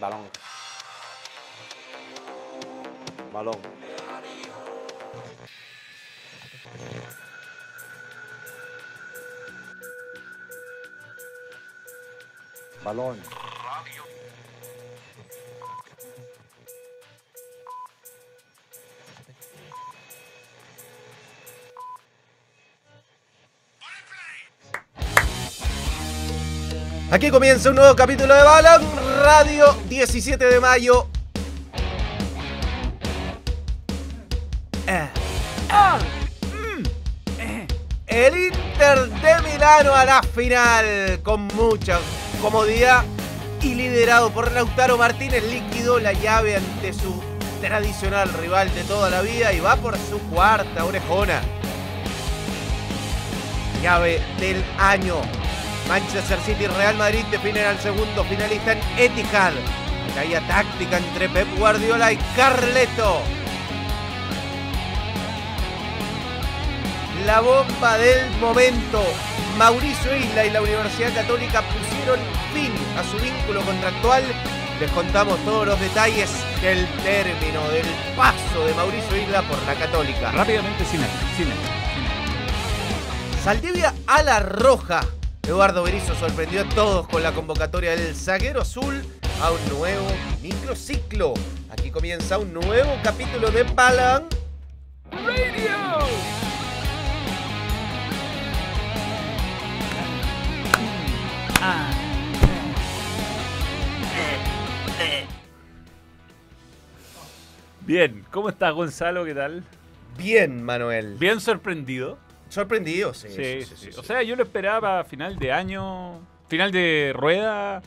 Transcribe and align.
Balón. 0.00 0.30
Balón. 3.34 3.58
Balón. 12.82 13.20
Aquí 27.10 27.30
comienza 27.30 27.68
un 27.68 27.74
nuevo 27.74 27.94
capítulo 27.94 28.34
de 28.34 28.42
Balón 28.42 28.99
Radio 29.20 29.76
17 29.90 30.42
de 30.42 30.60
mayo. 30.60 31.06
Eh. 34.86 35.08
Ah. 35.68 35.98
Mm. 36.42 36.82
Eh. 37.38 37.66
El 38.06 38.46
Inter 38.46 39.10
de 39.10 39.42
Milano 39.42 39.94
a 39.94 40.06
la 40.06 40.22
final 40.22 41.20
con 41.22 41.48
mucha 41.48 41.98
comodidad 42.40 43.04
y 43.60 43.74
liderado 43.74 44.30
por 44.30 44.50
Lautaro 44.52 44.96
Martínez 44.96 45.44
liquidó 45.44 46.00
la 46.00 46.14
llave 46.14 46.56
ante 46.56 46.94
su 46.94 47.22
tradicional 47.60 48.32
rival 48.32 48.74
de 48.74 48.84
toda 48.84 49.10
la 49.10 49.20
vida 49.20 49.52
y 49.52 49.60
va 49.60 49.76
por 49.76 49.98
su 49.98 50.18
cuarta 50.30 50.86
orejona. 50.86 51.42
Llave 53.82 54.22
del 54.38 54.64
año. 54.78 55.20
Manchester 55.90 56.38
City 56.46 56.62
y 56.62 56.66
Real 56.68 56.96
Madrid 56.96 57.24
definen 57.32 57.66
al 57.66 57.80
segundo 57.80 58.22
finalista 58.22 58.74
en 58.74 58.80
Etihad. 58.96 59.52
Caía 60.14 60.40
táctica 60.46 60.98
entre 60.98 61.28
Pep 61.28 61.48
Guardiola 61.58 62.12
y 62.12 62.16
Carleto. 62.36 63.20
La 67.26 67.40
bomba 67.40 67.98
del 67.98 68.30
momento. 68.36 69.02
Mauricio 69.58 70.16
Isla 70.16 70.46
y 70.46 70.50
la 70.50 70.62
Universidad 70.62 71.12
Católica 71.12 71.60
pusieron 71.62 72.20
fin 72.54 72.72
a 72.96 73.02
su 73.02 73.16
vínculo 73.20 73.60
contractual. 73.62 74.22
Les 74.78 74.90
contamos 74.92 75.44
todos 75.44 75.66
los 75.66 75.80
detalles 75.80 76.30
del 76.62 76.86
término 77.02 77.68
del 77.68 77.86
paso 78.16 78.64
de 78.64 78.74
Mauricio 78.74 79.16
Isla 79.16 79.42
por 79.42 79.60
la 79.64 79.74
Católica. 79.74 80.30
Rápidamente, 80.30 80.84
cine, 80.84 81.06
cine. 81.36 81.54
Saldivia 83.42 83.92
a 84.06 84.22
la 84.22 84.38
roja. 84.38 85.00
Eduardo 85.50 85.82
Berizzo 85.82 86.14
sorprendió 86.14 86.60
a 86.60 86.68
todos 86.68 87.08
con 87.08 87.24
la 87.24 87.32
convocatoria 87.32 87.96
del 87.96 88.14
zaguero 88.14 88.60
azul 88.60 89.02
a 89.42 89.50
un 89.50 89.68
nuevo 89.68 90.06
microciclo. 90.40 91.34
Aquí 91.70 91.90
comienza 91.90 92.38
un 92.38 92.54
nuevo 92.54 92.92
capítulo 93.02 93.50
de 93.50 93.64
Balón 93.64 94.28
Radio. 95.10 96.06
Bien, 107.80 108.24
¿cómo 108.30 108.50
estás 108.50 108.72
Gonzalo? 108.72 109.24
¿Qué 109.24 109.34
tal? 109.34 109.64
Bien, 110.16 110.62
Manuel. 110.62 111.16
Bien 111.18 111.40
sorprendido. 111.40 112.18
Sorprendido, 112.50 113.14
sí. 113.14 113.28
Sí, 113.30 113.62
sí, 113.62 113.74
sí. 113.76 113.90
O 113.98 114.02
sea, 114.02 114.22
yo 114.22 114.36
lo 114.36 114.42
esperaba 114.42 115.00
a 115.00 115.04
final 115.04 115.38
de 115.38 115.52
año, 115.52 116.20
final 116.48 116.70
de 116.72 117.12
rueda, 117.14 117.80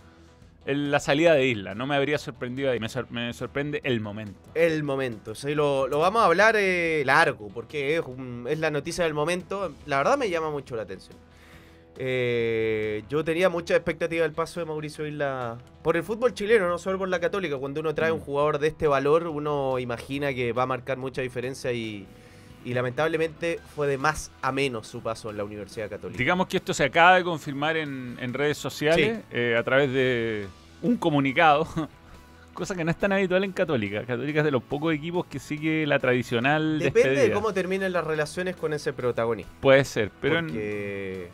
en 0.65 0.89
la 0.89 0.99
salida 0.99 1.33
de 1.35 1.45
Isla. 1.47 1.75
No 1.75 1.85
me 1.85 1.95
habría 1.95 2.17
sorprendido 2.17 2.71
ahí. 2.71 2.79
Me, 2.79 2.87
sor- 2.89 3.11
me 3.11 3.33
sorprende 3.33 3.81
el 3.83 3.99
momento. 3.99 4.39
El 4.55 4.81
momento, 4.83 5.35
sí, 5.35 5.53
lo, 5.53 5.87
lo 5.87 5.99
vamos 5.99 6.21
a 6.21 6.25
hablar 6.25 6.55
eh, 6.57 7.03
largo, 7.05 7.49
porque 7.53 7.97
es, 7.97 8.01
un- 8.05 8.47
es 8.49 8.57
la 8.59 8.71
noticia 8.71 9.03
del 9.03 9.13
momento. 9.13 9.73
La 9.85 9.97
verdad 9.97 10.17
me 10.17 10.29
llama 10.29 10.49
mucho 10.49 10.75
la 10.75 10.83
atención. 10.83 11.17
Eh, 11.97 13.03
yo 13.09 13.23
tenía 13.23 13.49
mucha 13.49 13.75
expectativa 13.75 14.23
del 14.23 14.31
paso 14.31 14.59
de 14.59 14.65
Mauricio 14.65 15.05
Isla 15.05 15.57
por 15.83 15.95
el 15.95 16.03
fútbol 16.03 16.33
chileno, 16.33 16.67
no 16.67 16.77
solo 16.79 16.97
por 16.97 17.07
la 17.09 17.19
católica. 17.19 17.57
Cuando 17.57 17.81
uno 17.81 17.93
trae 17.93 18.11
un 18.11 18.19
Mm. 18.19 18.23
jugador 18.23 18.59
de 18.59 18.69
este 18.69 18.87
valor, 18.87 19.27
uno 19.27 19.77
imagina 19.79 20.33
que 20.33 20.53
va 20.53 20.63
a 20.63 20.65
marcar 20.65 20.97
mucha 20.97 21.21
diferencia 21.21 21.71
y, 21.71 22.07
y 22.65 22.73
lamentablemente 22.73 23.59
fue 23.75 23.87
de 23.87 23.97
más 23.97 24.31
a 24.41 24.51
menos 24.51 24.87
su 24.87 25.01
paso 25.01 25.29
en 25.29 25.37
la 25.37 25.43
Universidad 25.43 25.89
Católica. 25.89 26.17
Digamos 26.17 26.47
que 26.47 26.57
esto 26.57 26.73
se 26.73 26.83
acaba 26.85 27.15
de 27.17 27.23
confirmar 27.23 27.77
en, 27.77 28.17
en 28.19 28.33
redes 28.33 28.57
sociales 28.57 29.19
eh, 29.31 29.55
a 29.57 29.63
través 29.63 29.91
de 29.91 30.47
un 30.81 30.97
comunicado. 30.97 31.67
Cosa 32.53 32.75
que 32.75 32.83
no 32.83 32.91
es 32.91 32.97
tan 32.97 33.11
habitual 33.11 33.43
en 33.43 33.51
Católica. 33.51 34.01
Católica 34.05 34.39
es 34.41 34.45
de 34.45 34.51
los 34.51 34.61
pocos 34.61 34.93
equipos 34.93 35.25
que 35.25 35.39
sigue 35.39 35.87
la 35.87 35.97
tradicional 35.97 36.77
Depende 36.77 37.21
de 37.27 37.31
cómo 37.31 37.51
terminen 37.51 37.91
las 37.91 38.05
relaciones 38.05 38.55
con 38.55 38.73
ese 38.73 38.93
protagonista. 38.93 39.51
Puede 39.59 39.83
ser, 39.85 40.11
pero 40.21 40.37
en- 40.37 41.27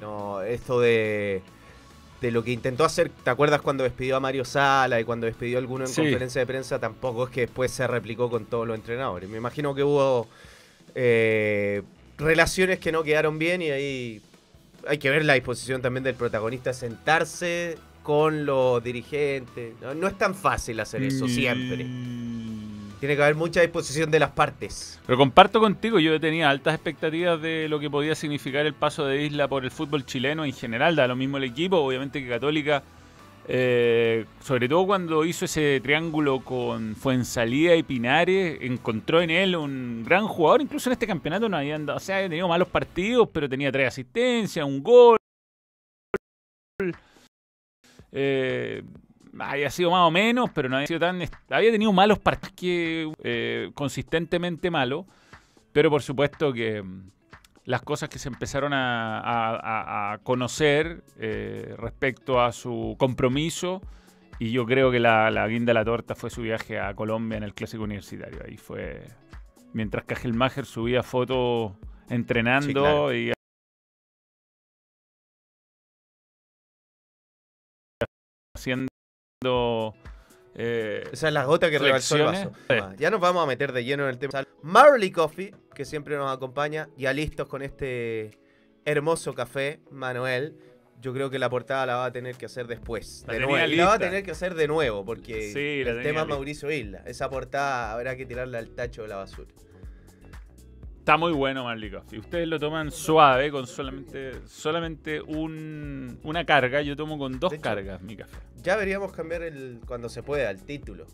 no, 0.00 0.40
esto 0.42 0.80
de, 0.80 1.42
de 2.22 2.30
lo 2.30 2.42
que 2.42 2.52
intentó 2.52 2.84
hacer, 2.84 3.10
¿te 3.22 3.30
acuerdas 3.30 3.60
cuando 3.60 3.84
despidió 3.84 4.16
a 4.16 4.20
Mario 4.20 4.44
Sala 4.44 4.98
y 4.98 5.04
cuando 5.04 5.26
despidió 5.26 5.58
a 5.58 5.60
alguno 5.60 5.84
en 5.84 5.90
Sí. 5.90 6.00
conferencia 6.00 6.40
de 6.40 6.46
prensa? 6.46 6.78
Tampoco 6.78 7.24
es 7.24 7.30
que 7.30 7.42
después 7.42 7.70
se 7.70 7.86
replicó 7.86 8.30
con 8.30 8.46
todos 8.46 8.66
los 8.66 8.74
entrenadores. 8.76 9.28
Me 9.28 9.36
imagino 9.36 9.74
que 9.74 9.84
hubo 9.84 10.26
eh, 10.94 11.82
relaciones 12.18 12.78
que 12.78 12.92
no 12.92 13.02
quedaron 13.02 13.38
bien 13.38 13.62
y 13.62 13.70
ahí 13.70 14.22
hay 14.86 14.98
que 14.98 15.10
ver 15.10 15.24
la 15.24 15.34
disposición 15.34 15.82
también 15.82 16.04
del 16.04 16.14
protagonista, 16.14 16.72
sentarse 16.72 17.78
con 18.02 18.44
los 18.44 18.82
dirigentes. 18.82 19.74
No, 19.80 19.94
no 19.94 20.08
es 20.08 20.18
tan 20.18 20.34
fácil 20.34 20.80
hacer 20.80 21.02
eso 21.02 21.28
siempre. 21.28 21.84
Mm. 21.84 22.98
Tiene 23.00 23.16
que 23.16 23.22
haber 23.22 23.34
mucha 23.34 23.60
disposición 23.60 24.10
de 24.12 24.20
las 24.20 24.30
partes. 24.30 25.00
Pero 25.06 25.18
comparto 25.18 25.58
contigo, 25.58 25.98
yo 25.98 26.20
tenía 26.20 26.50
altas 26.50 26.74
expectativas 26.74 27.40
de 27.42 27.68
lo 27.68 27.80
que 27.80 27.90
podía 27.90 28.14
significar 28.14 28.64
el 28.64 28.74
paso 28.74 29.06
de 29.06 29.24
Isla 29.24 29.48
por 29.48 29.64
el 29.64 29.72
fútbol 29.72 30.06
chileno 30.06 30.44
en 30.44 30.52
general, 30.52 30.94
da 30.94 31.08
lo 31.08 31.16
mismo 31.16 31.38
el 31.38 31.44
equipo, 31.44 31.78
obviamente 31.78 32.22
que 32.22 32.28
Católica, 32.28 32.84
eh, 33.48 34.24
sobre 34.40 34.68
todo 34.68 34.86
cuando 34.86 35.24
hizo 35.24 35.44
ese 35.44 35.80
triángulo 35.82 36.40
con 36.40 36.94
Fuensalida 36.94 37.74
y 37.74 37.82
Pinares, 37.82 38.58
encontró 38.60 39.20
en 39.20 39.30
él 39.30 39.56
un 39.56 40.04
gran 40.04 40.28
jugador, 40.28 40.62
incluso 40.62 40.88
en 40.88 40.92
este 40.92 41.06
campeonato 41.06 41.48
no 41.48 41.56
había 41.56 41.74
andado, 41.74 41.96
o 41.96 42.00
sea, 42.00 42.16
había 42.16 42.28
tenido 42.28 42.48
malos 42.48 42.68
partidos, 42.68 43.28
pero 43.32 43.48
tenía 43.48 43.72
tres 43.72 43.88
asistencias, 43.88 44.64
un 44.64 44.82
gol. 44.82 45.16
Eh, 48.12 48.82
había 49.38 49.70
sido 49.70 49.90
más 49.90 50.06
o 50.06 50.10
menos, 50.10 50.50
pero 50.54 50.68
no 50.68 50.76
había 50.76 50.86
sido 50.86 51.00
tan. 51.00 51.20
Había 51.50 51.72
tenido 51.72 51.92
malos 51.92 52.18
partidos 52.18 52.54
que 52.54 53.12
eh, 53.24 53.70
consistentemente 53.74 54.70
malos, 54.70 55.06
pero 55.72 55.90
por 55.90 56.02
supuesto 56.02 56.52
que 56.52 56.84
las 57.64 57.82
cosas 57.82 58.08
que 58.08 58.18
se 58.18 58.28
empezaron 58.28 58.72
a, 58.72 59.18
a- 59.20 59.56
a- 59.56 60.12
a 60.14 60.18
conocer 60.18 61.04
eh, 61.18 61.74
respecto 61.78 62.40
a 62.40 62.52
su 62.52 62.96
compromiso, 62.98 63.80
y 64.38 64.50
yo 64.50 64.66
creo 64.66 64.90
que 64.90 64.98
la, 64.98 65.30
la 65.30 65.46
guinda 65.46 65.70
de 65.70 65.74
la 65.74 65.84
torta 65.84 66.14
fue 66.16 66.28
su 66.30 66.42
viaje 66.42 66.80
a 66.80 66.94
Colombia 66.94 67.36
en 67.36 67.44
el 67.44 67.54
Clásico 67.54 67.84
Universitario. 67.84 68.40
Ahí 68.44 68.56
fue. 68.56 69.02
Mientras 69.72 70.04
Cajelmacher 70.04 70.66
subía 70.66 71.02
fotos 71.02 71.72
entrenando 72.08 72.66
Sí, 72.66 72.72
claro. 72.74 73.14
y 73.14 73.32
haciendo. 78.56 78.88
Eh, 80.54 81.04
Esa 81.12 81.28
es 81.28 81.34
la 81.34 81.44
gota 81.44 81.70
que 81.70 81.78
rebalsó 81.78 82.16
el 82.16 82.22
vaso. 82.24 82.52
Ah, 82.68 82.94
Ya 82.98 83.10
nos 83.10 83.20
vamos 83.20 83.42
a 83.42 83.46
meter 83.46 83.72
de 83.72 83.84
lleno 83.84 84.04
en 84.04 84.10
el 84.10 84.18
tema. 84.18 84.44
Marley 84.62 85.10
Coffee, 85.10 85.54
que 85.74 85.84
siempre 85.84 86.16
nos 86.16 86.30
acompaña, 86.34 86.88
ya 86.96 87.12
listos 87.12 87.48
con 87.48 87.62
este 87.62 88.38
hermoso 88.84 89.34
café, 89.34 89.80
Manuel. 89.90 90.56
Yo 91.00 91.12
creo 91.12 91.30
que 91.30 91.38
la 91.40 91.50
portada 91.50 91.84
la 91.84 91.96
va 91.96 92.04
a 92.06 92.12
tener 92.12 92.36
que 92.36 92.46
hacer 92.46 92.68
después. 92.68 93.24
La 93.26 93.34
De 93.34 93.40
nuevo. 93.40 93.56
La 93.76 93.86
va 93.86 93.94
a 93.94 93.98
tener 93.98 94.22
que 94.22 94.30
hacer 94.30 94.54
de 94.54 94.68
nuevo, 94.68 95.04
porque 95.04 95.52
Sí, 95.52 95.88
el 95.88 96.02
tema 96.02 96.22
es. 96.22 96.28
Mauricio 96.28 96.70
Isla. 96.70 97.02
Esa 97.06 97.28
portada 97.28 97.92
habrá 97.92 98.16
que 98.16 98.24
tirarla 98.24 98.58
al 98.58 98.70
tacho 98.70 99.02
de 99.02 99.08
la 99.08 99.16
basura. 99.16 99.50
Está 101.02 101.16
muy 101.16 101.32
bueno 101.32 101.64
Marley 101.64 101.90
Coffee. 101.90 102.20
Ustedes 102.20 102.46
lo 102.46 102.60
toman 102.60 102.92
suave, 102.92 103.50
con 103.50 103.66
solamente, 103.66 104.34
solamente 104.46 105.20
un- 105.20 106.20
una 106.22 106.46
carga. 106.46 106.80
Yo 106.80 106.94
tomo 106.94 107.18
con 107.18 107.40
dos 107.40 107.52
hecho, 107.52 107.60
cargas 107.60 108.00
mi 108.02 108.14
café. 108.14 108.38
Ya 108.62 108.74
deberíamos 108.74 109.10
cambiar 109.10 109.42
el, 109.42 109.80
cuando 109.84 110.08
se 110.08 110.22
pueda 110.22 110.48
el 110.48 110.62
título. 110.62 111.08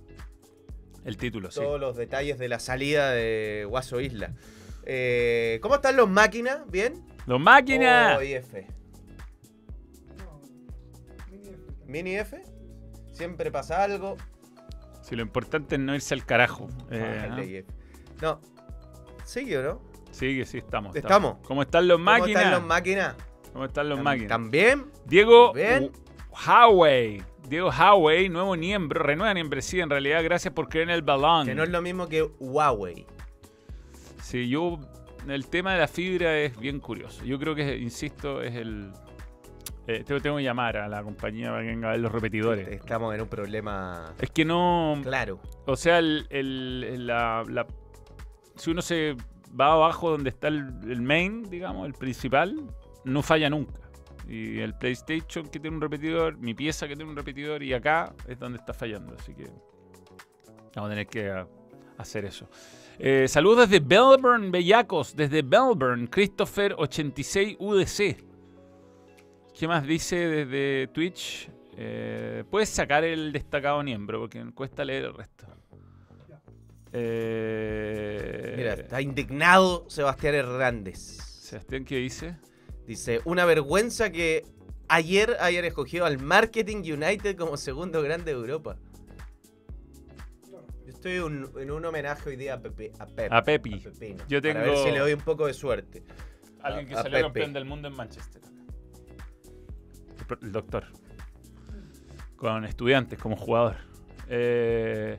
El 1.06 1.16
título, 1.16 1.50
sí. 1.50 1.60
Todos 1.60 1.80
los 1.80 1.96
detalles 1.96 2.38
de 2.38 2.48
la 2.48 2.58
salida 2.58 3.12
de 3.12 3.64
Guaso 3.66 3.98
Isla. 4.02 4.34
Eh, 4.84 5.58
¿Cómo 5.62 5.76
están 5.76 5.96
los 5.96 6.06
máquinas? 6.10 6.70
¿Bien? 6.70 7.02
¡Los 7.26 7.40
máquinas! 7.40 8.18
¿O 8.18 8.22
IF? 8.22 8.44
¿Mini 11.86 12.16
F? 12.16 12.42
Siempre 13.12 13.50
pasa 13.50 13.82
algo. 13.82 14.18
Si 15.00 15.16
lo 15.16 15.22
importante 15.22 15.76
es 15.76 15.80
no 15.80 15.94
irse 15.94 16.12
al 16.12 16.26
carajo. 16.26 16.68
Eh, 16.90 17.28
Ah. 17.30 17.40
No. 18.20 18.40
¿Sigue 19.28 19.58
o 19.58 19.62
no? 19.62 19.80
Sí, 20.10 20.38
que 20.38 20.46
sí, 20.46 20.56
estamos. 20.58 20.96
Estamos. 20.96 21.36
¿Cómo 21.46 21.60
están 21.60 21.86
los 21.86 21.96
¿Cómo 21.98 22.04
máquinas? 22.06 22.42
están 22.42 22.50
los 22.52 22.64
máquinas? 22.66 23.14
¿Cómo 23.52 23.64
están 23.66 23.88
los 23.90 23.98
¿Tam- 23.98 24.02
máquinas? 24.02 24.28
¿También? 24.28 24.86
Diego 25.04 25.52
Bien. 25.52 25.90
Huawei 26.46 27.22
Diego 27.46 27.70
Howey, 27.70 28.28
nuevo 28.30 28.56
miembro, 28.56 29.02
renueva 29.02 29.32
membresía 29.34 29.82
en 29.82 29.90
realidad, 29.90 30.22
gracias 30.24 30.52
por 30.54 30.68
creer 30.70 30.88
en 30.88 30.94
el 30.94 31.02
balón. 31.02 31.46
Que 31.46 31.54
no 31.54 31.62
es 31.62 31.68
lo 31.68 31.80
mismo 31.82 32.08
que 32.08 32.22
Huawei. 32.38 33.06
Sí, 34.22 34.48
yo. 34.48 34.78
El 35.28 35.46
tema 35.46 35.72
de 35.74 35.80
la 35.80 35.88
fibra 35.88 36.38
es 36.38 36.58
bien 36.58 36.80
curioso. 36.80 37.22
Yo 37.24 37.38
creo 37.38 37.54
que, 37.54 37.76
insisto, 37.76 38.40
es 38.42 38.54
el. 38.54 38.92
eh, 39.86 40.04
tengo, 40.06 40.20
tengo 40.22 40.36
que 40.38 40.42
llamar 40.42 40.76
a 40.78 40.88
la 40.88 41.02
compañía 41.02 41.50
para 41.50 41.62
que 41.62 41.68
venga 41.68 41.88
a 41.88 41.92
ver 41.92 42.00
los 42.00 42.12
repetidores. 42.12 42.66
Estamos 42.68 43.14
en 43.14 43.20
un 43.22 43.28
problema 43.28 44.14
Es 44.20 44.30
que 44.30 44.44
no. 44.46 44.98
claro. 45.02 45.38
O 45.66 45.76
sea, 45.76 45.98
el, 45.98 46.26
el- 46.30 46.84
el- 46.88 47.06
la, 47.06 47.44
la- 47.48 47.66
si 48.58 48.70
uno 48.70 48.82
se 48.82 49.16
va 49.58 49.72
abajo 49.72 50.10
donde 50.10 50.28
está 50.30 50.48
el, 50.48 51.00
main, 51.00 51.48
digamos, 51.48 51.86
el 51.86 51.94
principal, 51.94 52.60
no 53.04 53.22
falla 53.22 53.48
nunca. 53.48 53.80
Y 54.28 54.58
el 54.58 54.74
PlayStation 54.74 55.46
que 55.46 55.58
tiene 55.58 55.76
un 55.76 55.80
repetidor, 55.80 56.36
mi 56.36 56.52
pieza 56.54 56.86
que 56.86 56.94
tiene 56.94 57.10
un 57.10 57.16
repetidor, 57.16 57.62
y 57.62 57.72
acá 57.72 58.12
es 58.26 58.38
donde 58.38 58.58
está 58.58 58.74
fallando. 58.74 59.14
Así 59.18 59.32
que 59.34 59.44
vamos 60.74 60.88
a 60.88 60.90
tener 60.90 61.06
que 61.06 61.30
ah, 61.30 61.46
hacer 61.96 62.26
eso. 62.26 62.46
Eh, 62.98 63.26
saludos 63.28 63.70
desde 63.70 63.82
Melbourne, 63.84 64.50
Bellacos, 64.50 65.16
desde 65.16 65.42
Melbourne, 65.42 66.10
Christopher86UDC. 66.10 68.28
¿Qué 69.58 69.66
más 69.66 69.86
dice 69.86 70.16
desde 70.16 70.88
Twitch? 70.88 71.48
Eh, 71.76 72.44
Puedes 72.50 72.68
sacar 72.68 73.04
el 73.04 73.32
destacado 73.32 73.82
miembro 73.82 74.20
porque 74.20 74.44
cuesta 74.52 74.84
leer 74.84 75.06
el 75.06 75.14
resto. 75.14 75.46
Eh, 76.92 78.54
Mira, 78.56 78.74
está 78.74 79.00
indignado 79.02 79.84
Sebastián 79.88 80.34
Hernández. 80.34 80.98
Sebastián, 80.98 81.84
¿qué 81.84 81.96
dice? 81.96 82.36
Dice, 82.86 83.20
una 83.24 83.44
vergüenza 83.44 84.10
que 84.10 84.44
ayer 84.88 85.36
hayan 85.40 85.64
escogido 85.64 86.06
al 86.06 86.18
Marketing 86.18 86.78
United 86.78 87.36
como 87.36 87.56
segundo 87.56 88.00
grande 88.02 88.32
de 88.32 88.38
Europa. 88.40 88.76
Yo 90.86 90.88
estoy 90.94 91.18
un- 91.18 91.50
en 91.58 91.70
un 91.70 91.84
homenaje 91.84 92.30
hoy 92.30 92.36
día 92.36 92.54
a 92.54 92.60
Pepe. 92.60 92.92
A, 92.98 93.06
Pep, 93.06 93.32
A 93.32 93.42
Pepi. 93.42 93.74
a 93.74 93.90
Pepino, 93.90 94.24
Yo 94.28 94.40
Para 94.40 94.54
tengo- 94.54 94.66
ver 94.66 94.76
si 94.78 94.90
le 94.90 94.98
doy 94.98 95.12
un 95.12 95.20
poco 95.20 95.46
de 95.46 95.52
suerte. 95.54 96.02
Alguien 96.62 96.88
que 96.88 96.94
A- 96.94 97.02
salió 97.02 97.20
campeón 97.22 97.52
del 97.52 97.64
mundo 97.66 97.88
en 97.88 97.94
Manchester. 97.94 98.42
El 100.42 100.52
doctor. 100.52 100.84
Con 102.36 102.64
estudiantes 102.64 103.18
como 103.18 103.36
jugador. 103.36 103.76
Eh, 104.28 105.16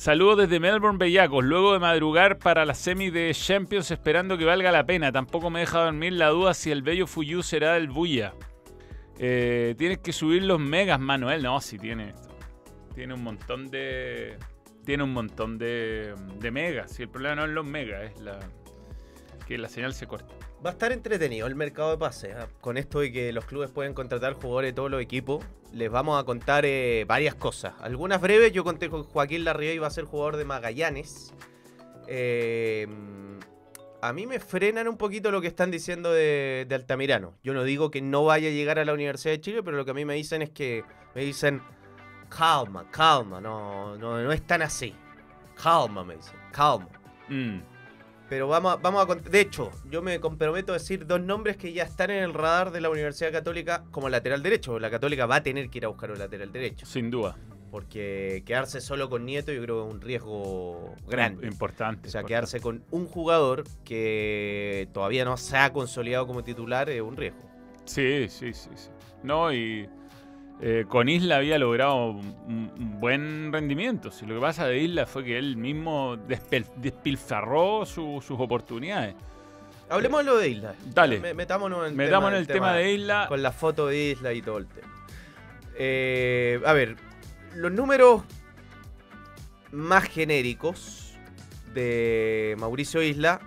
Saludos 0.00 0.38
desde 0.38 0.60
Melbourne, 0.60 0.96
Bellacos. 0.96 1.44
Luego 1.44 1.74
de 1.74 1.78
madrugar 1.78 2.38
para 2.38 2.64
la 2.64 2.72
semi 2.72 3.10
de 3.10 3.30
Champions 3.34 3.90
esperando 3.90 4.38
que 4.38 4.46
valga 4.46 4.72
la 4.72 4.86
pena. 4.86 5.12
Tampoco 5.12 5.50
me 5.50 5.60
deja 5.60 5.84
dormir 5.84 6.14
la 6.14 6.28
duda 6.28 6.54
si 6.54 6.70
el 6.70 6.80
bello 6.80 7.06
Fuyu 7.06 7.42
será 7.42 7.74
del 7.74 7.90
Buya. 7.90 8.32
Eh, 9.18 9.74
tienes 9.76 9.98
que 9.98 10.14
subir 10.14 10.42
los 10.44 10.58
megas, 10.58 10.98
Manuel. 11.00 11.42
No, 11.42 11.60
sí 11.60 11.76
tiene. 11.78 12.14
Tiene 12.94 13.12
un 13.12 13.22
montón 13.22 13.70
de. 13.70 14.38
Tiene 14.86 15.02
un 15.02 15.12
montón 15.12 15.58
de, 15.58 16.14
de 16.38 16.50
megas. 16.50 16.92
Si 16.92 17.02
el 17.02 17.10
problema 17.10 17.34
no 17.34 17.44
es 17.44 17.50
los 17.50 17.66
megas, 17.66 18.10
es 18.10 18.20
la. 18.22 18.38
que 19.46 19.58
la 19.58 19.68
señal 19.68 19.92
se 19.92 20.06
corta. 20.06 20.34
Va 20.64 20.70
a 20.70 20.72
estar 20.74 20.92
entretenido 20.92 21.46
el 21.46 21.54
mercado 21.54 21.90
de 21.90 21.98
pases. 21.98 22.34
¿ah? 22.36 22.48
Con 22.60 22.76
esto 22.76 23.00
de 23.00 23.10
que 23.10 23.32
los 23.32 23.46
clubes 23.46 23.70
pueden 23.70 23.94
contratar 23.94 24.34
jugadores 24.34 24.72
de 24.72 24.72
todos 24.74 24.90
los 24.90 25.00
equipos, 25.00 25.44
les 25.72 25.90
vamos 25.90 26.20
a 26.20 26.24
contar 26.24 26.64
eh, 26.66 27.04
varias 27.08 27.34
cosas. 27.34 27.74
Algunas 27.80 28.20
breves, 28.20 28.52
yo 28.52 28.62
conté 28.62 28.90
con 28.90 29.04
Joaquín 29.04 29.44
Larrié 29.44 29.74
iba 29.74 29.86
a 29.86 29.90
ser 29.90 30.04
jugador 30.04 30.36
de 30.36 30.44
Magallanes. 30.44 31.32
Eh, 32.08 32.86
a 34.02 34.12
mí 34.12 34.26
me 34.26 34.38
frenan 34.38 34.88
un 34.88 34.96
poquito 34.96 35.30
lo 35.30 35.40
que 35.40 35.46
están 35.46 35.70
diciendo 35.70 36.12
de, 36.12 36.66
de 36.68 36.74
Altamirano. 36.74 37.34
Yo 37.42 37.54
no 37.54 37.64
digo 37.64 37.90
que 37.90 38.02
no 38.02 38.24
vaya 38.24 38.48
a 38.48 38.52
llegar 38.52 38.78
a 38.78 38.84
la 38.84 38.92
Universidad 38.92 39.32
de 39.32 39.40
Chile, 39.40 39.62
pero 39.62 39.76
lo 39.76 39.84
que 39.84 39.92
a 39.92 39.94
mí 39.94 40.04
me 40.04 40.14
dicen 40.14 40.42
es 40.42 40.50
que 40.50 40.84
me 41.14 41.22
dicen, 41.22 41.62
calma, 42.28 42.90
calma, 42.90 43.40
no, 43.40 43.96
no, 43.96 44.22
no 44.22 44.32
es 44.32 44.46
tan 44.46 44.62
así. 44.62 44.94
Calma, 45.54 46.04
me 46.04 46.16
dicen, 46.16 46.36
calma. 46.52 46.88
Mm. 47.28 47.69
Pero 48.30 48.46
vamos 48.46 48.74
a, 48.74 48.76
vamos 48.76 49.04
a 49.10 49.14
De 49.16 49.40
hecho, 49.40 49.72
yo 49.90 50.02
me 50.02 50.20
comprometo 50.20 50.72
a 50.72 50.78
decir 50.78 51.04
dos 51.04 51.20
nombres 51.20 51.56
que 51.56 51.72
ya 51.72 51.82
están 51.82 52.12
en 52.12 52.22
el 52.22 52.32
radar 52.32 52.70
de 52.70 52.80
la 52.80 52.88
Universidad 52.88 53.32
Católica 53.32 53.82
como 53.90 54.08
lateral 54.08 54.40
derecho. 54.40 54.78
La 54.78 54.88
Católica 54.88 55.26
va 55.26 55.36
a 55.36 55.42
tener 55.42 55.68
que 55.68 55.78
ir 55.78 55.84
a 55.84 55.88
buscar 55.88 56.12
un 56.12 56.18
lateral 56.20 56.52
derecho. 56.52 56.86
Sin 56.86 57.10
duda. 57.10 57.36
Porque 57.72 58.44
quedarse 58.46 58.80
solo 58.80 59.10
con 59.10 59.26
Nieto 59.26 59.52
yo 59.52 59.60
creo 59.62 59.82
que 59.82 59.88
es 59.88 59.94
un 59.94 60.00
riesgo 60.00 60.94
grande. 61.08 61.44
Importante. 61.48 62.06
O 62.06 62.10
sea, 62.10 62.20
importante. 62.20 62.28
quedarse 62.28 62.60
con 62.60 62.84
un 62.92 63.06
jugador 63.06 63.64
que 63.84 64.88
todavía 64.92 65.24
no 65.24 65.36
se 65.36 65.56
ha 65.56 65.72
consolidado 65.72 66.28
como 66.28 66.44
titular 66.44 66.88
es 66.88 67.02
un 67.02 67.16
riesgo. 67.16 67.50
Sí, 67.84 68.28
sí, 68.28 68.52
sí, 68.52 68.70
sí. 68.76 68.90
No, 69.24 69.52
y 69.52 69.88
eh, 70.62 70.84
con 70.88 71.08
Isla 71.08 71.36
había 71.36 71.58
logrado 71.58 72.10
un, 72.10 72.70
un 72.76 73.00
buen 73.00 73.52
rendimiento. 73.52 74.10
Si 74.10 74.26
lo 74.26 74.34
que 74.34 74.40
pasa 74.40 74.66
de 74.66 74.78
Isla 74.78 75.06
fue 75.06 75.24
que 75.24 75.38
él 75.38 75.56
mismo 75.56 76.16
despilfarró 76.76 77.86
su- 77.86 78.22
sus 78.26 78.38
oportunidades. 78.38 79.14
Hablemos 79.88 80.20
de 80.20 80.24
lo 80.30 80.36
de 80.38 80.48
Isla. 80.50 80.74
Dale. 80.94 81.18
Me- 81.18 81.34
metámonos 81.34 81.88
tema, 81.96 82.28
en 82.28 82.34
el 82.34 82.46
tema 82.46 82.74
de 82.74 82.92
Isla. 82.92 83.26
Con 83.28 83.42
la 83.42 83.52
foto 83.52 83.86
de 83.86 84.10
Isla 84.10 84.32
y 84.32 84.42
todo 84.42 84.58
el 84.58 84.66
tema. 84.66 84.88
Eh, 85.76 86.60
a 86.64 86.72
ver, 86.74 86.96
los 87.56 87.72
números 87.72 88.22
más 89.72 90.04
genéricos 90.04 91.14
de 91.74 92.56
Mauricio 92.58 93.02
Isla 93.02 93.40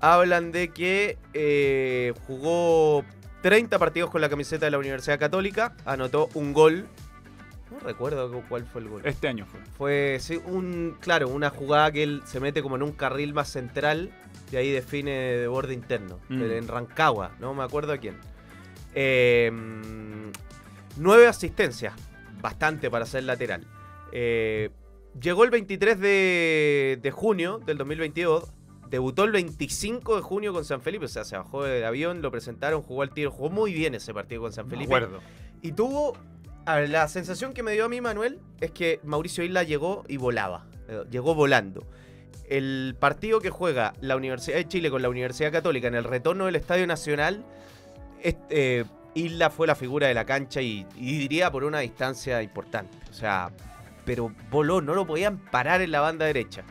hablan 0.00 0.50
de 0.50 0.68
que 0.70 1.18
eh, 1.34 2.12
jugó 2.26 3.04
30 3.42 3.78
partidos 3.78 4.10
con 4.10 4.20
la 4.20 4.28
camiseta 4.28 4.66
de 4.66 4.70
la 4.70 4.78
Universidad 4.78 5.18
Católica, 5.18 5.74
anotó 5.84 6.28
un 6.34 6.52
gol. 6.52 6.86
No 7.70 7.78
recuerdo 7.80 8.30
cu- 8.30 8.42
cuál 8.48 8.64
fue 8.66 8.82
el 8.82 8.88
gol. 8.88 9.02
Este 9.04 9.28
año 9.28 9.46
fue. 9.46 9.60
Fue 9.76 10.18
sí, 10.20 10.40
un, 10.44 10.96
claro, 11.00 11.28
una 11.28 11.50
jugada 11.50 11.90
que 11.90 12.02
él 12.02 12.22
se 12.24 12.38
mete 12.38 12.62
como 12.62 12.76
en 12.76 12.82
un 12.82 12.92
carril 12.92 13.32
más 13.34 13.48
central 13.48 14.10
y 14.52 14.56
ahí 14.56 14.70
define 14.70 15.10
de 15.10 15.46
borde 15.48 15.74
interno. 15.74 16.18
Mm. 16.28 16.42
En 16.42 16.68
Rancagua, 16.68 17.32
no 17.40 17.54
me 17.54 17.64
acuerdo 17.64 17.92
a 17.92 17.98
quién. 17.98 18.16
Eh, 18.94 19.50
nueve 20.98 21.26
asistencias, 21.26 21.94
bastante 22.40 22.90
para 22.90 23.06
ser 23.06 23.24
lateral. 23.24 23.66
Eh, 24.12 24.70
llegó 25.20 25.44
el 25.44 25.50
23 25.50 25.98
de, 25.98 26.98
de 27.02 27.10
junio 27.10 27.58
del 27.64 27.78
2022. 27.78 28.52
Debutó 28.92 29.24
el 29.24 29.32
25 29.32 30.16
de 30.16 30.20
junio 30.20 30.52
con 30.52 30.66
San 30.66 30.82
Felipe, 30.82 31.06
o 31.06 31.08
sea, 31.08 31.24
se 31.24 31.34
bajó 31.34 31.64
del 31.64 31.82
avión, 31.82 32.20
lo 32.20 32.30
presentaron, 32.30 32.82
jugó 32.82 33.00
al 33.00 33.10
tiro, 33.10 33.30
jugó 33.30 33.48
muy 33.48 33.72
bien 33.72 33.94
ese 33.94 34.12
partido 34.12 34.42
con 34.42 34.52
San 34.52 34.68
Felipe. 34.68 34.94
acuerdo. 34.94 35.20
Y 35.62 35.72
tuvo. 35.72 36.12
A 36.66 36.76
ver, 36.76 36.90
la 36.90 37.08
sensación 37.08 37.54
que 37.54 37.62
me 37.62 37.72
dio 37.72 37.86
a 37.86 37.88
mí, 37.88 38.02
Manuel, 38.02 38.38
es 38.60 38.70
que 38.70 39.00
Mauricio 39.02 39.42
Isla 39.44 39.62
llegó 39.62 40.04
y 40.08 40.18
volaba. 40.18 40.66
Eh, 40.88 41.04
Llegó 41.10 41.34
volando. 41.34 41.86
El 42.50 42.94
partido 43.00 43.40
que 43.40 43.48
juega 43.48 43.94
la 44.02 44.14
Universidad 44.14 44.58
de 44.58 44.68
Chile 44.68 44.90
con 44.90 45.00
la 45.00 45.08
Universidad 45.08 45.50
Católica 45.50 45.88
en 45.88 45.94
el 45.94 46.04
retorno 46.04 46.44
del 46.44 46.56
Estadio 46.56 46.86
Nacional, 46.86 47.46
este, 48.22 48.80
eh, 48.80 48.84
Isla 49.14 49.48
fue 49.48 49.66
la 49.66 49.74
figura 49.74 50.06
de 50.06 50.12
la 50.12 50.26
cancha 50.26 50.60
y, 50.60 50.86
y 50.96 51.16
diría 51.16 51.50
por 51.50 51.64
una 51.64 51.78
distancia 51.78 52.42
importante. 52.42 52.98
O 53.10 53.14
sea, 53.14 53.52
pero 54.04 54.34
voló, 54.50 54.82
no 54.82 54.94
lo 54.94 55.06
podían 55.06 55.38
parar 55.38 55.80
en 55.80 55.92
la 55.92 56.00
banda 56.00 56.26
derecha. 56.26 56.62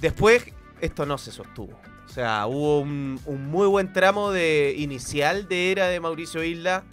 Después, 0.00 0.46
esto 0.84 1.06
no 1.06 1.18
se 1.18 1.30
sostuvo. 1.32 1.78
O 2.04 2.08
sea, 2.08 2.46
hubo 2.46 2.80
un, 2.80 3.18
un 3.26 3.46
muy 3.46 3.66
buen 3.66 3.92
tramo 3.92 4.30
de 4.30 4.74
inicial 4.78 5.48
de 5.48 5.72
era 5.72 5.88
de 5.88 5.98
Mauricio 6.00 6.44
Isla 6.44 6.84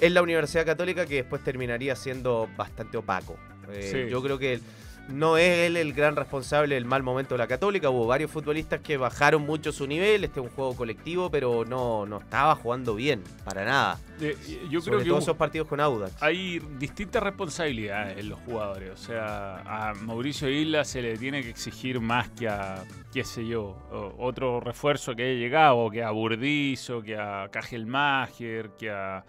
en 0.00 0.14
la 0.14 0.22
Universidad 0.22 0.66
Católica 0.66 1.06
que 1.06 1.16
después 1.16 1.42
terminaría 1.42 1.96
siendo 1.96 2.48
bastante 2.56 2.96
opaco. 2.96 3.36
Eh, 3.70 3.88
Sí. 4.06 4.10
Yo 4.10 4.22
creo 4.22 4.38
que 4.38 4.60
no 5.08 5.36
es 5.38 5.66
él 5.66 5.76
el 5.76 5.92
gran 5.92 6.16
responsable 6.16 6.74
del 6.74 6.84
mal 6.84 7.02
momento 7.02 7.34
de 7.34 7.38
la 7.38 7.46
Católica. 7.46 7.90
Hubo 7.90 8.06
varios 8.06 8.30
futbolistas 8.30 8.80
que 8.80 8.96
bajaron 8.96 9.42
mucho 9.42 9.72
su 9.72 9.86
nivel. 9.86 10.24
Este 10.24 10.40
es 10.40 10.46
un 10.46 10.52
juego 10.52 10.76
colectivo, 10.76 11.30
pero 11.30 11.64
no, 11.64 12.06
no 12.06 12.18
estaba 12.18 12.54
jugando 12.54 12.94
bien, 12.94 13.22
para 13.44 13.64
nada. 13.64 13.98
Eh, 14.20 14.36
yo 14.70 14.80
Sobre 14.80 14.96
creo 14.96 14.98
que 14.98 15.04
todo 15.06 15.14
hubo- 15.16 15.22
esos 15.22 15.36
partidos 15.36 15.68
con 15.68 15.80
Audax. 15.80 16.22
hay 16.22 16.58
distintas 16.78 17.22
responsabilidades 17.22 18.18
en 18.18 18.28
los 18.28 18.38
jugadores. 18.40 18.90
O 18.90 18.96
sea, 18.96 19.90
a 19.90 19.94
Mauricio 19.94 20.48
Isla 20.48 20.84
se 20.84 21.00
le 21.02 21.16
tiene 21.16 21.42
que 21.42 21.50
exigir 21.50 22.00
más 22.00 22.28
que 22.30 22.48
a, 22.48 22.84
qué 23.12 23.24
sé 23.24 23.46
yo, 23.46 23.76
otro 24.18 24.60
refuerzo 24.60 25.14
que 25.16 25.22
haya 25.24 25.38
llegado, 25.38 25.90
que 25.90 26.02
a 26.02 26.10
Burdizo, 26.10 27.02
que 27.02 27.16
a 27.16 27.48
Cajelmacher, 27.50 28.70
que 28.78 28.90
a 28.90 29.24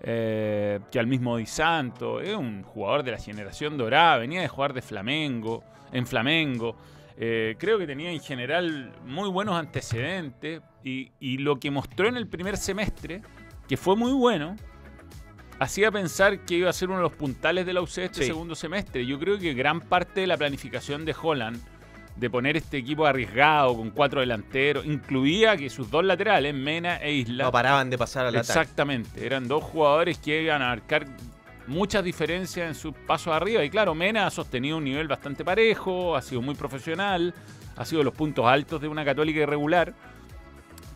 eh, 0.00 0.80
que 0.90 0.98
al 0.98 1.06
mismo 1.06 1.36
Di 1.36 1.46
Santo. 1.46 2.20
Es 2.20 2.34
un 2.34 2.62
jugador 2.62 3.02
de 3.02 3.12
la 3.12 3.18
generación 3.18 3.76
dorada, 3.76 4.18
venía 4.18 4.40
de 4.40 4.48
jugar 4.48 4.72
de 4.72 4.82
Flamengo, 4.82 5.62
en 5.92 6.06
Flamengo. 6.06 6.76
Eh, 7.16 7.56
creo 7.58 7.78
que 7.78 7.86
tenía 7.86 8.10
en 8.10 8.20
general 8.20 8.92
muy 9.04 9.28
buenos 9.28 9.54
antecedentes 9.54 10.62
y, 10.82 11.12
y 11.20 11.38
lo 11.38 11.60
que 11.60 11.70
mostró 11.70 12.08
en 12.08 12.16
el 12.16 12.26
primer 12.26 12.56
semestre, 12.56 13.20
que 13.68 13.76
fue 13.76 13.94
muy 13.96 14.12
bueno, 14.12 14.56
hacía 15.58 15.90
pensar 15.92 16.46
que 16.46 16.54
iba 16.54 16.70
a 16.70 16.72
ser 16.72 16.88
uno 16.88 16.98
de 16.98 17.02
los 17.04 17.12
puntales 17.12 17.66
de 17.66 17.74
la 17.74 17.82
UC 17.82 17.98
este 17.98 18.20
Sí. 18.20 18.24
segundo 18.26 18.54
semestre. 18.54 19.04
Yo 19.04 19.18
creo 19.18 19.38
que 19.38 19.52
gran 19.52 19.80
parte 19.80 20.22
de 20.22 20.26
la 20.26 20.38
planificación 20.38 21.04
de 21.04 21.14
Holland, 21.20 21.60
de 22.20 22.28
poner 22.28 22.56
este 22.58 22.76
equipo 22.76 23.06
arriesgado 23.06 23.74
con 23.74 23.90
cuatro 23.90 24.20
delanteros, 24.20 24.84
incluía 24.84 25.56
que 25.56 25.70
sus 25.70 25.90
dos 25.90 26.04
laterales, 26.04 26.54
Mena 26.54 26.98
e 26.98 27.14
Isla, 27.14 27.44
No 27.44 27.50
paraban 27.52 27.88
de 27.88 27.96
pasar 27.96 28.26
al 28.26 28.36
ataque. 28.36 28.46
exactamente, 28.46 29.24
eran 29.24 29.48
dos 29.48 29.64
jugadores 29.64 30.18
que 30.18 30.42
iban 30.42 30.60
a 30.60 30.68
marcar 30.68 31.06
muchas 31.66 32.04
diferencias 32.04 32.68
en 32.68 32.74
sus 32.74 32.94
pasos 32.94 33.32
arriba. 33.32 33.64
Y 33.64 33.70
claro, 33.70 33.94
Mena 33.94 34.26
ha 34.26 34.30
sostenido 34.30 34.76
un 34.76 34.84
nivel 34.84 35.08
bastante 35.08 35.44
parejo, 35.46 36.14
ha 36.14 36.20
sido 36.20 36.42
muy 36.42 36.54
profesional, 36.54 37.32
ha 37.76 37.84
sido 37.86 38.02
los 38.02 38.12
puntos 38.12 38.44
altos 38.46 38.82
de 38.82 38.88
una 38.88 39.02
católica 39.02 39.40
irregular. 39.40 39.94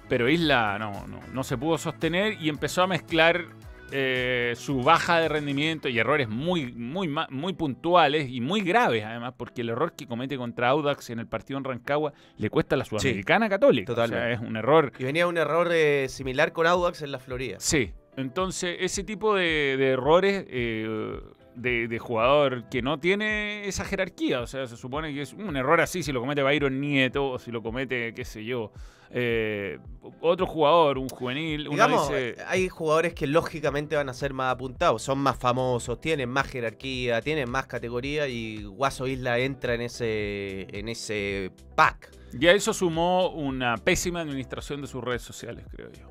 Pero 0.07 0.28
Isla 0.28 0.78
no, 0.78 1.07
no, 1.07 1.21
no 1.33 1.43
se 1.43 1.57
pudo 1.57 1.78
sostener 1.78 2.37
y 2.38 2.50
empezó 2.50 2.83
a 2.83 2.87
mezclar 2.87 3.47
eh, 3.92 4.54
su 4.56 4.82
baja 4.82 5.20
de 5.20 5.28
rendimiento 5.28 5.88
y 5.88 5.98
errores 5.98 6.28
muy, 6.28 6.72
muy, 6.72 7.08
muy 7.30 7.52
puntuales 7.52 8.28
y 8.28 8.40
muy 8.40 8.60
graves, 8.62 9.04
además, 9.04 9.34
porque 9.36 9.60
el 9.60 9.70
error 9.70 9.92
que 9.94 10.06
comete 10.06 10.36
contra 10.36 10.70
Audax 10.70 11.10
en 11.10 11.20
el 11.20 11.26
partido 11.26 11.58
en 11.58 11.64
Rancagua 11.64 12.12
le 12.36 12.50
cuesta 12.50 12.74
a 12.74 12.78
la 12.78 12.84
Sudamericana 12.84 13.48
Católica. 13.48 13.92
O 13.92 13.94
sea, 13.94 14.06
totalmente. 14.06 14.34
es 14.34 14.48
un 14.48 14.56
error 14.56 14.92
Y 14.98 15.04
venía 15.04 15.26
un 15.26 15.38
error 15.38 15.68
eh, 15.72 16.08
similar 16.08 16.52
con 16.52 16.66
Audax 16.66 17.02
en 17.02 17.12
la 17.12 17.18
Florida. 17.18 17.56
Sí, 17.60 17.92
entonces 18.16 18.76
ese 18.80 19.04
tipo 19.04 19.34
de, 19.34 19.76
de 19.78 19.90
errores 19.90 20.44
eh, 20.48 21.20
de, 21.54 21.88
de 21.88 21.99
jugador 21.99 22.68
que 22.68 22.82
no 22.82 22.99
tiene 22.99 23.66
esa 23.66 23.84
jerarquía, 23.84 24.40
o 24.40 24.46
sea, 24.46 24.66
se 24.66 24.76
supone 24.76 25.12
que 25.14 25.23
es 25.23 25.32
un 25.32 25.56
error 25.56 25.80
así 25.80 26.02
si 26.02 26.12
lo 26.12 26.20
comete 26.20 26.42
Byron 26.42 26.80
Nieto 26.80 27.30
o 27.30 27.38
si 27.38 27.50
lo 27.50 27.62
comete, 27.62 28.12
qué 28.14 28.25
sé 28.25 28.44
yo, 28.44 28.73
eh, 29.11 29.78
otro 30.20 30.46
jugador, 30.46 30.99
un 30.99 31.08
juvenil, 31.08 31.68
uno 31.68 31.70
Digamos, 31.70 32.08
dice... 32.08 32.37
hay 32.49 32.68
jugadores 32.68 33.14
que 33.14 33.28
lógicamente 33.28 33.94
van 33.94 34.08
a 34.08 34.14
ser 34.14 34.32
más 34.32 34.52
apuntados, 34.52 35.02
son 35.02 35.18
más 35.18 35.37
famosos, 35.37 36.00
tienen 36.00 36.28
más 36.28 36.49
jerarquía, 36.49 37.20
tienen 37.20 37.49
más 37.49 37.66
categoría 37.66 38.26
y 38.26 38.64
Guaso 38.64 39.06
Isla 39.06 39.38
entra 39.38 39.75
en 39.75 39.82
ese, 39.82 40.66
en 40.76 40.88
ese 40.88 41.52
pack. 41.76 42.11
Y 42.38 42.49
a 42.49 42.52
eso 42.52 42.75
sumó 42.75 43.30
una 43.30 43.76
pésima 43.76 44.20
administración 44.20 44.80
de 44.80 44.88
sus 44.88 45.04
redes 45.04 45.23
sociales, 45.23 45.64
creo 45.70 45.92
yo. 45.92 46.11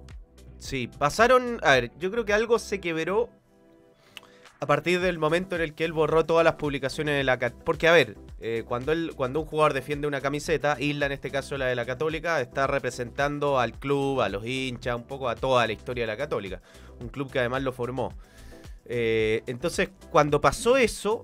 Sí, 0.57 0.89
pasaron. 0.97 1.59
A 1.62 1.71
ver, 1.71 1.91
yo 2.00 2.09
creo 2.09 2.23
que 2.23 2.31
algo 2.31 2.57
se 2.57 2.79
quebró 2.79 3.29
a 4.63 4.65
partir 4.65 5.01
del 5.01 5.20
momento 5.20 5.58
en 5.58 5.62
el 5.62 5.74
que 5.74 5.84
él 5.84 5.91
borró 5.91 6.25
todas 6.25 6.46
las 6.46 6.53
publicaciones 6.53 7.17
de 7.17 7.25
la 7.25 7.38
Porque, 7.38 7.89
a 7.89 7.91
ver, 7.91 8.15
eh, 8.39 8.63
cuando, 8.65 8.93
él, 8.93 9.12
cuando 9.13 9.41
un 9.41 9.46
jugador 9.46 9.74
defiende 9.74 10.08
una 10.08 10.22
camiseta, 10.22 10.77
Isla, 10.79 11.08
en 11.08 11.12
este 11.12 11.29
caso 11.29 11.58
la 11.58 11.65
de 11.65 11.75
la 11.75 11.86
Católica, 11.86 12.39
está 12.39 12.65
representando 12.65 13.60
al 13.60 13.74
club, 13.74 14.22
a 14.22 14.29
los 14.29 14.46
hinchas, 14.46 14.96
un 14.96 15.03
poco 15.03 15.27
a 15.27 15.36
toda 15.36 15.67
la 15.67 15.74
historia 15.74 16.03
de 16.03 16.08
la 16.08 16.15
Católica. 16.15 16.62
Un 17.01 17.10
club 17.10 17.29
que 17.29 17.39
además 17.39 17.62
lo 17.62 17.74
formó. 17.74 18.13
Eh, 18.86 19.43
entonces, 19.48 19.89
cuando 20.10 20.39
pasó 20.39 20.77
eso, 20.77 21.24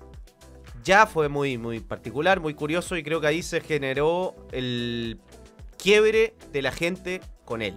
ya 0.83 1.07
fue 1.07 1.29
muy, 1.29 1.57
muy 1.57 1.79
particular, 1.79 2.41
muy 2.41 2.55
curioso, 2.55 2.97
y 2.97 3.03
creo 3.03 3.21
que 3.21 3.27
ahí 3.27 3.41
se 3.41 3.61
generó 3.61 4.35
el 4.51 5.17
quiebre 5.81 6.35
de 6.51 6.61
la 6.61 6.73
gente 6.73 7.21
con 7.45 7.61
él. 7.61 7.75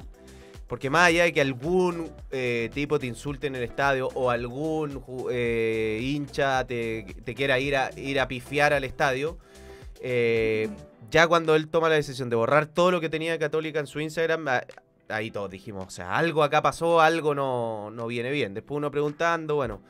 Porque 0.73 0.89
más 0.89 1.09
allá 1.09 1.25
de 1.25 1.35
que 1.35 1.43
algún 1.43 2.11
eh, 2.31 2.71
tipo 2.73 2.99
te 2.99 3.07
insulte 3.07 3.47
en 3.47 3.55
el 3.57 3.63
estadio 3.63 4.09
o 4.15 4.31
algún 4.31 5.05
eh, 5.31 6.01
hincha 6.01 6.67
te, 6.67 7.05
quiera 7.37 7.59
ir 7.59 7.77
a, 7.77 7.91
ir 7.95 8.19
a 8.19 8.27
pifiar 8.27 8.73
al 8.73 8.83
estadio, 8.83 9.37
eh, 10.01 10.71
ya 11.11 11.27
cuando 11.27 11.57
él 11.57 11.69
toma 11.69 11.91
la 11.91 11.97
decisión 11.97 12.31
de 12.31 12.37
borrar 12.37 12.65
todo 12.65 12.91
lo 12.91 13.03
que 13.03 13.11
tenía 13.11 13.39
Católica 13.39 13.81
en 13.81 13.87
su 13.87 14.01
Instagram, 14.01 14.49
ah, 14.49 14.63
ahí 15.11 15.31
todos 15.31 15.51
dijimos, 15.51 15.89
o 15.89 15.91
sea, 15.91 16.17
algo 16.17 16.43
acá 16.43 16.63
pasó, 16.63 17.03
algo 17.03 17.35
no, 17.35 17.91
no 17.91 18.07
viene 18.07 18.31
bien. 18.31 18.55
Después 18.55 18.79
uno 18.79 18.91
preguntando, 18.91 19.57
bueno, 19.57 19.83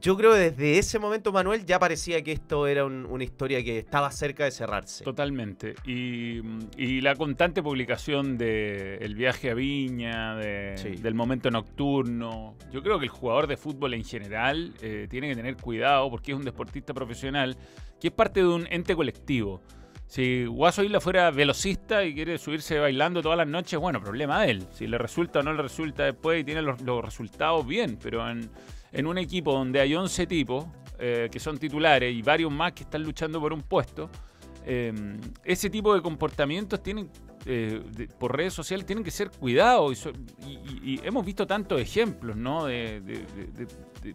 yo 0.00 0.16
creo 0.16 0.32
que 0.32 0.38
desde 0.50 0.78
ese 0.78 0.98
momento, 0.98 1.32
Manuel, 1.32 1.64
ya 1.66 1.78
parecía 1.78 2.22
que 2.22 2.32
esto 2.32 2.66
era 2.66 2.84
un- 2.84 3.06
una 3.06 3.24
historia 3.24 3.62
que 3.64 3.78
estaba 3.78 4.10
cerca 4.10 4.44
de 4.44 4.50
cerrarse. 4.50 5.02
Totalmente. 5.04 5.74
Y, 5.86 6.40
y 6.76 7.00
la 7.00 7.14
constante 7.16 7.62
publicación 7.62 8.38
de 8.38 8.96
el 8.96 9.14
viaje 9.14 9.50
a 9.50 9.54
Viña, 9.54 10.36
de- 10.36 10.74
Sí. 10.76 10.90
del 11.02 11.14
momento 11.14 11.50
nocturno. 11.50 12.56
Yo 12.72 12.82
creo 12.82 12.98
que 12.98 13.04
el 13.06 13.10
jugador 13.10 13.46
de 13.46 13.56
fútbol 13.56 13.94
en 13.94 14.04
general 14.04 14.74
eh, 14.82 15.06
tiene 15.10 15.28
que 15.28 15.36
tener 15.36 15.56
cuidado 15.56 16.10
porque 16.10 16.32
es 16.32 16.38
un 16.38 16.44
deportista 16.44 16.92
profesional 16.94 17.56
que 18.00 18.08
es 18.08 18.14
parte 18.14 18.40
de 18.40 18.46
un 18.48 18.66
ente 18.70 18.94
colectivo. 18.94 19.60
Si 20.06 20.46
Guaso 20.46 20.82
Isla 20.82 21.00
fuera 21.00 21.30
velocista 21.30 22.02
y 22.04 22.14
quiere 22.14 22.38
subirse 22.38 22.78
bailando 22.78 23.20
todas 23.20 23.36
las 23.36 23.46
noches, 23.46 23.78
bueno, 23.78 24.00
problema 24.00 24.42
de 24.42 24.52
él. 24.52 24.66
Si 24.72 24.86
le 24.86 24.96
resulta 24.96 25.40
o 25.40 25.42
no 25.42 25.52
le 25.52 25.60
resulta 25.62 26.04
después 26.04 26.40
y 26.40 26.44
tiene 26.44 26.62
los, 26.62 26.80
los 26.80 27.04
resultados, 27.04 27.66
bien. 27.66 27.98
Pero 28.02 28.26
en, 28.26 28.48
en 28.92 29.06
un 29.06 29.18
equipo 29.18 29.52
donde 29.52 29.80
hay 29.80 29.94
11 29.94 30.26
tipos 30.26 30.66
eh, 30.98 31.28
que 31.30 31.38
son 31.38 31.58
titulares 31.58 32.14
y 32.14 32.22
varios 32.22 32.50
más 32.50 32.72
que 32.72 32.82
están 32.84 33.02
luchando 33.02 33.40
por 33.40 33.52
un 33.52 33.62
puesto, 33.62 34.10
eh, 34.66 34.92
ese 35.44 35.70
tipo 35.70 35.94
de 35.94 36.02
comportamientos 36.02 36.82
tienen 36.82 37.08
eh, 37.46 37.80
por 38.18 38.36
redes 38.36 38.52
sociales 38.52 38.84
tienen 38.84 39.04
que 39.04 39.10
ser 39.12 39.30
cuidados 39.30 40.06
y, 40.84 41.00
hemos 41.04 41.24
visto 41.24 41.46
tantos 41.46 41.80
ejemplos 41.80 42.36
¿no? 42.36 42.64
de- 42.66 43.00
de- 43.00 43.24
de 44.02 44.14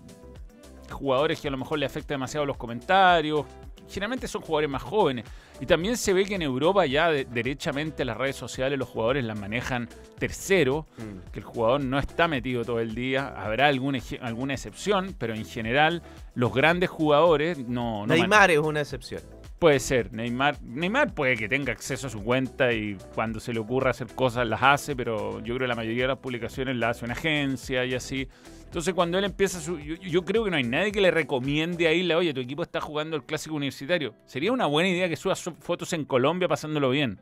jugadores 0.92 1.40
que 1.40 1.48
a 1.48 1.52
lo 1.52 1.58
mejor 1.58 1.80
le 1.80 1.86
afecta 1.86 2.14
demasiado 2.14 2.46
los 2.46 2.58
comentarios 2.58 3.46
generalmente 3.94 4.28
son 4.28 4.42
jugadores 4.42 4.70
más 4.70 4.82
jóvenes 4.84 5.26
y 5.62 5.66
también 5.66 5.96
se 5.98 6.14
ve 6.14 6.26
que 6.26 6.36
en 6.36 6.42
Europa 6.42 6.86
ya 6.86 7.10
de- 7.10 7.26
derechamente 7.26 8.04
las 8.04 8.18
redes 8.18 8.36
sociales 8.36 8.78
los 8.80 8.90
jugadores 8.90 9.24
las 9.24 9.40
manejan 9.40 9.88
tercero 10.18 10.86
Mm. 10.98 11.32
que 11.32 11.40
el 11.40 11.46
jugador 11.46 11.82
no 11.84 12.00
está 12.00 12.28
metido 12.28 12.64
todo 12.66 12.80
el 12.80 12.96
día. 12.96 13.28
Habrá 13.38 13.68
algún 13.68 13.96
eje- 13.96 14.20
alguna 14.22 14.54
excepción, 14.54 15.16
pero 15.18 15.34
en 15.36 15.46
general 15.46 16.02
los 16.36 16.54
grandes 16.54 16.90
jugadores 16.90 17.58
no... 17.60 18.06
no 18.08 18.14
Neymar 18.14 18.52
es 18.52 18.60
una 18.60 18.82
excepción. 18.82 19.22
Puede 19.64 19.80
ser. 19.80 20.12
Neymar, 20.12 20.62
Neymar 20.62 21.14
puede 21.14 21.38
que 21.38 21.48
tenga 21.48 21.72
acceso 21.72 22.08
a 22.08 22.10
su 22.10 22.22
cuenta 22.22 22.74
y 22.74 22.98
cuando 23.16 23.40
se 23.40 23.54
le 23.54 23.62
ocurra 23.62 23.92
hacer 23.92 24.08
cosas 24.08 24.46
las 24.46 24.62
hace, 24.62 24.94
pero 24.94 25.40
yo 25.40 25.56
creo 25.56 25.60
que 25.60 25.68
la 25.68 25.76
mayoría 25.76 26.02
de 26.02 26.10
las 26.10 26.18
publicaciones 26.18 26.76
las 26.76 26.98
hace 26.98 27.06
una 27.06 27.14
agencia 27.14 27.86
y 27.86 27.94
así. 27.94 28.28
Entonces 28.66 28.94
cuando 28.94 29.18
él 29.18 29.24
empieza 29.24 29.62
su... 29.62 29.80
Yo, 29.80 29.96
yo 29.96 30.26
creo 30.26 30.44
que 30.44 30.52
no 30.52 30.58
hay 30.58 30.66
nadie 30.66 30.92
que 30.92 31.00
le 31.00 31.12
recomiende 31.12 31.88
a 31.88 31.94
Isla, 31.94 32.18
oye, 32.18 32.34
tu 32.34 32.42
equipo 32.42 32.62
está 32.62 32.82
jugando 32.82 33.16
el 33.16 33.24
clásico 33.24 33.56
universitario. 33.56 34.14
Sería 34.26 34.52
una 34.52 34.66
buena 34.66 34.90
idea 34.90 35.08
que 35.08 35.16
subas 35.16 35.42
fotos 35.42 35.94
en 35.94 36.04
Colombia 36.04 36.50
pasándolo 36.50 36.90
bien. 36.90 37.18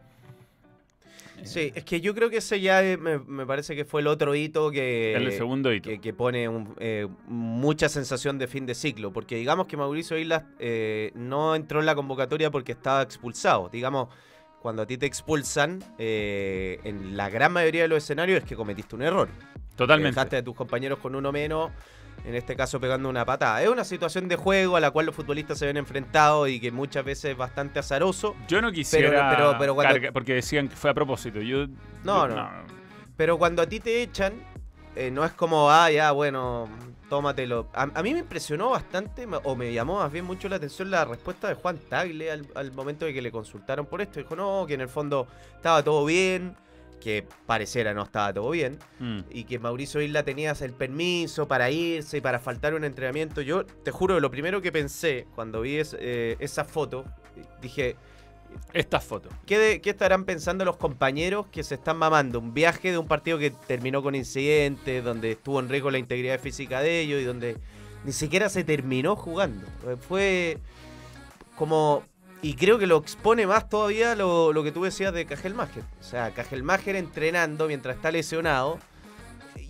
Sí, 1.44 1.72
es 1.76 1.84
que 1.84 2.02
yo 2.02 2.14
creo 2.14 2.30
que 2.30 2.38
ese 2.38 2.60
ya 2.62 2.84
eh, 2.84 2.98
me, 2.98 3.20
me 3.20 3.46
parece 3.46 3.76
que 3.76 3.86
fue 3.86 4.02
el 4.02 4.08
otro 4.08 4.36
hito 4.36 4.72
que, 4.72 5.14
el 5.14 5.32
segundo 5.32 5.74
hito. 5.74 5.90
que, 5.90 6.00
que 6.00 6.14
pone 6.14 6.48
un, 6.48 6.76
eh, 6.80 7.08
mucha 7.28 7.90
sensación 7.90 8.38
de 8.38 8.48
fin 8.48 8.66
de 8.66 8.76
ciclo. 8.76 9.12
Porque 9.12 9.36
digamos 9.36 9.68
que 9.68 9.78
Mauricio 9.78 10.18
Islas 10.18 10.44
eh, 10.60 11.12
no 11.16 11.56
entró 11.56 11.80
en 11.80 11.86
la 11.86 11.96
convocatoria 11.96 12.52
porque 12.52 12.72
estaba 12.72 13.02
expulsado. 13.02 13.70
Digamos, 13.70 14.10
cuando 14.62 14.84
a 14.84 14.86
ti 14.86 14.98
te 14.98 15.08
expulsan, 15.08 15.84
eh, 15.98 16.80
en 16.84 17.18
la 17.18 17.30
gran 17.30 17.52
mayoría 17.52 17.84
de 17.84 17.88
los 17.88 18.04
escenarios 18.04 18.44
es 18.44 18.46
que 18.48 18.56
cometiste 18.56 18.96
un 18.96 19.02
error. 19.02 19.30
Totalmente. 19.76 20.16
Dejaste 20.16 20.38
a 20.38 20.44
tus 20.44 20.56
compañeros 20.56 21.00
con 21.00 21.16
uno 21.16 21.32
menos, 21.32 21.72
en 22.24 22.36
este 22.36 22.56
caso 22.56 22.80
pegando 22.80 23.10
una 23.10 23.26
patada. 23.26 23.62
Es 23.64 23.70
una 23.70 23.84
situación 23.84 24.28
de 24.28 24.36
juego 24.36 24.76
a 24.78 24.80
la 24.80 24.92
cual 24.92 25.08
los 25.08 25.16
futbolistas 25.16 25.58
se 25.58 25.66
ven 25.66 25.78
enfrentados 25.78 26.50
y 26.50 26.60
que 26.60 26.72
muchas 26.72 27.04
veces 27.04 27.32
es 27.32 27.38
bastante 27.38 27.80
azaroso. 27.80 28.36
Yo 28.48 28.62
no 28.62 28.72
quisiera 28.72 29.30
pero- 29.36 29.56
pero 29.58 29.76
cuando- 29.76 29.94
carga- 29.96 30.12
porque 30.12 30.34
decían 30.36 30.68
que 30.68 30.76
fue 30.76 30.90
a 30.92 30.94
propósito. 30.94 31.42
Yo, 31.42 31.68
No, 32.04 32.28
yo- 32.28 32.36
no. 32.36 32.50
Pero 33.18 33.38
cuando 33.38 33.62
a 33.62 33.68
ti 33.68 33.80
te 33.80 34.02
echan, 34.02 34.34
eh, 34.96 35.10
no 35.12 35.24
es 35.26 35.32
como, 35.32 35.70
ah, 35.72 35.90
ya, 35.92 36.12
bueno, 36.12 36.68
tómatelo. 37.10 37.68
A, 37.74 37.84
a 37.94 38.04
mí 38.04 38.14
me 38.14 38.20
impresionó 38.20 38.70
bastante, 38.70 39.28
o 39.44 39.56
me 39.56 39.74
llamó 39.74 40.00
más 40.00 40.12
bien 40.12 40.26
mucho 40.26 40.48
la 40.50 40.56
atención 40.56 40.90
la 40.92 41.04
respuesta 41.06 41.48
de 41.50 41.56
Juan 41.56 41.78
Tagle 41.78 42.32
al, 42.32 42.48
al 42.56 42.72
momento 42.72 43.06
de 43.06 43.14
que 43.14 43.22
le 43.22 43.32
consultaron 43.32 43.86
por 43.86 44.02
esto. 44.02 44.20
Dijo, 44.20 44.36
no, 44.36 44.66
que 44.68 44.76
en 44.76 44.82
el 44.82 44.90
fondo 44.90 45.28
estaba 45.56 45.84
todo 45.84 46.06
bien, 46.06 46.56
que 47.02 47.26
pareciera 47.46 47.94
no 47.94 48.04
estaba 48.04 48.32
todo 48.34 48.50
bien, 48.52 48.80
Mm. 49.00 49.20
y 49.30 49.44
que 49.44 49.60
Mauricio 49.60 50.00
Isla 50.02 50.24
tenía 50.24 50.52
el 50.62 50.72
permiso 50.72 51.48
para 51.50 51.70
irse 51.70 52.18
y 52.18 52.22
para 52.22 52.40
faltar 52.40 52.74
un 52.74 52.86
entrenamiento. 52.86 53.42
Yo 53.42 53.66
te 53.66 53.92
juro, 53.92 54.20
lo 54.22 54.32
primero 54.32 54.62
que 54.62 54.72
pensé 54.72 55.28
cuando 55.36 55.60
vi 55.62 55.76
es- 55.78 55.98
eh, 56.00 56.38
esa 56.40 56.64
foto, 56.64 57.04
dije, 57.62 57.98
Estas 58.74 59.06
fotos. 59.06 59.32
¿Qué, 59.46 59.58
de- 59.58 59.80
qué 59.82 59.92
estarán 59.92 60.26
pensando 60.26 60.66
los 60.66 60.76
compañeros 60.76 61.48
que 61.48 61.64
se 61.64 61.76
están 61.76 61.96
mamando? 61.96 62.38
Un 62.40 62.54
viaje 62.54 62.92
de 62.92 62.98
un 62.98 63.08
partido 63.08 63.38
que 63.40 63.52
terminó 63.52 64.04
con 64.04 64.14
incidentes, 64.14 65.02
donde 65.06 65.32
estuvo 65.32 65.58
en 65.62 65.70
riesgo 65.70 65.90
la 65.90 66.00
integridad 66.00 66.38
física 66.38 66.82
de 66.82 67.00
ellos 67.00 67.22
y 67.22 67.24
donde 67.24 67.56
ni 68.04 68.12
siquiera 68.12 68.50
se 68.50 68.66
terminó 68.66 69.16
jugando. 69.16 69.66
Fue 70.06 70.58
como... 71.56 72.04
Y 72.44 72.56
creo 72.56 72.80
que 72.80 72.88
lo 72.88 72.98
expone 72.98 73.46
más 73.46 73.70
todavía 73.70 74.16
lo, 74.16 74.52
lo 74.52 74.64
que 74.64 74.72
tú 74.72 74.84
decías 74.84 75.14
de 75.14 75.26
Cajelmacher. 75.26 75.84
O 76.00 76.04
sea, 76.04 76.32
Cajelmacher 76.32 76.96
entrenando 76.96 77.68
mientras 77.68 77.96
está 77.96 78.12
lesionado. 78.12 78.80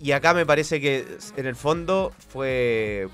Y 0.00 0.12
acá 0.12 0.32
me 0.34 0.46
parece 0.46 0.80
que 0.80 1.06
en 1.36 1.46
el 1.46 1.54
fondo 1.56 2.12
fue 2.28 3.08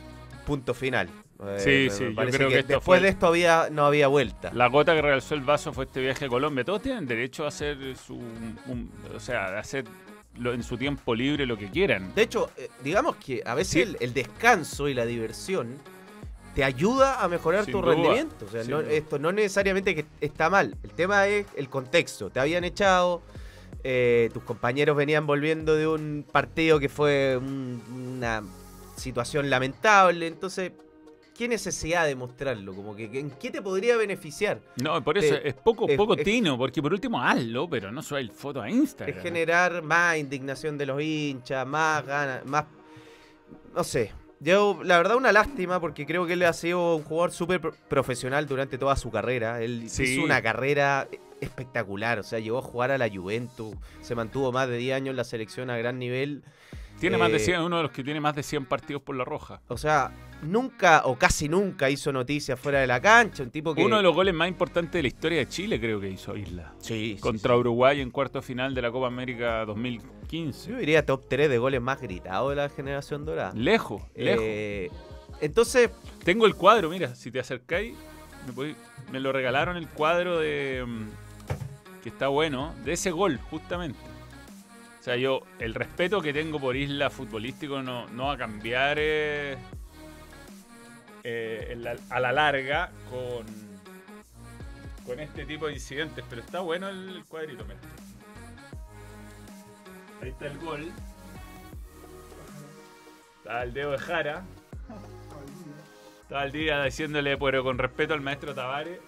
punto 0.47 0.75
final. 0.75 1.09
Eh, 1.45 1.89
Sí, 1.91 1.97
sí, 1.97 2.05
yo 2.15 2.31
creo 2.31 2.49
que 2.49 2.59
esto 2.61 2.73
después 2.75 2.85
fue- 2.85 3.01
de 3.01 3.09
esto 3.09 3.27
había, 3.27 3.69
no 3.71 3.85
había 3.87 4.09
vuelta. 4.09 4.51
La 4.55 4.69
gota 4.69 4.95
que 4.95 5.03
realzó 5.03 5.35
el 5.35 5.43
vaso 5.43 5.73
fue 5.73 5.85
este 5.85 6.01
viaje 6.01 6.25
a 6.25 6.29
Colombia. 6.29 6.65
Todos 6.65 6.83
tienen 6.83 7.07
derecho 7.07 7.45
a 7.45 7.49
hacer 7.49 7.97
su. 7.97 8.15
un- 8.15 8.91
o 9.15 9.21
sea, 9.21 9.47
a 9.57 9.59
hacer 9.61 9.85
lo- 10.37 10.53
en 10.53 10.63
su 10.63 10.77
tiempo 10.77 11.15
libre 11.15 11.47
lo 11.47 11.57
que 11.59 11.69
quieran. 11.69 12.15
De 12.15 12.23
hecho, 12.23 12.51
eh, 12.57 12.69
digamos 12.83 13.17
que 13.17 13.43
a 13.45 13.55
veces 13.55 13.73
Sí. 13.73 13.81
el, 13.83 13.97
el 14.01 14.15
descanso 14.15 14.89
y 14.89 14.95
la 14.95 15.05
diversión 15.05 15.77
te 16.59 16.65
ayuda 16.65 17.23
a 17.23 17.29
mejorar 17.29 17.65
Sin 17.67 17.71
tu 17.71 17.81
duda, 17.81 17.93
rendimiento. 17.93 18.45
O 18.45 18.49
sea, 18.49 18.65
no- 18.65 18.81
esto 18.81 19.17
no 19.21 19.31
necesariamente 19.31 19.95
que 19.95 20.07
está 20.21 20.51
mal. 20.51 20.77
El 20.83 20.91
tema 20.91 21.29
es 21.29 21.47
el 21.55 21.69
contexto. 21.69 22.31
Te 22.31 22.41
habían 22.41 22.65
echado, 22.65 23.23
eh, 23.85 24.29
tus 24.35 24.43
compañeros 24.43 24.97
venían 24.97 25.25
volviendo 25.25 25.77
de 25.77 25.87
un 25.87 26.27
partido 26.33 26.81
que 26.81 26.89
fue 26.89 27.37
un- 27.37 27.81
una 28.17 28.43
situación 28.97 29.49
lamentable. 29.49 30.27
Entonces, 30.27 30.73
¿qué 31.37 31.47
necesidad 31.47 32.07
de 32.07 32.17
mostrarlo? 32.17 32.75
Como 32.75 32.97
que, 32.97 33.05
¿En 33.05 33.31
qué 33.31 33.53
te 33.53 33.63
podría 33.63 33.97
beneficiar? 33.97 34.59
No, 34.83 35.01
por 35.05 35.17
eso 35.17 35.37
es 35.37 35.55
poco, 35.55 35.87
es- 35.89 35.97
poco 35.97 36.15
es- 36.17 36.25
tino, 36.25 36.59
porque 36.59 36.83
por 36.83 36.93
último 36.93 37.23
hazlo, 37.23 37.71
pero 37.71 37.93
no 37.93 38.03
el 38.19 38.33
foto 38.33 38.61
a 38.61 38.69
Instagram. 38.69 39.17
Es 39.17 39.23
generar 39.23 39.81
más 39.83 40.17
indignación 40.19 40.77
de 40.77 40.87
los 40.87 41.01
hinchas, 41.01 41.65
más 41.65 42.05
ganas, 42.05 42.45
más... 42.47 42.65
No 43.73 43.85
sé. 43.85 44.11
Yo, 44.41 44.81
la 44.85 44.97
verdad, 44.99 45.17
una 45.17 45.33
lástima 45.33 45.81
porque 45.81 46.07
creo 46.07 46.27
que 46.27 46.35
él 46.35 46.43
ha 46.45 46.53
sido 46.53 46.97
un 46.97 47.03
jugador 47.03 47.33
súper 47.33 47.61
pro- 47.61 47.75
profesional 47.89 48.47
durante 48.47 48.79
toda 48.79 48.95
su 48.97 49.11
carrera. 49.11 49.61
Él 49.63 49.91
Sí. 49.91 50.05
hizo 50.05 50.25
una 50.25 50.41
carrera 50.43 51.09
espectacular. 51.41 52.19
O 52.21 52.23
sea, 52.23 52.39
llegó 52.39 52.59
a 52.59 52.63
jugar 52.63 52.91
a 52.93 52.99
la 52.99 53.09
Juventus, 53.11 53.75
se 54.01 54.15
mantuvo 54.15 54.53
más 54.53 54.69
de 54.69 54.77
10 54.77 54.95
años 54.97 55.11
en 55.11 55.17
la 55.17 55.25
selección 55.25 55.71
a 55.71 55.77
gran 55.77 55.99
nivel. 55.99 56.43
Tiene 57.01 57.17
más 57.19 57.31
de 57.31 57.37
eh, 57.37 57.41
100, 57.41 57.61
uno 57.63 57.77
de 57.77 57.83
los 57.85 57.93
que 57.93 58.03
tiene 58.03 58.21
más 58.21 58.35
de 58.35 58.43
100 58.43 58.67
partidos 58.67 59.03
por 59.03 59.15
la 59.17 59.25
roja. 59.25 59.61
O 59.69 59.77
sea, 59.79 60.11
nunca 60.43 61.03
o 61.05 61.17
casi 61.17 61.49
nunca 61.49 61.89
hizo 61.91 62.13
noticias 62.13 62.59
fuera 62.59 62.81
de 62.81 62.87
la 62.87 63.01
cancha. 63.01 63.43
Un 63.43 63.51
tipo 63.51 63.75
que. 63.75 63.85
Uno 63.85 63.97
de 63.99 64.03
los 64.03 64.15
goles 64.15 64.35
más 64.35 64.49
importantes 64.49 64.93
de 64.93 65.03
la 65.03 65.09
historia 65.09 65.39
de 65.39 65.49
Chile 65.49 65.79
creo 65.81 66.01
que 66.01 66.11
hizo 66.11 66.37
Isla. 66.37 66.73
Sí, 66.79 67.15
sí, 67.17 67.21
Contra 67.21 67.57
Uruguay 67.57 68.01
en 68.01 68.11
cuarto 68.11 68.43
final 68.43 68.75
de 68.75 68.83
la 68.83 68.91
Copa 68.91 69.07
América 69.07 69.65
2015. 69.65 70.71
Yo 70.73 70.77
diría 70.79 71.07
top 71.07 71.25
3 71.29 71.49
de 71.49 71.59
goles 71.59 71.81
más 71.81 72.01
gritados 72.01 72.51
de 72.51 72.57
la 72.57 72.69
generación 72.69 73.25
dorada. 73.25 73.53
Lejos, 73.55 74.03
lejos. 74.15 74.43
Eh, 74.45 74.91
entonces, 75.41 75.91
Tengo 76.25 76.47
el 76.47 76.55
cuadro, 76.57 76.91
mira, 76.91 77.15
si 77.15 77.31
te 77.31 77.39
acercáis, 77.41 77.95
me, 78.47 78.53
podéis- 78.53 78.77
me 79.13 79.21
lo 79.21 79.33
regalaron 79.33 79.77
el 79.77 79.87
cuadro 79.89 80.39
de. 80.39 80.85
mm, 80.87 82.03
que 82.03 82.09
está 82.11 82.29
bueno, 82.29 82.75
de 82.85 82.93
ese 82.93 83.11
gol, 83.11 83.39
justamente. 83.51 83.99
O 85.09 85.11
sea, 85.11 85.17
yo, 85.17 85.41
el 85.59 85.73
respeto 85.73 86.21
que 86.21 86.35
tengo 86.35 86.61
por 86.61 86.77
Isla 86.77 87.09
futbolístico 87.09 87.81
no, 87.81 88.07
no 88.09 88.27
va 88.27 88.35
a 88.35 88.37
cambiar 88.37 88.99
eh, 89.01 89.57
eh, 91.25 91.69
en 91.71 91.83
la- 91.83 91.97
a 92.11 92.21
la 92.21 92.31
larga 92.31 92.91
con, 93.09 93.47
con 95.07 95.19
este 95.19 95.47
tipo 95.47 95.67
de 95.67 95.73
incidentes, 95.73 96.23
pero 96.29 96.43
está 96.43 96.61
bueno 96.61 96.91
el 96.91 97.25
cuadrito, 97.27 97.65
mira. 97.65 97.79
Ahí 100.21 100.29
está 100.29 100.45
el 100.49 100.59
gol. 100.59 100.93
Está 103.39 103.63
el 103.63 103.73
dedo 103.73 103.93
de 103.93 103.99
Jara. 104.01 104.43
Estaba 106.21 106.45
el 106.45 106.53
día 106.53 106.83
diciéndole, 106.85 107.39
pero 107.39 107.65
con 107.65 107.79
respeto 107.79 108.13
al 108.13 108.21
maestro 108.21 108.55
Tavares, 108.55 109.01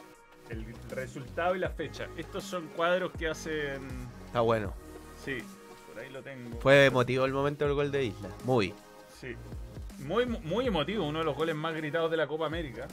el 0.49 0.65
resultado 0.89 1.55
y 1.57 1.59
la 1.59 1.69
fecha. 1.69 2.09
Estos 2.17 2.43
son 2.45 2.69
cuadros 2.69 3.13
que 3.19 3.29
hacen. 3.29 3.87
está 4.29 4.41
bueno. 4.41 4.73
Sí, 5.23 5.37
ahí 6.01 6.11
lo 6.11 6.23
tengo. 6.23 6.59
Fue 6.61 6.87
emotivo 6.87 7.25
el 7.25 7.33
momento 7.33 7.65
del 7.65 7.75
gol 7.75 7.91
de 7.91 8.05
Isla. 8.07 8.29
Muy. 8.45 8.75
Sí. 9.21 9.35
Muy, 10.01 10.27
muy 10.27 10.67
emotivo, 10.67 11.07
uno 11.07 11.19
de 11.21 11.25
los 11.25 11.37
goles 11.37 11.55
más 11.55 11.75
gritados 11.75 12.11
de 12.11 12.17
la 12.17 12.27
Copa 12.27 12.47
América. 12.47 12.89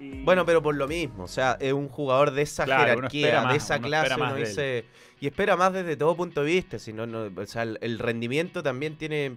Y- 0.00 0.22
Bueno, 0.22 0.44
pero 0.46 0.62
por 0.62 0.74
lo 0.76 0.86
mismo, 0.86 1.24
o 1.24 1.28
sea, 1.28 1.56
es 1.60 1.72
un 1.72 1.88
jugador 1.88 2.30
de 2.30 2.42
esa 2.42 2.64
Claro, 2.64 2.94
jerarquía, 2.96 3.42
más, 3.42 3.52
de 3.52 3.56
esa 3.58 3.76
uno 3.78 3.86
clase, 3.88 4.14
uno 4.14 4.34
dice- 4.36 4.84
y 5.20 5.26
espera 5.26 5.56
más 5.56 5.72
desde 5.72 5.96
todo 5.96 6.14
punto 6.16 6.42
de 6.44 6.46
vista, 6.52 6.78
si 6.78 6.92
no, 6.92 7.06
no- 7.06 7.30
o 7.40 7.46
sea, 7.46 7.62
el, 7.62 7.78
el 7.80 7.98
rendimiento 7.98 8.62
también 8.62 8.96
tiene, 8.96 9.36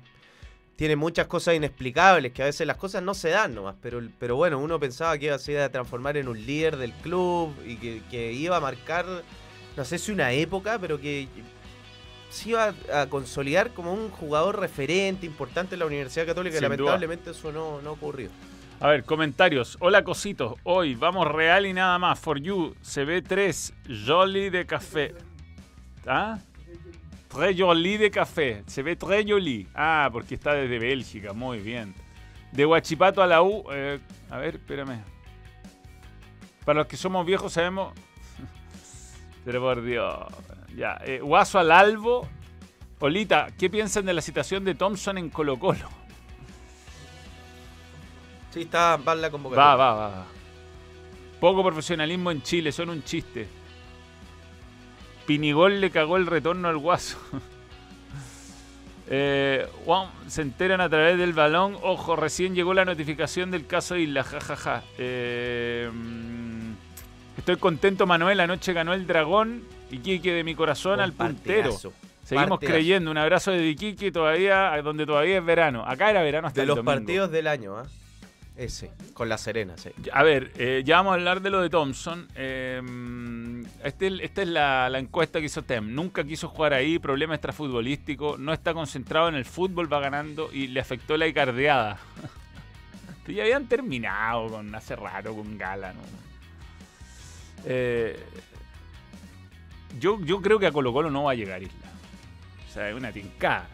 tiene 0.76 0.96
muchas 0.96 1.26
cosas 1.28 1.56
inexplicables, 1.56 2.32
que 2.32 2.44
a 2.44 2.46
veces 2.46 2.68
las 2.68 2.78
cosas 2.78 3.02
no 3.02 3.16
se 3.16 3.30
dan 3.30 3.56
nomás, 3.56 3.76
pero, 3.82 4.02
pero 4.20 4.36
bueno, 4.36 4.60
uno 4.60 4.80
pensaba 4.80 5.18
que 5.18 5.26
iba 5.28 5.36
a 5.36 5.40
se 5.40 5.54
iba 5.54 5.66
a 5.66 5.70
transformar 5.70 6.18
en 6.18 6.28
un 6.28 6.44
líder 6.46 6.78
del 6.78 6.94
club 6.94 7.54
y 7.66 7.78
que, 7.78 8.02
que 8.12 8.32
iba 8.32 8.58
a 8.58 8.60
marcar, 8.60 9.06
no 9.78 9.86
sé 9.86 9.98
si 9.98 10.12
una 10.12 10.32
época, 10.32 10.78
pero 10.80 11.00
que 11.00 11.28
se 12.30 12.50
iba 12.50 12.74
a 12.94 13.08
consolidar 13.08 13.72
como 13.72 13.94
un 13.94 14.10
jugador 14.10 14.60
referente 14.60 15.26
importante 15.26 15.76
en 15.76 15.80
la 15.80 15.86
Universidad 15.86 16.26
Católica, 16.26 16.58
Sin 16.58 16.64
duda. 16.68 16.76
lamentablemente 16.78 17.32
eso 17.32 17.52
no, 17.52 17.82
no 17.82 17.92
ocurrió. 17.94 18.30
A 18.80 18.88
ver, 18.88 19.04
comentarios. 19.04 19.78
Hola 19.80 20.04
cositos. 20.04 20.56
Hoy 20.64 20.96
vamos 20.96 21.28
real 21.28 21.66
y 21.68 21.74
nada 21.74 22.00
más. 22.00 22.20
For 22.20 22.40
you. 22.40 22.74
Se 22.82 23.06
ve 23.06 23.22
3. 23.22 23.74
Jolly 24.08 24.50
de 24.50 24.66
café. 24.66 25.14
¿Ah? 26.08 26.40
Très 27.28 27.56
joli 27.56 27.98
de 27.98 28.10
café. 28.10 28.64
Se 28.66 28.82
ve 28.82 28.96
très 28.96 29.24
joli. 29.26 29.68
Ah, 29.76 30.10
porque 30.12 30.34
está 30.36 30.54
desde 30.54 30.80
Bélgica. 30.80 31.32
Muy 31.34 31.60
bien. 31.60 31.94
De 32.52 32.66
Huachipato 32.66 33.22
a 33.22 33.28
la 33.28 33.44
U. 33.44 33.64
eh, 33.72 34.00
a 34.32 34.38
ver, 34.38 34.56
espérame. 34.56 35.04
Para 36.66 36.80
los 36.80 36.88
que 36.88 36.98
somos 36.98 37.26
viejos 37.26 37.54
sabemos. 37.54 37.94
Pero 39.46 39.62
por 39.62 39.82
Dios. 39.84 40.16
Ya. 40.76 41.00
eh, 41.06 41.20
Guaso 41.22 41.60
al 41.60 41.72
Albo. 41.72 42.28
Olita, 43.00 43.48
¿qué 43.58 43.70
piensan 43.70 44.06
de 44.06 44.14
la 44.14 44.22
situación 44.22 44.64
de 44.64 44.76
Thompson 44.76 45.18
en 45.18 45.30
Colo 45.30 45.58
Colo? 45.58 45.90
Sí, 48.52 48.62
está 48.62 48.98
va 48.98 49.16
la 49.16 49.32
convocatoria. 49.32 49.76
Va, 49.76 49.94
va, 49.94 50.10
va. 50.10 50.26
Poco 51.40 51.64
profesionalismo 51.64 52.30
en 52.30 52.44
Chile, 52.44 52.72
son 52.72 52.90
un 52.92 53.04
chiste. 53.04 53.48
Pinigol 55.26 55.82
le 55.82 55.90
cagó 55.90 56.18
el 56.18 56.28
retorno 56.28 56.68
al 56.68 56.78
guaso. 56.78 57.18
Eh, 59.14 59.68
Juan, 59.84 60.08
se 60.28 60.42
enteran 60.42 60.80
a 60.80 60.88
través 60.88 61.18
del 61.18 61.34
balón. 61.34 61.76
Ojo, 61.84 62.16
recién 62.16 62.56
llegó 62.56 62.74
la 62.74 62.86
notificación 62.86 63.52
del 63.52 63.68
caso 63.68 63.98
Isla. 63.98 64.24
jajaja. 64.24 64.84
Eh, 64.98 65.90
mm, 65.92 66.31
estoy 67.38 67.58
contento, 67.58 68.06
Manuel. 68.06 68.40
Anoche 68.40 68.74
ganó 68.74 68.94
el 68.94 69.08
dragón. 69.08 69.64
Iquique 69.92 70.32
de 70.32 70.44
mi 70.44 70.56
corazón 70.56 70.92
Buen 70.98 71.02
al 71.02 71.14
puntero. 71.14 71.62
partidazo. 71.72 71.94
Seguimos 72.24 72.50
partidazo. 72.52 72.74
creyendo. 72.76 73.12
Un 73.12 73.18
abrazo 73.18 73.52
de 73.52 73.68
Iquique 73.68 74.12
todavía, 74.12 74.80
donde 74.82 75.06
todavía 75.06 75.38
es 75.40 75.46
verano. 75.46 75.84
Acá 75.86 76.10
era 76.12 76.22
verano 76.24 76.48
hasta 76.48 76.62
De 76.62 76.64
el 76.64 76.68
los 76.70 76.78
domingo. 76.78 76.94
partidos 76.94 77.32
del 77.32 77.48
año, 77.48 77.78
¿ah? 77.78 77.84
Ese, 78.56 78.92
con 79.14 79.28
la 79.28 79.38
Serena, 79.38 79.74
sí. 79.78 79.90
A 80.14 80.24
ver, 80.24 80.52
eh, 80.58 80.84
ya 80.86 80.98
vamos 80.98 81.12
a 81.12 81.14
hablar 81.16 81.42
de 81.42 81.50
lo 81.50 81.62
de 81.62 81.70
Thompson. 81.70 82.28
Eh, 82.36 82.82
este- 83.84 84.24
esta 84.24 84.42
es 84.44 84.48
la, 84.50 84.90
la 84.90 85.00
encuesta 85.00 85.40
que 85.40 85.46
hizo 85.48 85.64
Tem. 85.64 85.94
Nunca 85.96 86.24
quiso 86.24 86.48
jugar 86.50 86.74
ahí, 86.74 87.00
problema 87.00 87.34
extrafutbolístico, 87.34 88.38
no 88.38 88.54
está 88.54 88.74
concentrado 88.74 89.30
en 89.30 89.36
el 89.36 89.46
fútbol, 89.46 89.92
va 89.92 90.00
ganando 90.00 90.50
y 90.54 90.68
le 90.68 90.80
afectó 90.80 91.18
la 91.18 91.28
icardeada. 91.28 91.98
Ya 93.28 93.44
habían 93.44 93.66
terminado 93.68 94.50
con 94.50 94.76
hace 94.76 94.94
rato 94.96 95.34
con 95.34 95.58
Gala, 95.58 95.94
¿no? 95.94 96.02
Eh, 97.66 98.20
yo, 100.00 100.20
yo 100.24 100.42
creo 100.42 100.60
que 100.60 100.68
a 100.68 100.72
Colo 100.72 100.94
Colo 100.94 101.10
no 101.12 101.24
va 101.24 101.32
a 101.32 101.36
llegar 101.36 101.62
Isla. 101.62 101.90
O 102.70 102.74
sea, 102.74 102.90
es 102.90 102.96
una 102.96 103.12
tincada. 103.12 103.68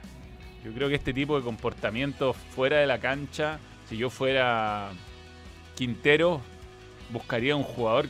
Yo 0.66 0.72
creo 0.74 0.90
que 0.90 0.96
este 0.96 1.14
tipo 1.14 1.38
de 1.38 1.44
comportamiento 1.44 2.34
fuera 2.34 2.78
de 2.78 2.88
la 2.88 3.00
cancha, 3.00 3.60
si 3.88 3.98
yo 3.98 4.10
fuera 4.10 4.90
Quintero, 5.76 6.42
buscaría 7.12 7.56
un 7.56 7.64
jugador 7.64 8.08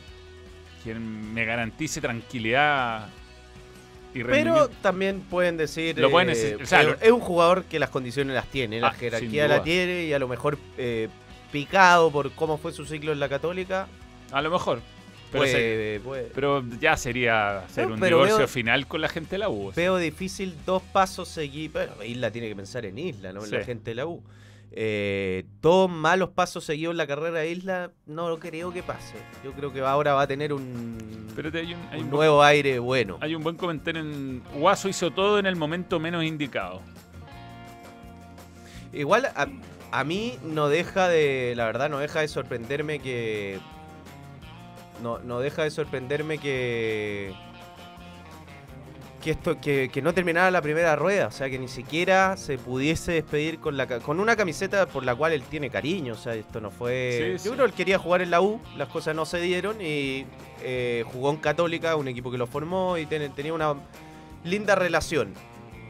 quien 0.82 1.34
me 1.34 1.44
garantice 1.44 2.00
tranquilidad 2.00 3.08
y 4.14 4.24
Pero 4.24 4.68
también 4.80 5.20
pueden 5.20 5.58
decir. 5.58 5.98
Lo 5.98 6.10
pueden 6.10 6.30
eh, 6.30 6.34
decir, 6.34 6.62
o 6.62 6.66
sea, 6.66 6.80
es, 6.80 6.86
lo- 6.86 6.94
es 7.00 7.10
un 7.12 7.20
jugador 7.20 7.64
que 7.64 7.78
las 7.78 7.90
condiciones 7.90 8.34
las 8.34 8.46
tiene, 8.46 8.80
la 8.80 8.88
Ah, 8.88 8.92
jerarquía 8.92 9.46
la 9.46 9.62
tiene 9.62 10.04
y 10.04 10.12
a 10.14 10.18
lo 10.18 10.26
mejor 10.26 10.58
eh, 10.78 11.08
picado 11.52 12.10
por 12.10 12.32
cómo 12.32 12.56
fue 12.56 12.72
su 12.72 12.86
ciclo 12.86 13.12
en 13.12 13.20
la 13.20 13.28
Católica. 13.28 13.86
A 14.32 14.40
lo 14.40 14.50
mejor. 14.50 14.80
Pero, 15.30 15.44
se- 15.44 15.50
puede- 15.52 16.00
puede- 16.00 16.30
pero 16.34 16.64
ya 16.80 16.96
sería 16.96 17.58
hacer 17.58 17.86
No, 17.88 17.94
un 17.94 18.00
divorcio 18.00 18.38
veo- 18.38 18.48
final 18.48 18.86
con 18.86 19.00
la 19.00 19.08
gente 19.08 19.30
de 19.32 19.38
la 19.38 19.48
U. 19.48 19.72
Veo 19.76 19.96
difícil 19.98 20.54
dos 20.64 20.82
pasos 20.82 21.28
seguidos. 21.28 21.74
Bueno, 21.74 22.02
Isla 22.04 22.30
tiene 22.30 22.48
que 22.48 22.56
pensar 22.56 22.86
en 22.86 22.98
Isla, 22.98 23.32
no 23.32 23.44
en 23.44 23.50
la 23.50 23.64
gente 23.64 23.90
de 23.90 23.94
la 23.96 24.06
U. 24.06 24.22
Eh, 24.70 25.44
dos 25.62 25.90
malos 25.90 26.28
pasos 26.30 26.62
seguidos 26.64 26.92
en 26.92 26.98
la 26.98 27.06
carrera 27.06 27.40
de 27.40 27.50
Isla, 27.50 27.90
no 28.06 28.28
lo 28.28 28.38
creo 28.38 28.70
que 28.72 28.82
pase. 28.82 29.14
Yo 29.42 29.52
creo 29.52 29.72
que 29.72 29.80
ahora 29.80 30.12
va 30.14 30.22
a 30.22 30.26
tener 30.26 30.52
un, 30.52 30.98
Pero 31.34 31.50
hay 31.58 31.72
un, 31.74 31.80
hay 31.90 31.98
un 32.00 32.04
un 32.04 32.10
nuevo 32.10 32.42
aire 32.42 32.78
bueno. 32.78 33.16
Hay 33.20 33.34
un 33.34 33.42
buen 33.42 33.56
comentario 33.56 34.00
en. 34.02 34.42
Guaso 34.54 34.88
hizo 34.88 35.10
todo 35.10 35.38
en 35.38 35.46
el 35.46 35.56
momento 35.56 35.98
menos 35.98 36.22
indicado. 36.24 36.82
Igual 38.92 39.26
a, 39.34 39.48
a 39.90 40.04
mí 40.04 40.38
no 40.42 40.68
deja 40.68 41.08
de, 41.08 41.54
la 41.56 41.66
verdad, 41.66 41.90
no 41.90 41.98
deja 41.98 42.20
de 42.20 42.28
sorprenderme 42.28 42.98
que, 43.00 43.58
no, 45.02 45.18
no 45.20 45.40
deja 45.40 45.62
de 45.64 45.70
sorprenderme 45.70 46.38
que, 46.38 47.32
que 49.22 49.32
esto, 49.32 49.60
que, 49.60 49.88
que 49.92 50.00
no 50.00 50.14
terminara 50.14 50.50
la 50.50 50.62
primera 50.62 50.94
rueda, 50.94 51.26
o 51.26 51.30
sea, 51.32 51.50
que 51.50 51.58
ni 51.58 51.66
siquiera 51.68 52.36
se 52.36 52.56
pudiese 52.56 53.12
despedir 53.12 53.58
con 53.58 53.76
la, 53.76 53.86
con 53.86 54.20
una 54.20 54.36
camiseta 54.36 54.86
por 54.86 55.04
la 55.04 55.14
cual 55.16 55.32
él 55.32 55.42
tiene 55.42 55.70
cariño, 55.70 56.12
o 56.12 56.16
sea, 56.16 56.34
esto 56.34 56.60
no 56.60 56.70
fue, 56.70 57.18
Sí, 57.18 57.32
yo 57.32 57.38
sí. 57.38 57.48
creo 57.50 57.56
que 57.56 57.70
él 57.70 57.76
quería 57.76 57.98
jugar 57.98 58.22
en 58.22 58.30
la 58.30 58.40
U, 58.40 58.60
las 58.76 58.88
cosas 58.88 59.16
no 59.16 59.26
se 59.26 59.40
dieron 59.40 59.80
y 59.80 60.24
eh, 60.62 61.04
jugó 61.12 61.30
en 61.30 61.38
Católica, 61.38 61.96
un 61.96 62.06
equipo 62.08 62.30
que 62.30 62.38
lo 62.38 62.46
formó 62.46 62.96
y 62.96 63.06
ten- 63.06 63.32
tenía 63.32 63.52
una 63.52 63.74
linda 64.44 64.74
relación. 64.76 65.34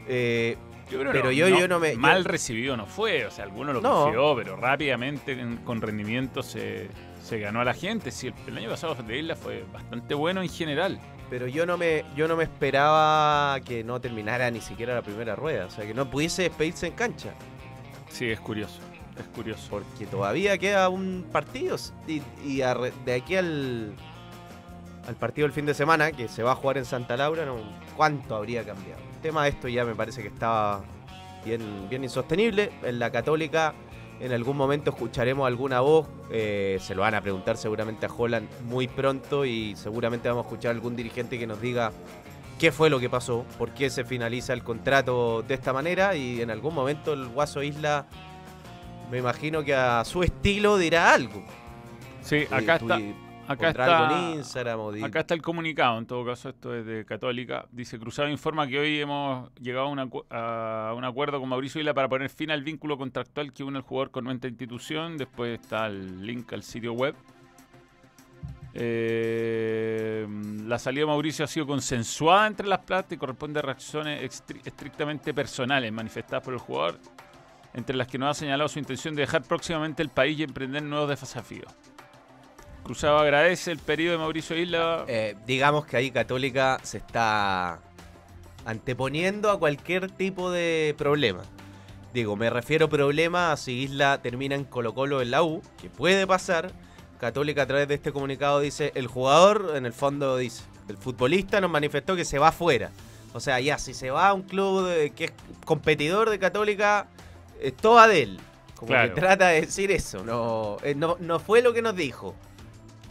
Eh, 0.07 0.57
Yo 0.91 0.97
creo 0.99 1.11
Pero 1.11 1.25
no- 1.25 1.31
yo- 1.31 1.49
no- 1.51 1.59
yo 1.59 1.67
no 1.67 1.79
me- 1.79 1.93
Mal 1.95 2.23
yo- 2.23 2.29
recibido 2.29 2.75
no 2.75 2.87
fue. 2.87 3.23
O 3.27 3.29
sea, 3.29 3.43
alguno 3.45 3.73
lo 3.73 3.79
No. 3.79 4.05
confió, 4.05 4.35
pero 4.35 4.55
rápidamente 4.55 5.33
en- 5.33 5.57
con 5.57 5.81
rendimiento 5.83 6.41
se, 6.41 6.87
se 7.29 7.39
ganó 7.39 7.61
a 7.61 7.63
la 7.63 7.73
gente. 7.73 8.09
Sí, 8.11 8.27
el, 8.27 8.33
el 8.47 8.57
año 8.57 8.69
pasado 8.69 8.95
de 8.95 9.19
Isla 9.19 9.35
fue 9.35 9.63
bastante 9.71 10.15
bueno 10.15 10.41
en 10.41 10.49
general. 10.49 10.99
Pero 11.29 11.45
yo 11.47 11.67
no 11.67 11.77
me 11.77 12.03
yo 12.15 12.27
no 12.27 12.35
me 12.35 12.43
esperaba 12.43 13.59
que 13.61 13.83
no 13.83 14.01
terminara 14.01 14.49
ni 14.49 14.61
siquiera 14.61 14.95
la 14.95 15.03
primera 15.03 15.35
rueda, 15.35 15.67
o 15.67 15.69
sea, 15.69 15.85
que 15.85 15.93
no 15.93 16.09
pudiese 16.09 16.43
despedirse 16.43 16.87
en 16.87 16.93
cancha. 16.93 17.29
Sí, 18.09 18.31
es 18.31 18.39
curioso. 18.39 18.79
Es 19.15 19.27
curioso. 19.35 19.67
Porque 19.69 20.07
todavía 20.07 20.57
queda 20.57 20.89
un 20.89 21.27
partido 21.31 21.75
y, 22.07 22.23
y 22.43 22.57
de 22.57 23.13
aquí 23.13 23.35
al, 23.35 23.93
al 25.07 25.15
partido 25.15 25.45
del 25.45 25.53
fin 25.53 25.67
de 25.67 25.75
semana, 25.75 26.11
que 26.11 26.27
se 26.27 26.41
va 26.41 26.53
a 26.53 26.55
jugar 26.55 26.79
en 26.79 26.85
Santa 26.85 27.15
Laura, 27.15 27.45
no, 27.45 27.57
¿cuánto 27.95 28.35
habría 28.35 28.63
cambiado? 28.63 28.99
El 29.15 29.21
tema 29.21 29.43
de 29.43 29.49
esto 29.49 29.67
ya 29.67 29.85
me 29.85 29.93
parece 29.93 30.23
que 30.23 30.29
estaba 30.29 30.81
bien, 31.45 31.61
bien 31.89 32.03
insostenible. 32.03 32.71
En 32.81 32.97
la 32.97 33.11
Católica, 33.11 33.75
en 34.19 34.31
algún 34.33 34.57
momento 34.57 34.89
escucharemos 34.91 35.47
alguna 35.47 35.79
voz, 35.79 36.07
eh, 36.31 36.77
se 36.81 36.93
lo 36.95 37.01
van 37.01 37.15
a 37.15 37.21
preguntar 37.21 37.57
seguramente 37.57 38.05
a 38.05 38.09
Holland 38.15 38.47
muy 38.65 38.87
pronto 38.87 39.45
y 39.45 39.75
seguramente 39.75 40.27
vamos 40.27 40.45
a 40.45 40.47
escuchar 40.49 40.71
algún 40.71 40.95
dirigente 40.95 41.39
que 41.39 41.47
nos 41.47 41.61
diga 41.61 41.91
qué 42.59 42.71
fue 42.71 42.89
lo 42.89 42.99
que 42.99 43.09
pasó, 43.09 43.45
por 43.57 43.69
qué 43.71 43.89
se 43.89 44.03
finaliza 44.03 44.51
el 44.53 44.63
contrato 44.63 45.41
de 45.41 45.53
esta 45.53 45.71
manera 45.71 46.15
y 46.15 46.41
en 46.41 46.51
algún 46.51 46.75
momento 46.75 47.13
el 47.13 47.27
Guaso 47.29 47.63
Isla 47.63 48.05
me 49.09 49.19
imagino 49.19 49.63
que 49.63 49.73
a 49.73 50.03
su 50.05 50.21
estilo 50.21 50.77
dirá 50.77 51.13
algo. 51.13 51.43
Sí, 52.21 52.45
acá 52.51 52.77
Tú- 52.77 52.91
está. 52.91 52.99
Acá 53.51 53.67
pondrá 53.67 53.85
algo 53.85 54.15
en 54.15 54.19
está. 54.29 54.35
Instagram 54.37 54.79
o 54.79 54.91
di- 54.91 55.03
Acá 55.03 55.19
está 55.21 55.33
el 55.33 55.41
comunicado, 55.41 55.97
en 55.97 56.05
todo 56.05 56.25
caso 56.25 56.49
esto 56.49 56.75
es 56.75 56.85
de 56.85 57.03
Católica. 57.05 57.65
Dice, 57.71 57.97
Cruzado 57.99 58.29
informa 58.29 58.67
que 58.67 58.79
hoy 58.79 58.99
hemos 58.99 59.51
llegado 59.55 59.87
a, 59.87 59.89
una 59.89 60.05
acu- 60.05 60.25
a 60.29 60.93
un 60.95 61.03
acuerdo 61.03 61.39
con 61.39 61.49
Mauricio 61.49 61.81
Isla 61.81 61.93
para 61.93 62.07
poner 62.07 62.29
fin 62.29 62.51
al 62.51 62.63
vínculo 62.63 62.97
contractual 62.97 63.51
que 63.51 63.63
une 63.63 63.77
al 63.77 63.83
jugador 63.83 64.11
con 64.11 64.23
nuestra 64.25 64.49
institución. 64.49 65.17
Después 65.17 65.59
está 65.59 65.87
el 65.87 66.25
link 66.25 66.53
al 66.53 66.63
sitio 66.63 66.93
web. 66.93 67.15
Eh, 69.01 70.27
la 70.67 70.77
salida 70.77 71.01
de 71.01 71.07
Mauricio 71.07 71.43
ha 71.43 71.47
sido 71.47 71.65
consensuada 71.65 72.47
entre 72.47 72.67
las 72.67 72.79
partes 72.79 73.15
y 73.15 73.17
corresponde 73.19 73.59
a 73.59 73.63
reacciones 73.63 74.21
estri- 74.21 74.61
estrictamente 74.65 75.33
personales 75.33 75.91
manifestadas 75.91 76.43
por 76.43 76.53
el 76.53 76.59
jugador, 76.59 76.99
entre 77.73 77.95
las 77.95 78.07
que 78.07 78.17
nos 78.17 78.29
ha 78.29 78.33
señalado 78.39 78.67
su 78.69 78.77
intención 78.79 79.15
de 79.15 79.21
dejar 79.21 79.41
próximamente 79.41 80.03
el 80.03 80.09
país 80.09 80.39
y 80.39 80.43
emprender 80.43 80.83
nuevos 80.83 81.09
desafíos. 81.09 81.71
Cruzado 82.89 83.19
agradece 83.19 83.71
el 83.71 83.77
periodo 83.77 84.13
de 84.13 84.17
Mauricio 84.17 84.57
Isla. 84.57 85.05
Eh, 85.07 85.35
digamos 85.45 85.85
que 85.85 85.95
ahí 85.95 86.09
Católica 86.09 86.79
se 86.81 86.97
está 86.97 87.81
anteponiendo 88.65 89.51
a 89.51 89.59
cualquier 89.59 90.09
tipo 90.09 90.49
de 90.49 90.95
problema. 90.97 91.43
Digo, 92.15 92.35
me 92.35 92.49
refiero 92.49 92.87
a 92.87 92.89
problema 92.89 93.51
a 93.51 93.57
si 93.57 93.73
Isla 93.83 94.19
termina 94.23 94.55
en 94.55 94.63
Colo 94.63 94.95
Colo 94.95 95.21
en 95.21 95.29
la 95.29 95.43
U, 95.43 95.61
que 95.79 95.87
puede 95.91 96.25
pasar. 96.25 96.71
Católica 97.19 97.61
a 97.61 97.67
través 97.67 97.87
de 97.87 97.93
este 97.93 98.11
comunicado 98.11 98.59
dice, 98.59 98.91
el 98.95 99.05
jugador 99.05 99.73
en 99.75 99.85
el 99.85 99.93
fondo 99.93 100.35
dice, 100.37 100.63
el 100.87 100.97
futbolista 100.97 101.61
nos 101.61 101.69
manifestó 101.69 102.15
que 102.15 102.25
se 102.25 102.39
va 102.39 102.47
afuera. 102.47 102.89
O 103.33 103.39
sea, 103.39 103.59
ya, 103.59 103.77
si 103.77 103.93
se 103.93 104.09
va 104.09 104.29
a 104.29 104.33
un 104.33 104.41
club 104.41 104.87
de- 104.87 105.11
que 105.11 105.25
es 105.25 105.33
competidor 105.63 106.31
de 106.31 106.39
Católica, 106.39 107.05
es 107.61 107.77
toda 107.77 108.07
de 108.07 108.23
él. 108.23 108.39
Como 108.73 108.87
Claro. 108.87 109.13
que 109.13 109.21
trata 109.21 109.49
de 109.49 109.61
decir 109.61 109.91
eso, 109.91 110.23
no, 110.23 110.77
eh, 110.81 110.95
no, 110.95 111.17
no 111.19 111.37
fue 111.37 111.61
lo 111.61 111.71
que 111.71 111.83
nos 111.83 111.95
dijo. 111.95 112.33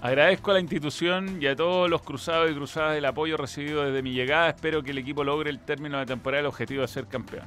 Agradezco 0.00 0.52
a 0.52 0.54
la 0.54 0.61
institución 0.61 1.42
y 1.42 1.46
a 1.48 1.56
todos 1.56 1.90
los 1.90 2.02
cruzados 2.02 2.50
y 2.50 2.54
cruzadas 2.54 2.96
el 2.96 3.04
apoyo 3.04 3.37
recibido 3.37 3.84
desde 3.84 4.00
mi 4.00 4.12
llegada. 4.12 4.48
Espero 4.48 4.82
que 4.82 4.92
el 4.92 4.98
equipo 4.98 5.24
logre 5.24 5.50
el 5.50 5.58
término 5.58 5.98
de 5.98 6.06
temporada 6.06 6.40
el 6.40 6.46
objetivo 6.46 6.82
de 6.82 6.88
ser 6.88 7.06
campeón. 7.06 7.46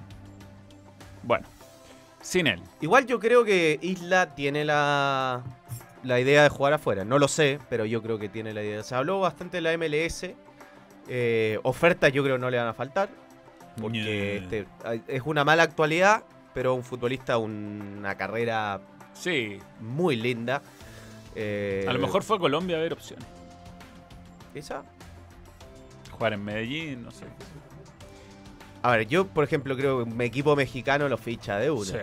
Bueno, 1.23 1.47
sin 2.21 2.47
él. 2.47 2.61
Igual 2.81 3.05
yo 3.05 3.19
creo 3.19 3.45
que 3.45 3.79
Isla 3.81 4.35
tiene 4.35 4.65
la, 4.65 5.43
la 6.03 6.19
idea 6.19 6.43
de 6.43 6.49
jugar 6.49 6.73
afuera. 6.73 7.05
No 7.05 7.19
lo 7.19 7.29
sé, 7.29 7.57
pero 7.69 7.85
yo 7.85 8.01
creo 8.01 8.19
que 8.19 8.27
tiene 8.27 8.53
la 8.53 8.63
idea. 8.63 8.83
Se 8.83 8.95
habló 8.95 9.21
bastante 9.21 9.57
de 9.57 9.61
la 9.61 9.77
MLS. 9.77 10.31
Eh, 11.07 11.57
ofertas 11.63 12.11
yo 12.11 12.21
creo 12.21 12.37
no 12.37 12.49
le 12.49 12.57
van 12.57 12.67
a 12.67 12.73
faltar. 12.73 13.09
Porque 13.79 14.37
este, 14.37 14.67
es 15.07 15.21
una 15.23 15.45
mala 15.45 15.63
actualidad, 15.63 16.23
pero 16.53 16.73
un 16.73 16.83
futbolista, 16.83 17.37
una 17.37 18.15
carrera 18.17 18.81
Sí, 19.13 19.59
muy 19.79 20.15
linda. 20.15 20.61
Eh, 21.35 21.85
a 21.87 21.93
lo 21.93 21.99
mejor 21.99 22.23
fue 22.23 22.37
a 22.37 22.39
Colombia 22.39 22.77
a 22.77 22.79
ver 22.79 22.93
opciones. 22.93 23.25
¿Esa? 24.53 24.83
Jugar 26.11 26.33
en 26.33 26.43
Medellín, 26.43 27.03
no 27.03 27.11
sé. 27.11 27.25
A 28.83 28.91
ver, 28.91 29.07
yo 29.07 29.27
por 29.27 29.43
ejemplo 29.43 29.75
creo 29.77 30.03
que 30.03 30.11
un 30.11 30.21
equipo 30.21 30.55
mexicano 30.55 31.07
lo 31.07 31.17
ficha 31.17 31.57
de 31.57 31.71
una. 31.71 31.85
Sí. 31.85 31.97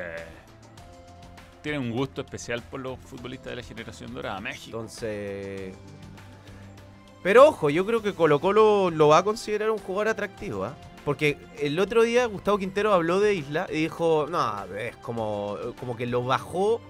Tiene 1.62 1.78
un 1.78 1.90
gusto 1.90 2.20
especial 2.20 2.62
por 2.62 2.80
los 2.80 2.98
futbolistas 2.98 3.50
de 3.50 3.56
la 3.56 3.62
generación 3.62 4.14
dorada. 4.14 4.40
México. 4.40 4.78
Entonces. 4.78 5.74
Pero 7.22 7.48
ojo, 7.48 7.68
yo 7.68 7.84
creo 7.84 8.00
que 8.00 8.14
Colo 8.14 8.40
Colo 8.40 8.90
lo 8.90 9.08
va 9.08 9.18
a 9.18 9.24
considerar 9.24 9.70
un 9.70 9.78
jugador 9.78 10.08
atractivo, 10.08 10.64
¿ah? 10.64 10.74
Porque 11.04 11.38
el 11.58 11.78
otro 11.80 12.02
día 12.02 12.26
Gustavo 12.26 12.58
Quintero 12.58 12.92
habló 12.92 13.18
de 13.18 13.34
Isla 13.34 13.66
y 13.70 13.82
dijo, 13.82 14.26
no, 14.30 14.64
es 14.76 14.96
como, 14.96 15.56
como 15.80 15.96
que 15.96 16.06
lo 16.06 16.22
bajó 16.22 16.80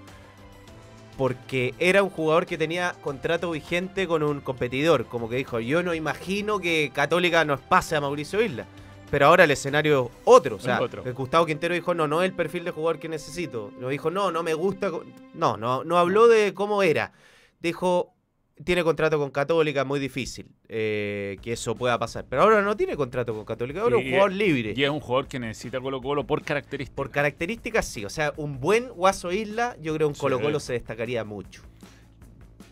porque 1.18 1.74
era 1.80 2.04
un 2.04 2.10
jugador 2.10 2.46
que 2.46 2.56
tenía 2.56 2.94
contrato 3.02 3.50
vigente 3.50 4.06
con 4.06 4.22
un 4.22 4.40
competidor. 4.40 5.06
Como 5.06 5.28
que 5.28 5.34
dijo, 5.34 5.58
yo 5.58 5.82
no 5.82 5.92
imagino 5.92 6.60
que 6.60 6.92
Católica 6.94 7.44
nos 7.44 7.60
pase 7.60 7.96
a 7.96 8.00
Mauricio 8.00 8.40
Isla. 8.40 8.66
Pero 9.10 9.26
ahora 9.26 9.44
el 9.44 9.50
escenario 9.50 10.04
es 10.04 10.20
otro. 10.24 10.56
O 10.56 10.60
sea, 10.60 10.80
otro. 10.80 11.02
Gustavo 11.14 11.44
Quintero 11.44 11.74
dijo, 11.74 11.92
no, 11.92 12.06
no 12.06 12.22
es 12.22 12.28
el 12.28 12.36
perfil 12.36 12.64
de 12.64 12.70
jugador 12.70 13.00
que 13.00 13.08
necesito. 13.08 13.72
Lo 13.80 13.88
dijo, 13.88 14.10
no, 14.12 14.30
no 14.30 14.44
me 14.44 14.54
gusta. 14.54 14.92
co-". 14.92 15.04
No, 15.34 15.56
no, 15.56 15.82
no 15.82 15.98
habló 15.98 16.28
de 16.28 16.54
cómo 16.54 16.84
era. 16.84 17.12
Dijo, 17.60 18.14
tiene 18.64 18.82
contrato 18.84 19.18
con 19.18 19.30
Católica, 19.30 19.84
muy 19.84 20.00
difícil 20.00 20.50
eh, 20.68 21.36
que 21.42 21.52
eso 21.52 21.74
pueda 21.74 21.98
pasar. 21.98 22.24
Pero 22.28 22.42
ahora 22.42 22.62
no 22.62 22.76
tiene 22.76 22.96
contrato 22.96 23.34
con 23.34 23.44
Católica, 23.44 23.82
ahora 23.82 23.96
es 23.98 24.04
un 24.04 24.10
jugador 24.10 24.32
libre. 24.32 24.74
Y 24.76 24.82
es 24.84 24.90
un 24.90 25.00
jugador 25.00 25.28
que 25.28 25.38
necesita 25.38 25.80
Colo 25.80 26.00
Colo 26.00 26.26
por 26.26 26.42
características. 26.42 26.96
Por 26.96 27.10
características 27.10 27.86
sí, 27.86 28.04
o 28.04 28.10
sea, 28.10 28.32
un 28.36 28.60
buen 28.60 28.88
Guaso 28.88 29.32
Isla, 29.32 29.76
yo 29.80 29.94
creo 29.94 30.08
que 30.08 30.10
un 30.10 30.14
Sí. 30.14 30.20
Colo 30.20 30.40
Colo 30.40 30.60
se 30.60 30.72
destacaría 30.74 31.24
mucho. 31.24 31.62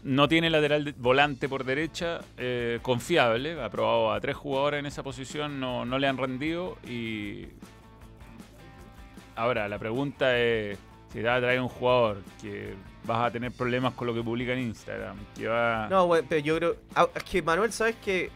No 0.03 0.29
tiene 0.29 0.51
lateral 0.51 0.85
de- 0.85 0.93
volante 0.93 1.49
por 1.49 1.65
derecha 1.65 2.21
eh, 2.39 2.79
confiable. 2.83 3.61
Ha 3.61 3.69
probado 3.71 4.13
a 4.13 4.21
tres 4.21 4.37
jugadores 4.37 4.79
en 4.81 4.87
esa 4.87 5.03
posición, 5.03 5.59
no, 5.59 5.85
no 5.85 5.99
le 5.99 6.07
han 6.07 6.17
rendido. 6.17 6.77
Y 6.89 7.47
ahora 9.35 9.69
la 9.69 9.79
pregunta 9.79 10.39
es: 10.39 10.79
si 11.13 11.19
te 11.19 11.25
va 11.25 11.37
a 11.37 11.41
traer 11.41 11.61
un 11.61 11.69
jugador 11.69 12.23
que 12.41 12.75
vas 13.07 13.27
a 13.27 13.31
tener 13.31 13.53
problemas 13.53 13.95
con 13.95 14.07
lo 14.07 14.15
que 14.15 14.23
publica 14.23 14.53
en 14.53 14.61
Instagram, 14.61 15.17
que 15.37 15.47
va. 15.49 15.89
No, 15.89 16.07
bueno, 16.07 16.27
pero 16.29 16.41
yo 16.43 16.57
creo. 16.57 16.77
ah, 16.95 17.09
Es 17.15 17.23
que 17.25 17.43
Manuel, 17.43 17.73
¿sabes 17.73 17.97
que 18.05 18.31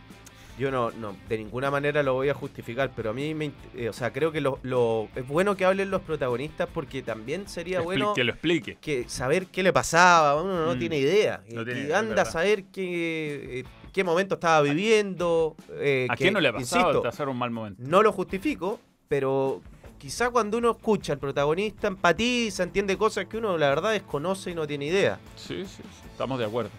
Yo 0.58 0.70
no, 0.70 0.90
no, 0.90 1.16
de 1.26 1.38
ninguna 1.38 1.70
manera 1.70 2.02
lo 2.02 2.12
voy 2.12 2.28
a 2.28 2.34
justificar, 2.34 2.90
pero 2.94 3.10
a 3.10 3.12
mí 3.14 3.32
me. 3.34 3.50
eh, 3.74 3.88
o 3.88 3.94
sea, 3.94 4.12
creo 4.12 4.30
que 4.30 4.42
lo, 4.42 4.58
lo- 4.62 5.08
es 5.14 5.26
bueno 5.26 5.56
que 5.56 5.64
hablen 5.64 5.90
los 5.90 6.02
protagonistas 6.02 6.68
porque 6.72 7.00
también 7.02 7.48
sería 7.48 7.78
expli- 7.80 7.84
bueno. 7.84 8.12
que 8.14 8.24
lo 8.24 8.32
explique. 8.32 8.76
que 8.78 9.08
saber 9.08 9.46
qué 9.46 9.62
le 9.62 9.72
pasaba, 9.72 10.42
uno 10.42 10.66
no 10.66 10.74
Mm. 10.74 10.78
tiene 10.78 10.98
idea. 10.98 11.40
No 11.50 11.62
Y- 11.62 11.64
tiene 11.64 11.80
y 11.80 11.84
idea, 11.84 11.96
es 11.96 12.02
anda 12.02 12.22
a 12.22 12.24
saber 12.26 12.64
qué, 12.64 13.60
eh, 13.60 13.64
qué 13.90 14.04
momento 14.04 14.34
estaba 14.34 14.60
viviendo. 14.60 15.56
eh, 15.78 16.06
¿A 16.10 16.14
que, 16.16 16.24
quién 16.24 16.34
no 16.34 16.40
le 16.40 16.48
ha 16.48 16.52
pasado 16.52 16.80
insisto, 16.88 17.02
pasar 17.02 17.28
un 17.30 17.38
mal 17.38 17.50
momento? 17.50 17.82
no 17.82 18.02
lo 18.02 18.12
justifico, 18.12 18.78
pero 19.08 19.62
quizá 20.00 20.30
cuando 20.30 20.58
uno 20.58 20.70
escucha 20.70 21.12
al 21.12 21.18
protagonista, 21.18 21.86
empatiza, 21.86 22.62
entiende 22.62 22.96
cosas 22.96 23.26
que 23.26 23.36
uno 23.36 23.56
la 23.58 23.68
verdad 23.68 23.92
desconoce 23.92 24.50
y 24.50 24.54
no 24.54 24.66
tiene 24.66 24.86
idea. 24.86 25.18
Sí, 25.36 25.64
sí, 25.66 25.82
sí, 25.82 26.08
estamos 26.10 26.38
de 26.38 26.46
acuerdo. 26.46 26.70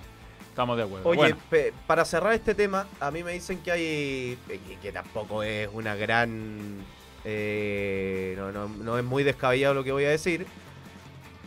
Estamos 0.50 0.76
de 0.76 0.84
acuerdo. 0.84 1.08
Oye, 1.08 1.18
Bueno, 1.18 1.38
pe- 1.50 1.72
para 1.88 2.04
cerrar 2.04 2.34
este 2.34 2.54
tema, 2.56 2.86
a 3.00 3.12
mí 3.12 3.24
me 3.24 3.32
dicen 3.34 3.60
que 3.60 3.72
hay. 3.72 4.38
que, 4.48 4.78
que 4.82 4.92
tampoco 4.92 5.44
es 5.44 5.70
una 5.72 5.96
gran. 5.96 6.84
eh, 7.24 8.34
no, 8.38 8.52
no- 8.52 8.68
no 8.68 8.98
es 8.98 9.04
muy 9.06 9.24
descabellado 9.24 9.76
lo 9.76 9.84
que 9.84 9.92
voy 9.92 10.06
a 10.06 10.10
decir. 10.10 10.46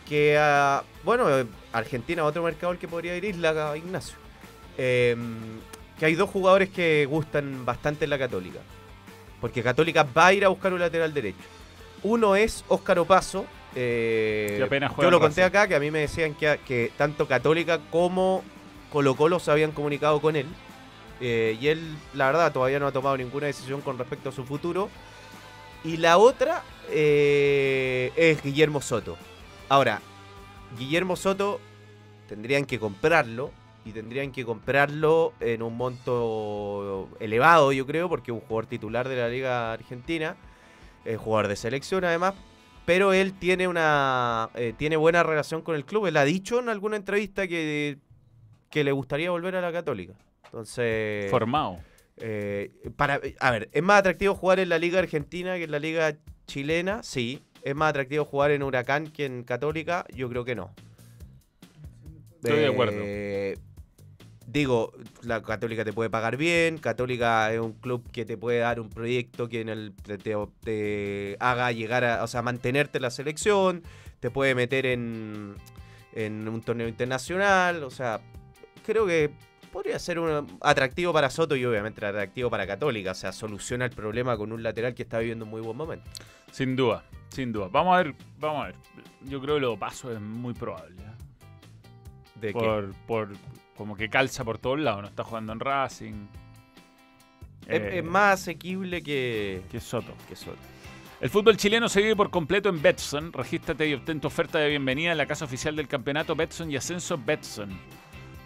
Que, 0.07 0.37
ah, 0.39 0.83
bueno, 1.03 1.29
eh, 1.37 1.45
Argentina, 1.73 2.23
otro 2.23 2.41
mercado 2.43 2.71
al 2.71 2.77
que 2.79 2.87
podría 2.87 3.15
ir 3.17 3.25
Isla, 3.25 3.75
Ignacio. 3.75 4.15
Eh, 4.77 5.15
que 5.99 6.05
hay 6.05 6.15
dos 6.15 6.29
jugadores 6.29 6.69
que 6.69 7.05
gustan 7.09 7.65
bastante 7.65 8.05
en 8.05 8.09
la 8.11 8.17
Católica. 8.19 8.59
Porque 9.41 9.61
Católica 9.61 10.03
va 10.17 10.27
a 10.27 10.33
ir 10.33 10.45
a 10.45 10.47
buscar 10.49 10.71
un 10.73 10.79
lateral 10.79 11.13
derecho. 11.13 11.37
Uno 12.05 12.35
es 12.35 12.63
Óscar 12.67 12.99
Opaso. 12.99 13.45
eh, 13.75 14.61
apenas 14.63 14.93
yo 14.95 15.09
lo 15.09 15.19
conté 15.19 15.43
acá, 15.43 15.67
que 15.67 15.73
a 15.73 15.79
mí 15.79 15.89
me 15.89 15.99
decían 15.99 16.35
que, 16.35 16.59
que 16.65 16.91
tanto 16.97 17.27
Católica 17.27 17.79
como 17.89 18.43
Colo 18.91 19.15
Colo 19.15 19.39
se 19.39 19.49
habían 19.49 19.71
comunicado 19.71 20.21
con 20.21 20.35
él. 20.35 20.45
Eh, 21.19 21.57
y 21.59 21.67
él, 21.67 21.97
la 22.13 22.27
verdad, 22.27 22.53
todavía 22.53 22.79
no 22.79 22.85
ha 22.85 22.91
tomado 22.91 23.17
ninguna 23.17 23.47
decisión 23.47 23.81
con 23.81 23.97
respecto 23.97 24.29
a 24.29 24.31
su 24.31 24.45
futuro. 24.45 24.87
Y 25.83 25.97
la 25.97 26.19
otra 26.19 26.63
eh, 26.91 28.11
es 28.15 28.43
Guillermo 28.43 28.81
Soto. 28.81 29.17
Ahora, 29.67 29.99
Guillermo 30.77 31.15
Soto 31.15 31.59
tendrían 32.29 32.65
que 32.65 32.79
comprarlo. 32.79 33.51
Y 33.83 33.91
tendrían 33.91 34.31
que 34.31 34.45
comprarlo 34.45 35.33
en 35.39 35.61
un 35.61 35.75
monto 35.77 37.07
elevado, 37.19 37.71
yo 37.71 37.85
creo, 37.85 38.09
porque 38.09 38.31
es 38.31 38.35
un 38.35 38.41
jugador 38.41 38.65
titular 38.65 39.07
de 39.07 39.15
la 39.15 39.27
Liga 39.27 39.73
Argentina. 39.73 40.35
Es 41.05 41.17
jugador 41.17 41.47
de 41.47 41.55
selección, 41.55 42.03
además. 42.03 42.33
Pero 42.85 43.13
él 43.13 43.33
tiene 43.33 43.67
una 43.67 44.49
eh, 44.55 44.73
tiene 44.77 44.95
buena 44.97 45.23
relación 45.23 45.61
con 45.61 45.75
el 45.75 45.85
club. 45.85 46.05
Él 46.07 46.17
ha 46.17 46.23
dicho 46.25 46.59
en 46.59 46.69
alguna 46.69 46.97
entrevista 46.97 47.47
que, 47.47 47.97
que 48.69 48.83
le 48.83 48.91
gustaría 48.91 49.31
volver 49.31 49.55
a 49.55 49.61
la 49.61 49.71
Católica. 49.71 50.13
Entonces, 50.45 51.29
formado. 51.31 51.79
eh, 52.17 52.71
para, 52.95 53.19
a 53.39 53.51
ver, 53.51 53.69
¿es 53.71 53.83
más 53.83 53.99
atractivo 53.99 54.35
jugar 54.35 54.59
en 54.59 54.69
la 54.69 54.77
Liga 54.77 54.99
Argentina 54.99 55.55
que 55.55 55.63
en 55.63 55.71
la 55.71 55.79
Liga 55.79 56.15
Chilena? 56.47 57.01
Sí. 57.01 57.41
¿Es 57.63 57.75
más 57.75 57.89
atractivo 57.89 58.23
jugar 58.25 58.51
en 58.51 58.61
Huracán 58.61 59.07
que 59.07 59.25
en 59.25 59.43
Católica? 59.43 60.05
Yo 60.13 60.29
creo 60.29 60.45
que 60.45 60.53
no. 60.53 60.71
Estoy 62.35 62.59
de 62.59 62.67
acuerdo. 62.67 63.01
Digo, 64.55 64.93
la 65.23 65.41
Católica 65.41 65.83
te 65.83 65.91
puede 65.91 66.09
pagar 66.09 66.37
bien, 66.37 66.77
Católica 66.77 67.51
es 67.53 67.59
un 67.59 67.73
club 67.73 68.09
que 68.09 68.23
te 68.23 68.37
puede 68.37 68.59
dar 68.59 68.79
un 68.79 68.89
proyecto 68.89 69.49
que 69.49 69.59
en 69.59 69.67
el, 69.67 69.91
te, 70.01 70.17
te- 70.17 70.33
te 70.63 71.35
haga 71.41 71.73
llegar 71.73 72.05
a, 72.05 72.23
o 72.23 72.27
sea, 72.27 72.41
mantenerte 72.41 72.99
en 72.99 73.01
la 73.01 73.09
selección, 73.09 73.83
te 74.21 74.31
puede 74.31 74.55
meter 74.55 74.85
en, 74.85 75.55
en 76.13 76.47
un 76.47 76.61
torneo 76.61 76.87
internacional, 76.87 77.83
o 77.83 77.89
sea, 77.89 78.21
creo 78.85 79.05
que 79.05 79.29
podría 79.73 79.99
ser 79.99 80.19
un 80.19 80.47
atractivo 80.61 81.11
para 81.11 81.29
Soto 81.29 81.57
y 81.57 81.65
obviamente 81.65 82.05
atractivo 82.05 82.49
para 82.49 82.65
Católica, 82.65 83.11
o 83.11 83.15
sea, 83.15 83.33
soluciona 83.33 83.83
el 83.83 83.91
problema 83.91 84.37
con 84.37 84.53
un 84.53 84.63
lateral 84.63 84.93
que 84.95 85.03
está 85.03 85.19
viviendo 85.19 85.43
un 85.43 85.51
muy 85.51 85.59
buen 85.59 85.75
momento. 85.75 86.09
Sin 86.53 86.77
duda, 86.77 87.03
sin 87.27 87.51
duda. 87.51 87.67
Vamos 87.69 87.93
a 87.93 88.03
ver, 88.03 88.15
vamos 88.39 88.63
a 88.63 88.67
ver. 88.67 88.75
Yo 89.23 89.41
creo 89.41 89.55
que 89.55 89.61
lo 89.63 89.77
paso 89.77 90.13
es 90.13 90.21
muy 90.21 90.53
probable. 90.53 90.95
¿eh? 91.01 92.39
¿De 92.39 92.47
qué? 92.53 92.53
Por, 92.53 92.93
por 93.05 93.29
como 93.77 93.95
que 93.95 94.09
calza 94.09 94.43
por 94.43 94.57
todos 94.57 94.79
lados. 94.79 95.01
No 95.01 95.07
está 95.07 95.23
jugando 95.23 95.53
en 95.53 95.59
Racing. 95.59 96.27
Es, 97.67 97.81
Eh, 97.81 97.97
es 97.99 98.03
más 98.03 98.41
asequible 98.41 99.01
que, 99.01 99.61
que 99.71 99.79
Soto. 99.79 100.13
que 100.27 100.35
Soto. 100.35 100.57
El 101.21 101.29
fútbol 101.29 101.57
chileno 101.57 101.87
se 101.89 102.01
vive 102.01 102.15
por 102.15 102.29
completo 102.29 102.69
en 102.69 102.81
Betson. 102.81 103.31
Regístrate 103.33 103.87
y 103.87 103.93
obtén 103.93 104.19
tu 104.19 104.27
oferta 104.27 104.59
de 104.59 104.69
bienvenida 104.69 105.11
en 105.11 105.17
la 105.17 105.25
casa 105.25 105.45
oficial 105.45 105.75
del 105.75 105.87
campeonato 105.87 106.35
Betson 106.35 106.69
y 106.71 106.75
Ascenso 106.75 107.17
Betson. 107.17 107.69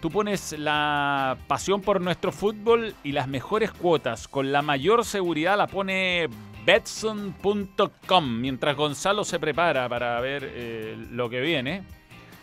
Tú 0.00 0.08
pones 0.08 0.58
la 0.58 1.36
pasión 1.46 1.82
por 1.82 2.00
nuestro 2.00 2.32
fútbol 2.32 2.94
y 3.04 3.12
las 3.12 3.28
mejores 3.28 3.70
cuotas 3.72 4.28
con 4.28 4.50
la 4.50 4.62
mayor 4.62 5.04
seguridad 5.04 5.58
la 5.58 5.66
pone 5.66 6.28
Betson.com. 6.64 8.40
Mientras 8.40 8.76
Gonzalo 8.76 9.24
se 9.24 9.38
prepara 9.38 9.88
para 9.88 10.18
ver 10.20 10.50
eh, 10.54 10.96
lo 11.10 11.28
que 11.28 11.40
viene, 11.40 11.82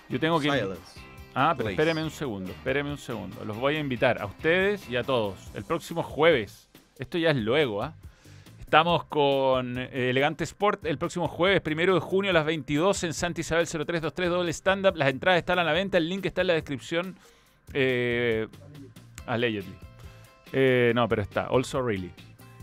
yo 0.10 0.20
tengo 0.20 0.40
que... 0.40 0.52
Silence. 0.52 1.07
Ah, 1.40 1.54
pero 1.56 1.70
espéreme 1.70 2.02
un 2.02 2.10
segundo, 2.10 2.52
espéreme 2.52 2.90
un 2.90 2.98
segundo. 2.98 3.46
Los 3.46 3.58
voy 3.58 3.76
a 3.76 3.80
invitar 3.80 4.20
a 4.20 4.26
ustedes 4.26 4.90
y 4.90 4.96
a 4.96 5.04
todos. 5.04 5.36
El 5.54 5.64
próximo 5.66 6.02
jueves, 6.02 6.68
esto 6.98 7.20
ya 7.20 7.30
es 7.30 7.36
luego, 7.36 7.84
¿ah? 7.84 7.94
Estamos 8.60 9.04
con 9.04 9.78
eh, 9.78 10.10
Elegante 10.10 10.46
Sport 10.46 10.88
el 10.88 10.98
próximo 10.98 11.28
jueves, 11.28 11.62
primero 11.62 11.94
de 11.94 12.00
junio 12.00 12.32
a 12.32 12.34
las 12.34 12.44
22 12.44 13.04
en 13.04 13.14
Santa 13.14 13.42
Isabel 13.42 13.68
0323 13.68 14.30
doble 14.32 14.52
stand-up. 14.52 14.96
Las 14.96 15.10
entradas 15.10 15.38
están 15.38 15.60
a 15.60 15.64
la 15.64 15.74
venta, 15.74 16.00
el 16.00 16.10
link 16.10 16.26
está 16.26 16.42
en 16.42 16.48
la 16.48 16.54
descripción. 16.54 17.16
Eh, 17.72 18.48
allegedly. 19.28 19.76
Eh, 20.54 20.92
no, 20.96 21.08
pero 21.08 21.22
está, 21.22 21.46
also 21.46 21.84
really. 21.84 22.12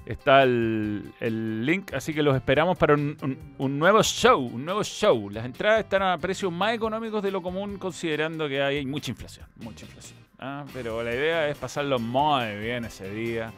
Está 0.07 0.43
el, 0.43 1.13
el 1.21 1.65
link, 1.65 1.95
así 1.95 2.13
que 2.13 2.23
los 2.23 2.37
esperamos 2.37 2.77
para 2.77 2.93
un, 2.95 3.17
un- 3.23 3.39
un 3.57 3.79
nuevo 3.79 4.03
show, 4.03 4.39
un 4.41 4.65
nuevo 4.65 4.83
show. 4.85 5.31
Las 5.31 5.47
entradas 5.47 5.81
están 5.81 6.03
a 6.03 6.19
precios 6.19 6.53
más 6.53 6.75
económicos 6.75 7.23
de 7.23 7.31
lo 7.31 7.41
común, 7.43 7.79
considerando 7.79 8.47
que 8.49 8.61
hay 8.63 8.85
mucha 8.85 9.11
inflación, 9.11 9.47
mucha 9.57 9.87
inflación. 9.87 10.19
¿ah? 10.39 10.65
Pero 10.75 11.03
la 11.03 11.15
idea 11.15 11.49
es 11.49 11.57
pasarlo 11.57 11.99
muy 11.99 12.55
bien 12.59 12.85
ese 12.85 13.09
día. 13.11 13.51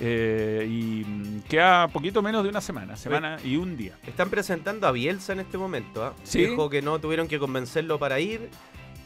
Eh, 0.00 0.64
y 0.70 1.04
mm, 1.04 1.40
queda 1.48 1.88
poquito 1.88 2.22
menos 2.22 2.44
de 2.44 2.50
una 2.50 2.60
semana, 2.60 2.94
semana 2.96 3.38
y 3.42 3.56
un 3.56 3.76
día. 3.76 3.98
Están 4.06 4.30
presentando 4.30 4.86
a 4.86 4.92
Bielsa 4.92 5.32
en 5.32 5.40
este 5.40 5.58
momento. 5.58 6.04
¿ah? 6.04 6.14
Sí. 6.22 6.44
Dijo 6.46 6.68
que 6.70 6.82
no 6.82 7.00
tuvieron 7.00 7.26
que 7.26 7.38
convencerlo 7.38 7.98
para 7.98 8.20
ir, 8.20 8.48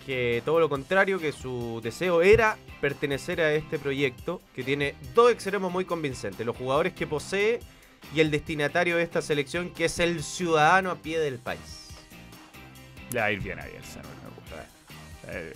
que 0.05 0.43
todo 0.45 0.59
lo 0.61 0.69
contrario, 0.69 1.19
que 1.19 1.33
su 1.33 1.81
deseo 1.83 2.21
era 2.23 2.57
pertenecer 2.83 3.41
a 3.41 3.55
este 3.55 3.79
proyecto, 3.79 4.43
que 4.57 4.65
tiene 4.65 4.97
dos 5.15 5.31
extremos 5.31 5.71
muy 5.71 5.85
convincentes, 5.85 6.45
los 6.45 6.57
jugadores 6.57 6.93
que 6.93 7.07
posee 7.07 7.61
y 8.13 8.19
el 8.19 8.33
destinatario 8.33 8.97
de 8.97 9.05
esta 9.05 9.23
selección, 9.23 9.71
que 9.71 9.85
es 9.85 10.01
el 10.01 10.25
ciudadano 10.25 10.91
a 10.91 10.97
pie 10.97 11.21
del 11.21 11.39
país. 11.39 11.91
Le 13.13 13.21
va 13.21 13.27
a 13.27 13.33
ir 13.33 13.41
bien 13.41 13.61
a 13.61 13.67
Bielsa, 13.67 14.03
no 14.03 14.09
me 14.09 14.35
gusta. 14.35 14.67
Eh, 15.29 15.53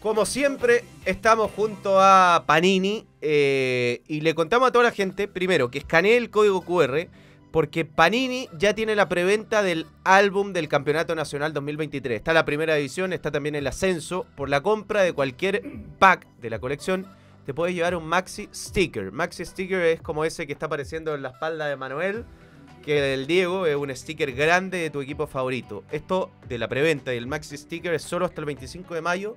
Como 0.00 0.26
siempre, 0.26 0.84
estamos 1.06 1.52
junto 1.52 1.98
a 1.98 2.42
Panini 2.46 3.06
eh, 3.22 4.02
y 4.08 4.20
le 4.22 4.34
contamos 4.34 4.68
a 4.68 4.72
toda 4.72 4.84
la 4.84 4.90
gente, 4.90 5.28
primero, 5.28 5.70
que 5.70 5.78
escanee 5.78 6.16
el 6.16 6.30
código 6.30 6.62
QR, 6.62 7.08
porque 7.54 7.84
Panini 7.84 8.48
ya 8.58 8.74
tiene 8.74 8.96
la 8.96 9.08
preventa 9.08 9.62
del 9.62 9.86
álbum 10.02 10.52
del 10.52 10.66
Campeonato 10.66 11.14
Nacional 11.14 11.52
2023. 11.52 12.16
Está 12.16 12.32
la 12.32 12.44
primera 12.44 12.76
edición, 12.76 13.12
está 13.12 13.30
también 13.30 13.54
el 13.54 13.68
ascenso. 13.68 14.26
Por 14.34 14.48
la 14.48 14.60
compra 14.60 15.02
de 15.02 15.12
cualquier 15.12 15.62
pack 16.00 16.26
de 16.40 16.50
la 16.50 16.58
colección, 16.58 17.06
te 17.46 17.54
puedes 17.54 17.76
llevar 17.76 17.94
un 17.94 18.06
Maxi 18.06 18.48
Sticker. 18.52 19.12
Maxi 19.12 19.44
Sticker 19.44 19.82
es 19.82 20.02
como 20.02 20.24
ese 20.24 20.48
que 20.48 20.52
está 20.52 20.66
apareciendo 20.66 21.14
en 21.14 21.22
la 21.22 21.28
espalda 21.28 21.68
de 21.68 21.76
Manuel, 21.76 22.24
que 22.84 23.14
el 23.14 23.28
Diego 23.28 23.66
es 23.66 23.76
un 23.76 23.94
sticker 23.94 24.32
grande 24.32 24.78
de 24.78 24.90
tu 24.90 25.00
equipo 25.00 25.28
favorito. 25.28 25.84
Esto 25.92 26.32
de 26.48 26.58
la 26.58 26.66
preventa 26.66 27.14
y 27.14 27.18
el 27.18 27.28
Maxi 27.28 27.56
Sticker 27.56 27.94
es 27.94 28.02
solo 28.02 28.26
hasta 28.26 28.40
el 28.40 28.46
25 28.46 28.96
de 28.96 29.00
mayo. 29.00 29.36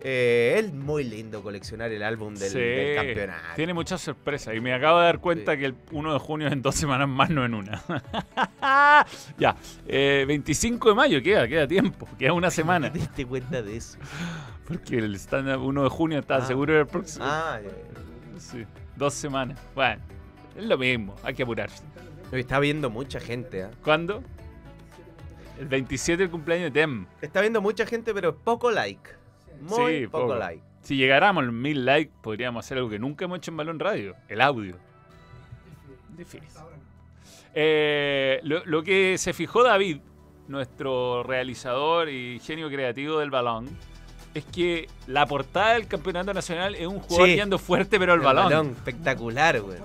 Eh, 0.00 0.56
es 0.58 0.72
muy 0.74 1.02
lindo 1.04 1.42
coleccionar 1.42 1.90
el 1.90 2.02
álbum 2.02 2.34
del, 2.34 2.50
sí, 2.50 2.58
del 2.58 2.96
campeonato. 2.96 3.54
Tiene 3.56 3.72
muchas 3.72 4.02
sorpresas 4.02 4.54
y 4.54 4.60
me 4.60 4.74
acabo 4.74 4.98
de 4.98 5.04
dar 5.06 5.18
cuenta 5.18 5.56
que 5.56 5.64
el 5.66 5.74
1 5.92 6.12
de 6.12 6.18
junio 6.18 6.46
es 6.48 6.52
en 6.52 6.60
dos 6.60 6.74
semanas 6.74 7.08
más, 7.08 7.30
no 7.30 7.42
en 7.44 7.54
una. 7.54 7.82
ya, 9.38 9.56
eh, 9.86 10.24
25 10.28 10.90
de 10.90 10.94
mayo, 10.94 11.22
queda, 11.22 11.48
queda 11.48 11.66
tiempo, 11.66 12.06
queda 12.18 12.32
una 12.34 12.50
semana. 12.50 12.92
¿Te 12.92 12.98
diste 12.98 13.24
cuenta 13.26 13.62
de 13.62 13.76
eso? 13.76 13.98
Porque 14.66 14.98
el 14.98 15.14
stand 15.16 15.48
1 15.56 15.82
de 15.84 15.88
junio 15.88 16.18
está 16.18 16.36
Ah. 16.36 16.46
seguro 16.46 16.74
del 16.74 16.86
próximo. 16.86 17.24
Ah, 17.26 17.60
ya, 17.62 17.70
Sí, 18.40 18.64
dos 18.96 19.14
semanas. 19.14 19.58
Bueno, 19.74 20.02
es 20.56 20.64
lo 20.64 20.76
mismo, 20.76 21.14
hay 21.22 21.34
que 21.34 21.44
apurarse. 21.44 21.82
Está 22.32 22.58
viendo 22.58 22.90
mucha 22.90 23.20
gente. 23.20 23.62
¿ah? 23.62 23.70
¿Cuándo? 23.82 24.22
El 25.58 25.66
27 25.68 26.24
el 26.24 26.30
cumpleaños 26.30 26.72
de 26.72 26.80
Tem. 26.80 27.06
Está 27.22 27.40
viendo 27.40 27.60
mucha 27.62 27.86
gente, 27.86 28.12
pero 28.12 28.36
poco 28.36 28.70
like. 28.72 29.08
Muy 29.64 30.00
Sí, 30.00 30.06
poco, 30.06 30.24
poco. 30.28 30.38
like. 30.38 30.62
Si 30.82 30.96
llegáramos 30.96 31.42
a 31.42 31.46
los 31.46 31.54
mil 31.54 31.84
likes, 31.84 32.12
podríamos 32.22 32.64
hacer 32.64 32.78
algo 32.78 32.90
que 32.90 32.98
nunca 32.98 33.24
hemos 33.24 33.38
hecho 33.38 33.50
en 33.50 33.56
Balón 33.56 33.78
Radio: 33.78 34.14
el 34.28 34.40
audio. 34.40 34.76
Difícil. 36.16 36.42
Eh, 37.54 38.40
lo, 38.42 38.64
lo 38.64 38.82
que 38.82 39.16
se 39.18 39.32
fijó 39.32 39.62
David, 39.62 39.98
nuestro 40.48 41.22
realizador 41.22 42.08
y 42.08 42.40
genio 42.40 42.68
creativo 42.68 43.18
del 43.20 43.30
balón, 43.30 43.68
es 44.34 44.44
que 44.44 44.88
la 45.06 45.26
portada 45.26 45.74
del 45.74 45.86
campeonato 45.86 46.34
nacional 46.34 46.74
es 46.74 46.86
un 46.86 46.98
jugador 46.98 47.28
Sí. 47.28 47.36
yendo 47.36 47.58
fuerte, 47.58 47.98
pero 47.98 48.12
al 48.12 48.18
El 48.20 48.24
balón. 48.24 48.70
espectacular, 48.70 49.60
güey. 49.60 49.78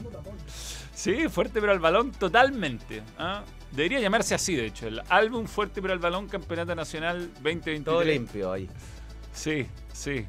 Sí, 0.93 1.29
fuerte, 1.29 1.61
pero 1.61 1.71
al 1.71 1.79
balón 1.79 2.11
totalmente. 2.11 3.01
¿ah? 3.17 3.43
Debería 3.71 3.99
llamarse 3.99 4.33
así, 4.35 4.55
de 4.55 4.65
hecho: 4.65 4.87
el 4.87 5.01
álbum 5.09 5.45
Fuerte, 5.45 5.81
pero 5.81 5.93
al 5.93 5.99
balón, 5.99 6.27
campeonato 6.27 6.75
nacional 6.75 7.29
2023. 7.35 7.83
Todo 7.85 8.03
limpio 8.03 8.51
ahí. 8.51 8.67
Sí, 9.33 9.67
sí. 9.93 10.25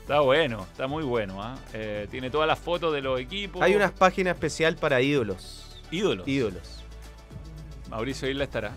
Está 0.00 0.20
bueno, 0.20 0.66
está 0.70 0.86
muy 0.86 1.04
bueno. 1.04 1.42
¿ah? 1.42 1.56
Eh, 1.72 2.08
tiene 2.10 2.30
todas 2.30 2.48
las 2.48 2.58
fotos 2.58 2.92
de 2.92 3.00
los 3.00 3.20
equipos. 3.20 3.62
Hay 3.62 3.74
una 3.74 3.92
página 3.94 4.30
especial 4.32 4.76
para 4.76 5.00
ídolos. 5.00 5.80
ídolos. 5.90 6.26
Ídolos. 6.26 6.84
Mauricio 7.90 8.28
Isla 8.28 8.44
estará. 8.44 8.72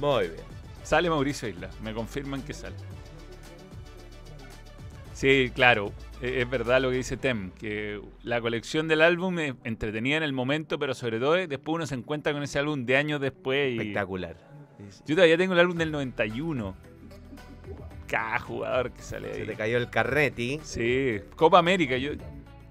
Muy 0.00 0.28
bien. 0.28 0.42
Sale 0.82 1.10
Mauricio 1.10 1.48
Isla, 1.48 1.68
me 1.82 1.92
confirman 1.92 2.42
que 2.42 2.54
sale. 2.54 2.76
Sí, 5.12 5.50
claro, 5.54 5.92
e- 6.22 6.40
es 6.42 6.48
verdad 6.48 6.80
lo 6.80 6.90
que 6.90 6.96
dice 6.96 7.16
Tem, 7.16 7.50
que 7.50 8.00
la 8.22 8.40
colección 8.40 8.88
del 8.88 9.02
álbum 9.02 9.38
es 9.40 9.54
entretenida 9.64 10.16
en 10.16 10.22
el 10.22 10.32
momento, 10.32 10.78
pero 10.78 10.94
sobre 10.94 11.18
todo 11.18 11.32
después 11.34 11.74
uno 11.74 11.86
se 11.86 11.96
encuentra 11.96 12.32
con 12.32 12.42
ese 12.42 12.58
álbum 12.58 12.86
de 12.86 12.96
años 12.96 13.20
después. 13.20 13.72
Y... 13.74 13.78
Espectacular. 13.78 14.36
Yo 15.06 15.16
todavía 15.16 15.36
tengo 15.36 15.54
el 15.54 15.58
álbum 15.60 15.76
del 15.76 15.90
91. 15.90 16.76
Cada 18.08 18.38
jugador 18.40 18.90
que 18.92 19.02
sale 19.02 19.34
Se 19.34 19.40
ahí. 19.42 19.46
te 19.46 19.54
cayó 19.54 19.76
el 19.78 19.90
carneti. 19.90 20.58
Sí, 20.64 21.20
Copa 21.36 21.58
América, 21.58 21.96
yo 21.96 22.12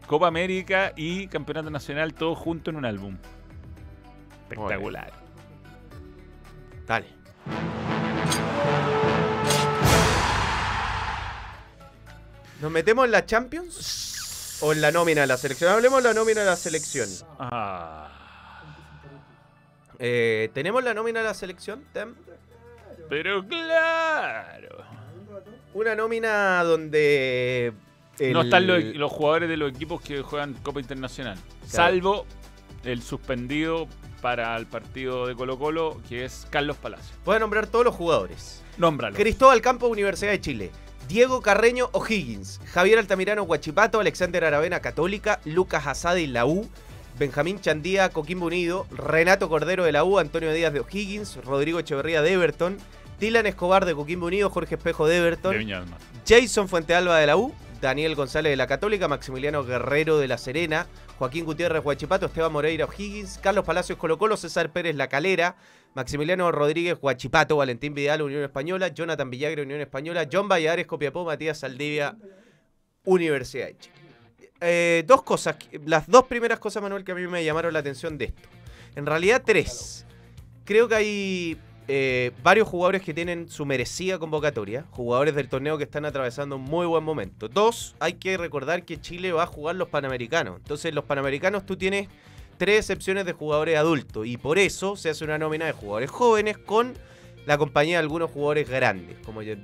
Copa 0.08 0.28
América 0.28 0.94
y 0.96 1.28
Campeonato 1.28 1.70
Nacional 1.70 2.14
todo 2.14 2.34
junto 2.36 2.72
en 2.72 2.78
un 2.78 2.86
álbum. 2.86 3.18
Espectacular. 4.50 5.12
Dale. 6.88 7.08
¿Nos 12.62 12.72
metemos 12.72 13.06
en 13.06 13.12
la 13.12 13.26
Champions? 13.26 14.58
¿O 14.62 14.74
en 14.74 14.82
la 14.82 14.92
nómina 14.92 15.22
de 15.22 15.28
la 15.28 15.38
selección? 15.38 15.72
Hablemos 15.72 16.02
de 16.02 16.10
la 16.10 16.16
nómina 16.16 16.40
de 16.42 16.48
la 16.48 16.56
selección. 16.56 17.08
Ah, 17.40 18.10
Eh, 20.00 20.50
¿Tenemos 20.54 20.84
la 20.84 20.94
nómina 20.94 21.20
de 21.22 21.26
la 21.26 21.34
selección, 21.34 21.84
Tem? 21.94 22.14
pero 23.10 23.44
claro. 23.48 24.84
Una 25.74 25.96
nómina 25.96 26.64
donde... 26.64 27.74
el- 28.20 28.34
No 28.34 28.42
están 28.42 28.66
los, 28.68 28.84
los 28.84 29.12
jugadores 29.12 29.50
de 29.50 29.58
los 29.58 29.72
equipos 29.72 30.02
que 30.02 30.22
juegan 30.22 30.54
Copa 30.64 30.80
Internacional. 30.80 31.38
Salvo 31.66 32.26
el 32.84 33.02
suspendido 33.02 33.88
para 34.22 34.56
el 34.58 34.66
partido 34.66 35.28
de 35.28 35.36
Colo 35.36 35.60
Colo, 35.60 36.02
que 36.10 36.26
es 36.26 36.48
Carlos 36.50 36.78
Palacio. 36.78 37.16
Voy 37.26 37.36
a 37.36 37.40
nombrar 37.40 37.68
todos 37.68 37.86
los 37.86 37.94
jugadores. 37.96 38.64
Nómbralo. 38.78 39.16
Cristóbal 39.16 39.62
Campos, 39.62 39.90
Universidad 39.92 40.32
de 40.32 40.42
Chile. 40.42 40.72
Diego 41.08 41.42
Carreño 41.42 41.90
O'Higgins, 41.94 42.60
Javier 42.74 43.00
Altamirano 43.00 43.44
Guachipato, 43.44 44.00
Alexander 44.00 44.44
Aravena 44.44 44.82
Católica, 44.82 45.40
Lucas 45.46 45.88
Asadi 45.88 46.28
la 46.28 46.46
U, 46.46 46.68
Benjamín 47.18 47.62
Chandía 47.62 48.10
Coquimbo 48.10 48.48
Unido, 48.48 48.86
Renato 48.92 49.48
Cordero 49.48 49.86
de 49.86 49.94
la 49.94 50.04
U, 50.04 50.20
Antonio 50.20 50.52
Díaz 50.52 50.74
de 50.74 50.82
O'Higgins, 50.82 51.38
Rodrigo 51.46 51.80
Echeverría 51.80 52.22
de 52.22 52.34
Everton, 52.34 52.78
Dylan 53.20 53.46
Escobar 53.46 53.86
de 53.86 53.96
Coquimbo 53.96 54.28
Unido, 54.28 54.50
Jorge 54.50 54.76
Espejo 54.76 55.08
de 55.08 55.18
Everton, 55.18 55.54
De 55.54 55.60
Viña 55.60 55.80
del 55.80 55.90
Mar. 55.90 56.00
Jason 56.28 56.68
Fuentealba 56.68 57.18
de 57.18 57.28
la 57.28 57.38
U, 57.38 57.54
Daniel 57.82 58.16
González 58.16 58.52
de 58.52 58.58
la 58.58 58.68
Católica, 58.68 59.08
Maximiliano 59.08 59.64
Guerrero 59.64 60.18
de 60.18 60.28
la 60.28 60.38
Serena, 60.38 60.88
Joaquín 61.18 61.46
Gutiérrez 61.46 61.84
Huachipato, 61.84 62.28
Esteban 62.28 62.52
Moreira 62.52 62.86
O'Higgins, 62.86 63.40
Carlos 63.42 63.66
Palacios 63.66 63.98
Colo 63.98 64.18
Colo, 64.18 64.38
César 64.38 64.72
Pérez 64.72 64.96
La 64.96 65.08
Calera, 65.08 65.56
Maximiliano 65.96 66.52
Rodríguez 66.52 66.98
Huachipato, 67.02 67.58
Valentín 67.58 67.94
Vidal 67.94 68.22
Unión 68.22 68.44
Española, 68.44 68.90
Jonathan 68.90 69.30
Villagre 69.30 69.64
Unión 69.64 69.82
Española, 69.82 70.28
John 70.32 70.48
Valladares 70.48 70.86
Copiapó, 70.86 71.26
Matías 71.26 71.60
Saldivia 71.60 72.16
Universidad 73.04 73.68
de 73.68 73.78
Chile. 73.78 73.96
Eh, 74.60 75.04
dos 75.06 75.24
cosas, 75.24 75.56
las 75.86 76.08
dos 76.08 76.26
primeras 76.26 76.60
cosas, 76.60 76.82
Manuel, 76.82 77.04
que 77.04 77.12
a 77.12 77.16
mí 77.16 77.28
me 77.28 77.44
llamaron 77.44 77.74
la 77.74 77.80
atención 77.80 78.18
de 78.18 78.26
esto. 78.26 78.50
En 78.96 79.06
realidad, 79.06 79.44
tres. 79.46 80.06
Creo 80.66 80.88
que 80.88 80.96
hay 80.96 81.58
eh, 81.88 82.32
varios 82.44 82.68
jugadores 82.68 83.02
que 83.02 83.14
tienen 83.14 83.50
su 83.50 83.66
merecida 83.66 84.20
convocatoria, 84.20 84.86
jugadores 84.92 85.36
del 85.36 85.48
torneo 85.48 85.78
que 85.78 85.86
están 85.86 86.06
atravesando 86.06 86.58
un 86.58 86.64
muy 86.64 86.86
buen 86.86 87.04
momento. 87.04 87.48
Dos, 87.48 87.96
hay 88.00 88.14
que 88.14 88.38
recordar 88.38 88.84
que 88.84 89.00
Chile 89.00 89.32
va 89.32 89.44
a 89.44 89.48
jugar 89.48 89.76
los 89.76 89.88
Panamericanos. 89.88 90.58
Entonces, 90.58 90.94
los 90.94 91.06
Panamericanos 91.06 91.66
tú 91.66 91.78
tienes 91.78 92.10
tres 92.58 92.80
excepciones 92.80 93.26
de 93.26 93.34
jugadores 93.34 93.78
adultos 93.78 94.26
y 94.26 94.36
por 94.38 94.58
eso 94.58 94.96
se 94.96 95.10
hace 95.10 95.24
una 95.24 95.38
nómina 95.38 95.66
de 95.66 95.72
jugadores 95.72 96.10
jóvenes 96.10 96.58
con 96.58 96.94
la 97.46 97.58
compañía 97.58 97.98
de 97.98 98.00
algunos 98.04 98.32
jugadores 98.32 98.68
grandes, 98.68 99.18
como 99.24 99.42
eh, 99.42 99.58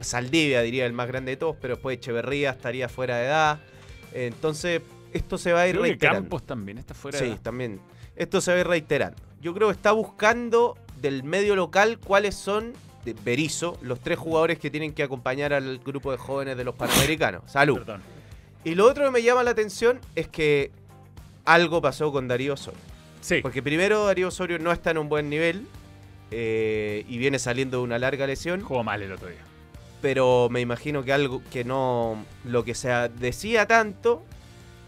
Saldivia 0.00 0.62
diría 0.62 0.86
el 0.86 0.92
más 0.94 1.08
grande 1.08 1.32
de 1.32 1.36
todos, 1.36 1.56
pero 1.60 1.74
después 1.74 1.98
Echeverría 1.98 2.50
estaría 2.50 2.88
fuera 2.88 3.18
de 3.18 3.26
edad. 3.26 3.60
Entonces, 4.14 4.80
esto 5.12 5.36
se 5.36 5.52
va 5.52 5.62
a 5.62 5.66
ir 5.68 5.72
Creo 5.74 5.82
que 5.82 5.88
reiterando. 5.90 6.20
Campos 6.22 6.46
también 6.46 6.78
está 6.78 6.94
fuera 6.94 7.18
de 7.18 7.24
Sí, 7.26 7.30
edad. 7.32 7.40
también. 7.42 7.80
Esto 8.16 8.40
se 8.40 8.50
va 8.52 8.56
a 8.56 8.60
ir 8.60 8.66
reiterando. 8.66 9.18
Yo 9.40 9.52
creo 9.52 9.68
que 9.68 9.72
está 9.72 9.92
buscando 9.92 10.76
del 11.02 11.24
medio 11.24 11.56
local 11.56 11.98
cuáles 11.98 12.34
son, 12.34 12.72
de 13.04 13.12
Berizzo, 13.12 13.76
los 13.82 14.00
tres 14.00 14.18
jugadores 14.18 14.58
que 14.58 14.70
tienen 14.70 14.92
que 14.92 15.02
acompañar 15.02 15.52
al 15.52 15.78
grupo 15.78 16.12
de 16.12 16.18
jóvenes 16.18 16.56
de 16.56 16.64
los 16.64 16.74
Panamericanos. 16.74 17.42
Salud. 17.50 17.78
Perdón. 17.78 18.02
Y 18.64 18.76
lo 18.76 18.86
otro 18.86 19.04
que 19.04 19.10
me 19.10 19.22
llama 19.22 19.42
la 19.42 19.50
atención 19.50 20.00
es 20.14 20.28
que 20.28 20.70
algo 21.44 21.82
pasó 21.82 22.12
con 22.12 22.28
Darío 22.28 22.54
Osorio. 22.54 22.80
Sí. 23.20 23.40
Porque 23.42 23.62
primero 23.62 24.06
Darío 24.06 24.28
Osorio 24.28 24.58
no 24.60 24.70
está 24.70 24.92
en 24.92 24.98
un 24.98 25.08
buen 25.08 25.28
nivel 25.28 25.66
eh, 26.30 27.04
y 27.08 27.18
viene 27.18 27.40
saliendo 27.40 27.78
de 27.78 27.84
una 27.84 27.98
larga 27.98 28.26
lesión. 28.26 28.60
Jugó 28.62 28.84
mal 28.84 29.02
el 29.02 29.12
otro 29.12 29.28
día. 29.28 29.44
Pero 30.00 30.48
me 30.50 30.60
imagino 30.60 31.04
que 31.04 31.12
algo 31.12 31.42
que 31.50 31.64
no. 31.64 32.24
Lo 32.44 32.64
que 32.64 32.74
se 32.74 32.88
decía 33.18 33.66
tanto. 33.66 34.22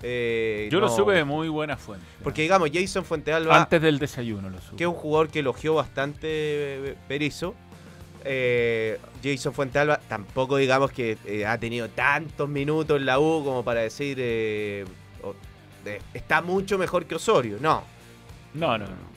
Eh, 0.05 0.69
Yo 0.71 0.81
lo 0.81 0.89
supe 0.89 1.13
de 1.13 1.25
muy 1.25 1.49
buena 1.49 1.77
fuente. 1.77 2.05
Porque 2.23 2.43
digamos, 2.43 2.71
Jason 2.73 3.05
Fuentealba. 3.05 3.57
Antes 3.61 3.81
del 3.83 3.99
desayuno 3.99 4.51
lo 4.51 4.61
supe. 4.61 4.77
que 4.77 4.85
es 4.85 4.89
un 4.89 4.95
jugador 4.95 5.29
que 5.29 5.41
elogió 5.41 5.75
bastante 5.75 6.21
eh, 6.29 6.95
Berizzo. 7.09 7.55
Eh, 8.27 8.99
Jason 9.23 9.53
Fuentealba 9.53 9.99
tampoco 10.09 10.57
digamos 10.57 10.91
que 10.93 11.19
eh, 11.27 11.45
ha 11.45 11.59
tenido 11.59 11.89
tantos 11.91 12.49
minutos 12.49 12.99
en 12.99 13.05
la 13.05 13.19
U 13.19 13.45
como 13.45 13.63
para 13.63 13.81
decir 13.81 14.17
eh, 14.19 14.85
eh, 15.85 16.01
está 16.15 16.41
mucho 16.41 16.79
mejor 16.79 17.05
que 17.07 17.15
Osorio. 17.17 17.59
No. 17.61 17.83
No, 18.55 18.79
no, 18.79 18.87
no. 18.87 19.15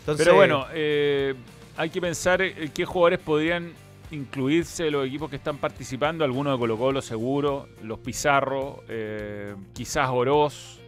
Entonces, 0.00 0.24
Pero 0.26 0.36
bueno, 0.36 0.66
eh, 0.72 1.34
hay 1.76 1.90
que 1.90 2.00
pensar 2.00 2.42
eh, 2.42 2.70
qué 2.74 2.84
jugadores 2.84 3.18
podrían 3.20 3.72
incluirse 4.10 4.90
los 4.90 5.06
equipos 5.06 5.30
que 5.30 5.36
están 5.36 5.58
participando. 5.58 6.24
Algunos 6.24 6.54
de 6.54 6.58
Colo 6.58 6.76
Colo 6.76 7.02
seguro, 7.02 7.68
los 7.82 7.98
Pizarro, 7.98 8.82
eh, 8.88 9.54
quizás 9.74 10.08
Oroz. 10.10 10.80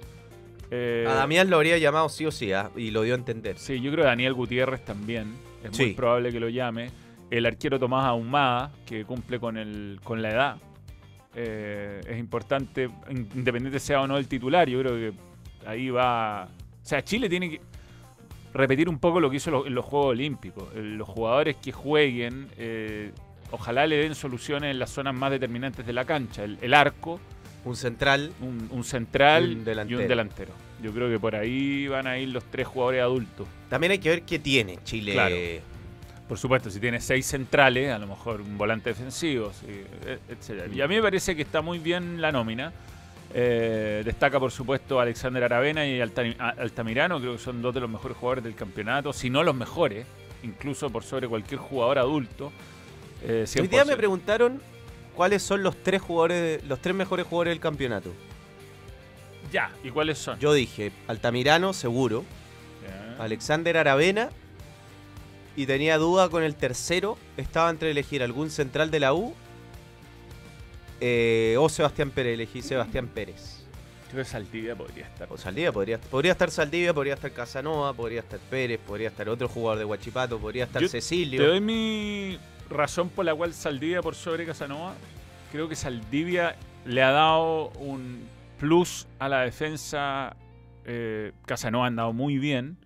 eh, 0.70 1.04
a 1.08 1.14
Damián 1.14 1.50
lo 1.50 1.56
habría 1.56 1.78
llamado 1.78 2.08
sí 2.08 2.26
o 2.26 2.30
sí, 2.30 2.52
ah, 2.52 2.70
y 2.76 2.90
lo 2.90 3.02
dio 3.02 3.14
a 3.14 3.18
entender. 3.18 3.58
Sí, 3.58 3.80
yo 3.80 3.90
creo 3.90 4.04
que 4.04 4.08
Daniel 4.08 4.34
Gutiérrez 4.34 4.84
también. 4.84 5.34
Es 5.64 5.76
muy 5.78 5.92
probable 5.94 6.32
que 6.32 6.40
lo 6.40 6.48
llame. 6.48 6.90
El 7.30 7.46
arquero 7.46 7.78
Tomás 7.78 8.06
Ahumada, 8.06 8.72
que 8.86 9.04
cumple 9.04 9.38
con, 9.38 9.56
el, 9.56 10.00
con 10.02 10.22
la 10.22 10.30
edad. 10.30 10.56
Eh, 11.34 12.00
es 12.08 12.18
importante, 12.18 12.90
in- 13.10 13.28
independiente 13.34 13.78
sea 13.78 14.00
o 14.00 14.06
no 14.06 14.16
el 14.16 14.26
titular, 14.26 14.68
yo 14.68 14.80
creo 14.80 14.94
que 14.94 15.12
ahí 15.66 15.90
va... 15.90 16.44
O 16.82 16.86
sea, 16.90 17.04
Chile 17.04 17.28
tiene 17.28 17.50
que 17.50 17.60
repetir 18.54 18.88
un 18.88 18.98
poco 18.98 19.20
lo 19.20 19.30
que 19.30 19.36
hizo 19.36 19.50
lo- 19.50 19.66
en 19.66 19.74
los 19.74 19.84
Juegos 19.84 20.08
Olímpicos. 20.10 20.64
Eh, 20.74 20.80
Los 20.82 21.08
jugadores 21.08 21.56
que 21.56 21.72
jueguen, 21.72 22.48
eh, 22.58 23.12
ojalá 23.50 23.86
le 23.86 23.96
den 23.96 24.14
soluciones 24.14 24.70
en 24.70 24.78
las 24.78 24.90
zonas 24.90 25.14
más 25.14 25.30
determinantes 25.30 25.86
de 25.86 25.92
la 25.92 26.04
cancha. 26.04 26.44
El, 26.44 26.58
el 26.60 26.74
arco, 26.74 27.20
Un 27.64 27.76
central. 27.76 28.32
un, 28.40 28.68
un 28.70 28.84
central 28.84 29.50
Y 29.50 29.54
un 29.54 29.60
y 29.60 29.64
delantero. 29.64 30.00
un 30.02 30.08
delantero. 30.08 30.52
Yo 30.82 30.92
creo 30.92 31.10
que 31.10 31.18
por 31.18 31.36
ahí 31.36 31.86
van 31.88 32.06
a 32.06 32.16
ir 32.18 32.28
los 32.30 32.44
tres 32.44 32.66
jugadores 32.66 33.02
adultos. 33.02 33.46
También 33.68 33.92
hay 33.92 33.98
que 33.98 34.08
ver 34.08 34.22
qué 34.22 34.38
tiene 34.38 34.78
Chile. 34.84 35.12
Claro. 35.12 35.36
Por 36.26 36.38
supuesto, 36.38 36.70
si 36.70 36.78
tiene 36.80 37.00
seis 37.00 37.26
centrales, 37.26 37.90
a 37.92 37.98
lo 37.98 38.06
mejor 38.06 38.40
un 38.40 38.56
volante 38.56 38.90
defensivo, 38.90 39.50
e- 39.66 40.18
etcétera. 40.28 40.72
Y 40.72 40.80
a 40.80 40.86
mí 40.88 40.94
me 40.94 41.02
parece 41.02 41.34
que 41.36 41.42
está 41.42 41.60
muy 41.60 41.78
bien 41.80 42.20
la 42.20 42.30
nómina. 42.32 42.72
Eh, 43.32 44.02
destaca, 44.04 44.40
por 44.40 44.50
supuesto, 44.50 44.98
Alexander 44.98 45.44
Aravena 45.44 45.86
y 45.86 46.00
Altamirano, 46.00 47.20
creo 47.20 47.32
que 47.32 47.38
son 47.38 47.62
dos 47.62 47.72
de 47.72 47.80
los 47.80 47.90
mejores 47.90 48.16
jugadores 48.16 48.44
del 48.44 48.54
campeonato, 48.56 49.12
si 49.12 49.30
no 49.30 49.42
los 49.44 49.54
mejores, 49.54 50.06
incluso 50.42 50.90
por 50.90 51.04
sobre 51.04 51.28
cualquier 51.28 51.60
jugador 51.60 51.98
adulto. 51.98 52.52
Eh, 53.22 53.46
Hoy 53.60 53.68
día 53.68 53.84
100%. 53.84 53.86
me 53.86 53.96
preguntaron 53.96 54.60
cuáles 55.14 55.42
son 55.42 55.62
los 55.62 55.76
tres 55.82 56.02
jugadores, 56.02 56.64
los 56.64 56.80
tres 56.80 56.94
mejores 56.94 57.26
jugadores 57.26 57.52
del 57.52 57.60
campeonato. 57.60 58.12
Ya, 59.52 59.70
¿y 59.84 59.90
cuáles 59.90 60.18
son? 60.18 60.38
Yo 60.38 60.52
dije 60.52 60.92
Altamirano, 61.06 61.72
seguro. 61.72 62.24
Alexander 63.18 63.76
Aravena. 63.76 64.30
Y 65.56 65.66
tenía 65.66 65.98
duda 65.98 66.28
con 66.30 66.42
el 66.42 66.54
tercero. 66.54 67.18
Estaba 67.36 67.68
entre 67.68 67.90
elegir 67.90 68.22
algún 68.22 68.50
central 68.50 68.90
de 68.90 69.00
la 69.00 69.12
U. 69.12 69.34
eh, 71.00 71.56
o 71.58 71.68
Sebastián 71.68 72.10
Pérez. 72.10 72.34
Elegí 72.34 72.62
Sebastián 72.62 73.08
Pérez. 73.08 73.64
Creo 74.10 74.24
que 74.24 74.28
Saldivia 74.28 74.74
podría 74.74 75.06
estar. 75.06 75.28
O 75.30 75.36
Saldivia, 75.36 75.72
podría, 75.72 75.98
podría 75.98 76.32
estar 76.32 76.50
Saldivia, 76.50 76.92
podría 76.92 77.14
estar 77.14 77.30
Casanova, 77.32 77.92
podría 77.92 78.20
estar 78.20 78.40
Pérez, 78.40 78.80
podría 78.84 79.08
estar 79.08 79.28
otro 79.28 79.48
jugador 79.48 79.78
de 79.78 79.84
Huachipato, 79.84 80.38
podría 80.38 80.64
estar 80.64 80.82
Yo 80.82 80.88
Cecilio. 80.88 81.40
Te 81.40 81.46
doy 81.46 81.60
mi 81.60 82.38
razón 82.68 83.08
por 83.08 83.24
la 83.24 83.34
cual 83.34 83.54
Saldivia 83.54 84.02
por 84.02 84.16
sobre 84.16 84.46
Casanova. 84.46 84.94
Creo 85.52 85.68
que 85.68 85.76
Saldivia 85.76 86.56
le 86.84 87.02
ha 87.02 87.10
dado 87.10 87.68
un 87.78 88.24
plus 88.58 89.06
a 89.20 89.28
la 89.28 89.42
defensa. 89.42 90.36
Eh, 90.84 91.32
Casanova 91.46 91.84
ha 91.84 91.88
andado 91.88 92.12
muy 92.12 92.38
bien, 92.38 92.78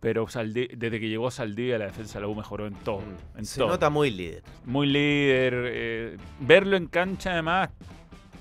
pero 0.00 0.26
desde 0.26 1.00
que 1.00 1.08
llegó 1.08 1.30
Saldivia 1.30 1.78
la 1.78 1.86
defensa 1.86 2.18
de 2.18 2.22
la 2.22 2.28
U 2.28 2.34
mejoró 2.34 2.66
en 2.66 2.74
todo. 2.74 3.02
En 3.34 3.42
Mm. 3.42 3.44
Se 3.44 3.58
todo. 3.60 3.68
nota 3.70 3.90
muy 3.90 4.10
líder. 4.10 4.42
Muy 4.64 4.86
líder. 4.86 5.54
eh, 5.68 6.16
verlo 6.40 6.76
en 6.76 6.86
cancha 6.86 7.32
además, 7.32 7.70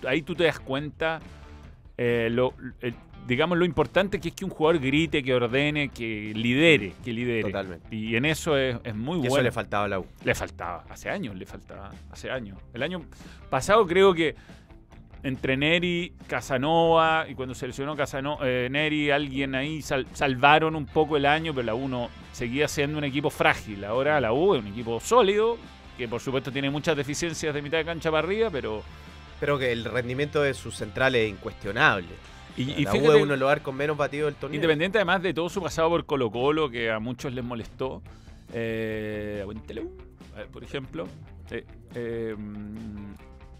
ahí 0.07 0.21
tú 0.21 0.35
te 0.35 0.43
das 0.43 0.59
cuenta, 0.59 1.19
eh, 1.97 2.27
lo, 2.31 2.53
eh, 2.81 2.93
digamos, 3.27 3.57
lo 3.57 3.65
importante 3.65 4.19
que 4.19 4.29
es 4.29 4.35
que 4.35 4.45
un 4.45 4.51
jugador 4.51 4.79
grite, 4.81 5.23
que 5.23 5.33
ordene, 5.33 5.89
que 5.89 6.33
lidere, 6.35 6.93
que 7.03 7.13
lidere. 7.13 7.41
Totalmente. 7.43 7.95
Y 7.95 8.15
en 8.15 8.25
eso 8.25 8.57
es, 8.57 8.77
es 8.83 8.93
muy 8.95 9.15
Y 9.15 9.19
bueno. 9.21 9.35
eso 9.35 9.41
le 9.43 9.51
faltaba 9.51 9.85
a 9.85 9.87
la 9.87 9.99
U. 9.99 10.05
Le 10.23 10.35
faltaba, 10.35 10.83
hace 10.89 11.09
años 11.09 11.35
le 11.35 11.45
faltaba, 11.45 11.89
hace 12.11 12.29
años. 12.29 12.57
El 12.73 12.83
año 12.83 13.01
pasado 13.49 13.87
creo 13.87 14.13
que 14.13 14.35
entre 15.25 15.57
Neri, 15.57 16.13
Casanova, 16.27 17.25
y 17.27 17.33
cuando 17.33 17.55
se 17.55 17.65
lesionó 17.65 17.95
Casano, 17.95 18.37
eh, 18.43 18.67
Neri, 18.69 19.09
alguien 19.09 19.55
ahí 19.55 19.81
sal- 19.81 20.05
salvaron 20.13 20.75
un 20.75 20.85
poco 20.85 21.17
el 21.17 21.25
año, 21.25 21.51
pero 21.51 21.65
la 21.65 21.73
U 21.73 21.87
no, 21.87 22.09
seguía 22.31 22.67
siendo 22.67 22.99
un 22.99 23.03
equipo 23.03 23.31
frágil. 23.31 23.83
Ahora 23.85 24.21
la 24.21 24.31
U 24.33 24.53
es 24.53 24.61
un 24.61 24.67
equipo 24.67 24.99
sólido, 24.99 25.57
que 25.97 26.07
por 26.07 26.21
supuesto 26.21 26.51
tiene 26.51 26.69
muchas 26.69 26.95
deficiencias 26.95 27.55
de 27.55 27.61
mitad 27.63 27.79
de 27.79 27.85
cancha 27.85 28.11
para 28.11 28.27
arriba, 28.27 28.49
pero... 28.51 28.83
Pero 29.39 29.57
que 29.57 29.71
el 29.71 29.83
rendimiento 29.83 30.43
de 30.43 30.53
sus 30.53 30.75
centrales 30.75 31.23
es 31.25 31.31
incuestionable. 31.31 32.07
Y, 32.55 32.65
la 32.85 32.95
y 32.95 32.99
U 32.99 33.11
es 33.11 33.21
uno 33.23 33.33
de 33.33 33.37
los 33.37 33.59
con 33.61 33.75
menos 33.75 33.97
batidos 33.97 34.27
del 34.27 34.35
torneo. 34.35 34.55
independiente 34.55 34.99
además 34.99 35.23
de 35.23 35.33
todo 35.33 35.49
su 35.49 35.59
pasado 35.59 35.89
por 35.89 36.05
Colo 36.05 36.29
Colo, 36.29 36.69
que 36.69 36.91
a 36.91 36.99
muchos 36.99 37.33
les 37.33 37.43
molestó, 37.43 38.03
la 38.49 38.53
eh, 38.53 39.43
por 40.53 40.63
ejemplo, 40.63 41.07
eh, 41.49 41.65
eh, 41.95 42.35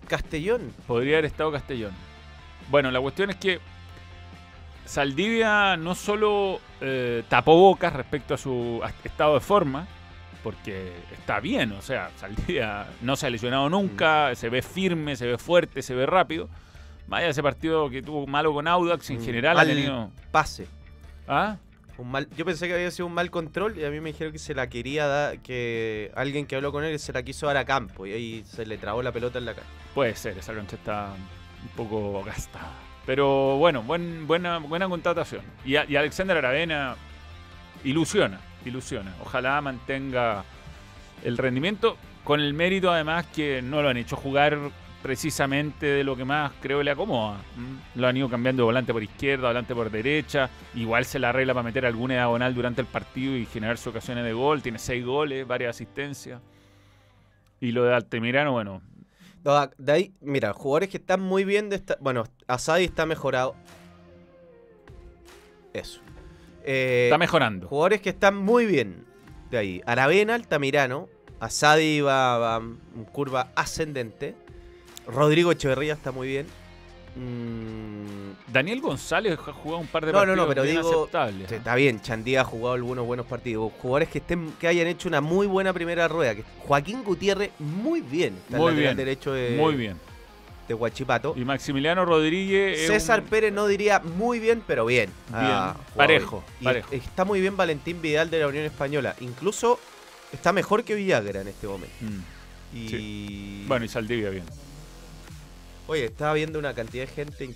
Castellón. 0.05 0.73
Podría 0.87 1.15
haber 1.17 1.25
estado 1.25 1.51
Castellón. 1.51 1.91
Bueno, 2.69 2.89
la 2.91 2.99
cuestión 3.01 3.29
es 3.29 3.35
que 3.35 3.59
Saldivia 4.85 5.77
no 5.77 5.95
solo 5.95 6.59
eh, 6.81 7.23
tapó 7.27 7.55
bocas 7.55 7.93
respecto 7.93 8.33
a 8.35 8.37
su 8.37 8.81
estado 9.03 9.33
de 9.35 9.39
forma, 9.39 9.87
porque 10.43 10.91
está 11.11 11.39
bien, 11.39 11.71
o 11.71 11.81
sea, 11.81 12.11
Saldivia 12.17 12.85
no 13.01 13.15
se 13.15 13.25
ha 13.25 13.29
lesionado 13.31 13.67
nunca, 13.69 14.33
se 14.35 14.49
ve 14.49 14.61
firme, 14.61 15.15
se 15.15 15.25
ve 15.25 15.37
fuerte, 15.37 15.81
se 15.81 15.95
ve 15.95 16.05
rápido. 16.05 16.49
Vaya 17.07 17.27
ese 17.27 17.41
partido 17.43 17.89
que 17.89 18.01
tuvo 18.01 18.27
malo 18.27 18.53
con 18.53 18.67
Audax, 18.67 19.09
en 19.09 19.19
Mm, 19.19 19.25
general 19.25 19.55
mal 19.55 19.65
ha 19.65 19.73
tenido... 19.73 20.11
Pase. 20.31 20.67
¿Ah? 21.27 21.57
Un 21.97 22.11
mal, 22.11 22.27
yo 22.35 22.45
pensé 22.45 22.67
que 22.67 22.73
había 22.73 22.91
sido 22.91 23.05
un 23.07 23.13
mal 23.13 23.31
control 23.31 23.79
y 23.79 23.85
a 23.85 23.89
mí 23.89 23.99
me 24.01 24.11
dijeron 24.11 24.33
que 24.33 24.39
se 24.39 24.53
la 24.53 24.67
quería 24.67 25.07
dar, 25.07 25.39
que 25.39 26.11
alguien 26.15 26.45
que 26.45 26.55
habló 26.55 26.71
con 26.71 26.83
él 26.83 26.99
se 26.99 27.13
la 27.13 27.23
quiso 27.23 27.47
dar 27.47 27.57
a 27.57 27.65
campo 27.65 28.05
y 28.05 28.11
ahí 28.11 28.43
se 28.45 28.65
le 28.65 28.77
trabó 28.77 29.01
la 29.01 29.11
pelota 29.11 29.39
en 29.39 29.45
la 29.45 29.53
cara. 29.53 29.65
Puede 29.95 30.13
ser, 30.15 30.37
esa 30.37 30.53
cancha 30.53 30.75
está 30.75 31.13
un 31.63 31.69
poco 31.69 32.21
gastada. 32.23 32.73
Pero 33.05 33.57
bueno, 33.57 33.81
buen, 33.81 34.27
buena, 34.27 34.57
buena 34.57 34.89
contratación. 34.89 35.41
Y, 35.63 35.75
Alexander 35.75 36.37
Aravena 36.37 36.95
ilusiona, 37.83 38.39
ilusiona. 38.65 39.13
Ojalá 39.23 39.61
mantenga 39.61 40.43
el 41.23 41.37
rendimiento 41.37 41.97
con 42.25 42.41
el 42.41 42.53
mérito 42.53 42.91
además 42.91 43.25
que 43.27 43.61
no 43.61 43.81
lo 43.81 43.89
han 43.89 43.97
hecho 43.97 44.15
jugar 44.17 44.57
precisamente 45.01 45.85
de 45.85 46.03
lo 46.03 46.15
que 46.15 46.25
más 46.25 46.51
creo 46.61 46.81
le 46.81 46.91
acomoda. 46.91 47.37
Lo 47.93 48.07
han 48.07 48.17
ido 48.17 48.27
cambiando 48.27 48.63
de 48.63 48.65
volante 48.65 48.91
por 48.91 49.03
izquierda, 49.03 49.47
volante 49.47 49.75
por 49.75 49.91
derecha. 49.91 50.49
Igual 50.73 51.05
se 51.05 51.19
la 51.19 51.29
arregla 51.29 51.53
para 51.53 51.63
meter 51.63 51.85
alguna 51.85 52.15
diagonal 52.15 52.53
durante 52.53 52.81
el 52.81 52.87
partido 52.87 53.37
y 53.37 53.45
generarse 53.45 53.87
ocasiones 53.87 54.25
de 54.25 54.33
gol. 54.33 54.61
Tiene 54.61 54.79
seis 54.79 55.05
goles, 55.05 55.47
varias 55.47 55.75
asistencias. 55.75 56.41
Y 57.61 57.71
lo 57.71 57.83
de 57.83 57.93
Altamirano, 57.93 58.51
bueno, 58.51 58.73
No, 58.73 58.94
de 59.77 59.91
ahí, 59.91 60.13
mira, 60.21 60.53
jugadores 60.53 60.89
que 60.89 60.97
están 60.97 61.21
muy 61.21 61.43
bien 61.45 61.69
de 61.69 61.75
esta. 61.75 61.97
Bueno, 61.99 62.23
Asadi 62.47 62.85
está 62.85 63.05
mejorado. 63.05 63.55
Eso. 65.73 66.01
Eh, 66.63 67.05
está 67.05 67.17
mejorando. 67.17 67.67
Jugadores 67.67 68.01
que 68.01 68.09
están 68.09 68.37
muy 68.37 68.65
bien. 68.65 69.05
De 69.51 69.57
ahí. 69.57 69.81
Aravena, 69.85 70.33
Altamirano. 70.33 71.09
Asadi 71.39 72.01
va, 72.01 72.37
va 72.39 72.57
en 72.57 73.05
curva 73.05 73.51
ascendente. 73.55 74.35
Rodrigo 75.05 75.51
Echeverría 75.51 75.93
está 75.93 76.11
muy 76.11 76.27
bien. 76.27 76.47
Mm, 77.15 78.51
Daniel 78.51 78.81
González 78.81 79.37
ha 79.47 79.53
jugado 79.53 79.79
un 79.81 79.87
par 79.87 80.05
de 80.05 80.11
No, 80.11 80.25
no, 80.25 80.35
no, 80.35 80.45
partidos 80.47 80.49
pero 80.55 80.63
bien 80.63 80.75
digo, 80.75 81.09
¿eh? 81.51 81.55
está 81.55 81.75
bien, 81.75 82.01
Chandía 82.01 82.41
ha 82.41 82.43
jugado 82.43 82.73
algunos 82.73 83.05
buenos 83.05 83.25
partidos. 83.25 83.71
Jugadores 83.81 84.09
que 84.09 84.17
estén, 84.19 84.51
que 84.59 84.67
hayan 84.67 84.87
hecho 84.87 85.07
una 85.07 85.21
muy 85.21 85.47
buena 85.47 85.71
primera 85.73 86.07
rueda. 86.07 86.35
Que, 86.35 86.43
Joaquín 86.59 87.03
Gutiérrez, 87.03 87.51
muy 87.59 88.01
bien. 88.01 88.35
Está 88.45 88.57
Muy 88.57 88.73
bien, 88.75 88.95
derecho 88.97 89.31
de, 89.33 89.55
Muy 89.57 89.75
bien. 89.75 89.97
de 90.67 90.73
Huachipato. 90.73 91.33
Y 91.37 91.45
Maximiliano 91.45 92.03
Rodríguez. 92.05 92.85
César 92.87 93.21
un- 93.21 93.27
Pérez 93.27 93.53
no 93.53 93.67
diría 93.67 93.99
muy 93.99 94.39
bien, 94.39 94.61
pero 94.65 94.85
bien. 94.85 95.09
Bien, 95.29 95.41
Ah, 95.45 95.73
jugado 95.73 95.95
parejo, 95.95 96.43
bien. 96.47 96.61
Y 96.61 96.63
parejo. 96.65 96.87
Está 96.91 97.23
muy 97.25 97.39
bien 97.39 97.55
Valentín 97.55 98.01
Vidal 98.01 98.29
de 98.29 98.39
la 98.39 98.47
Unión 98.47 98.65
Española. 98.65 99.15
Incluso 99.21 99.79
está 100.33 100.51
mejor 100.51 100.83
que 100.83 100.95
Villagra 100.95 101.41
en 101.41 101.47
este 101.47 101.65
momento. 101.67 101.95
Mm. 102.01 102.19
Y 102.77 103.63
Bueno, 103.67 103.85
y 103.85 103.87
Saldivia 103.87 104.29
bien. 104.31 104.43
Oye, 105.87 106.05
estaba 106.05 106.33
viendo 106.33 106.59
una 106.59 106.73
cantidad 106.73 107.05
de 107.05 107.11
gente 107.13 107.49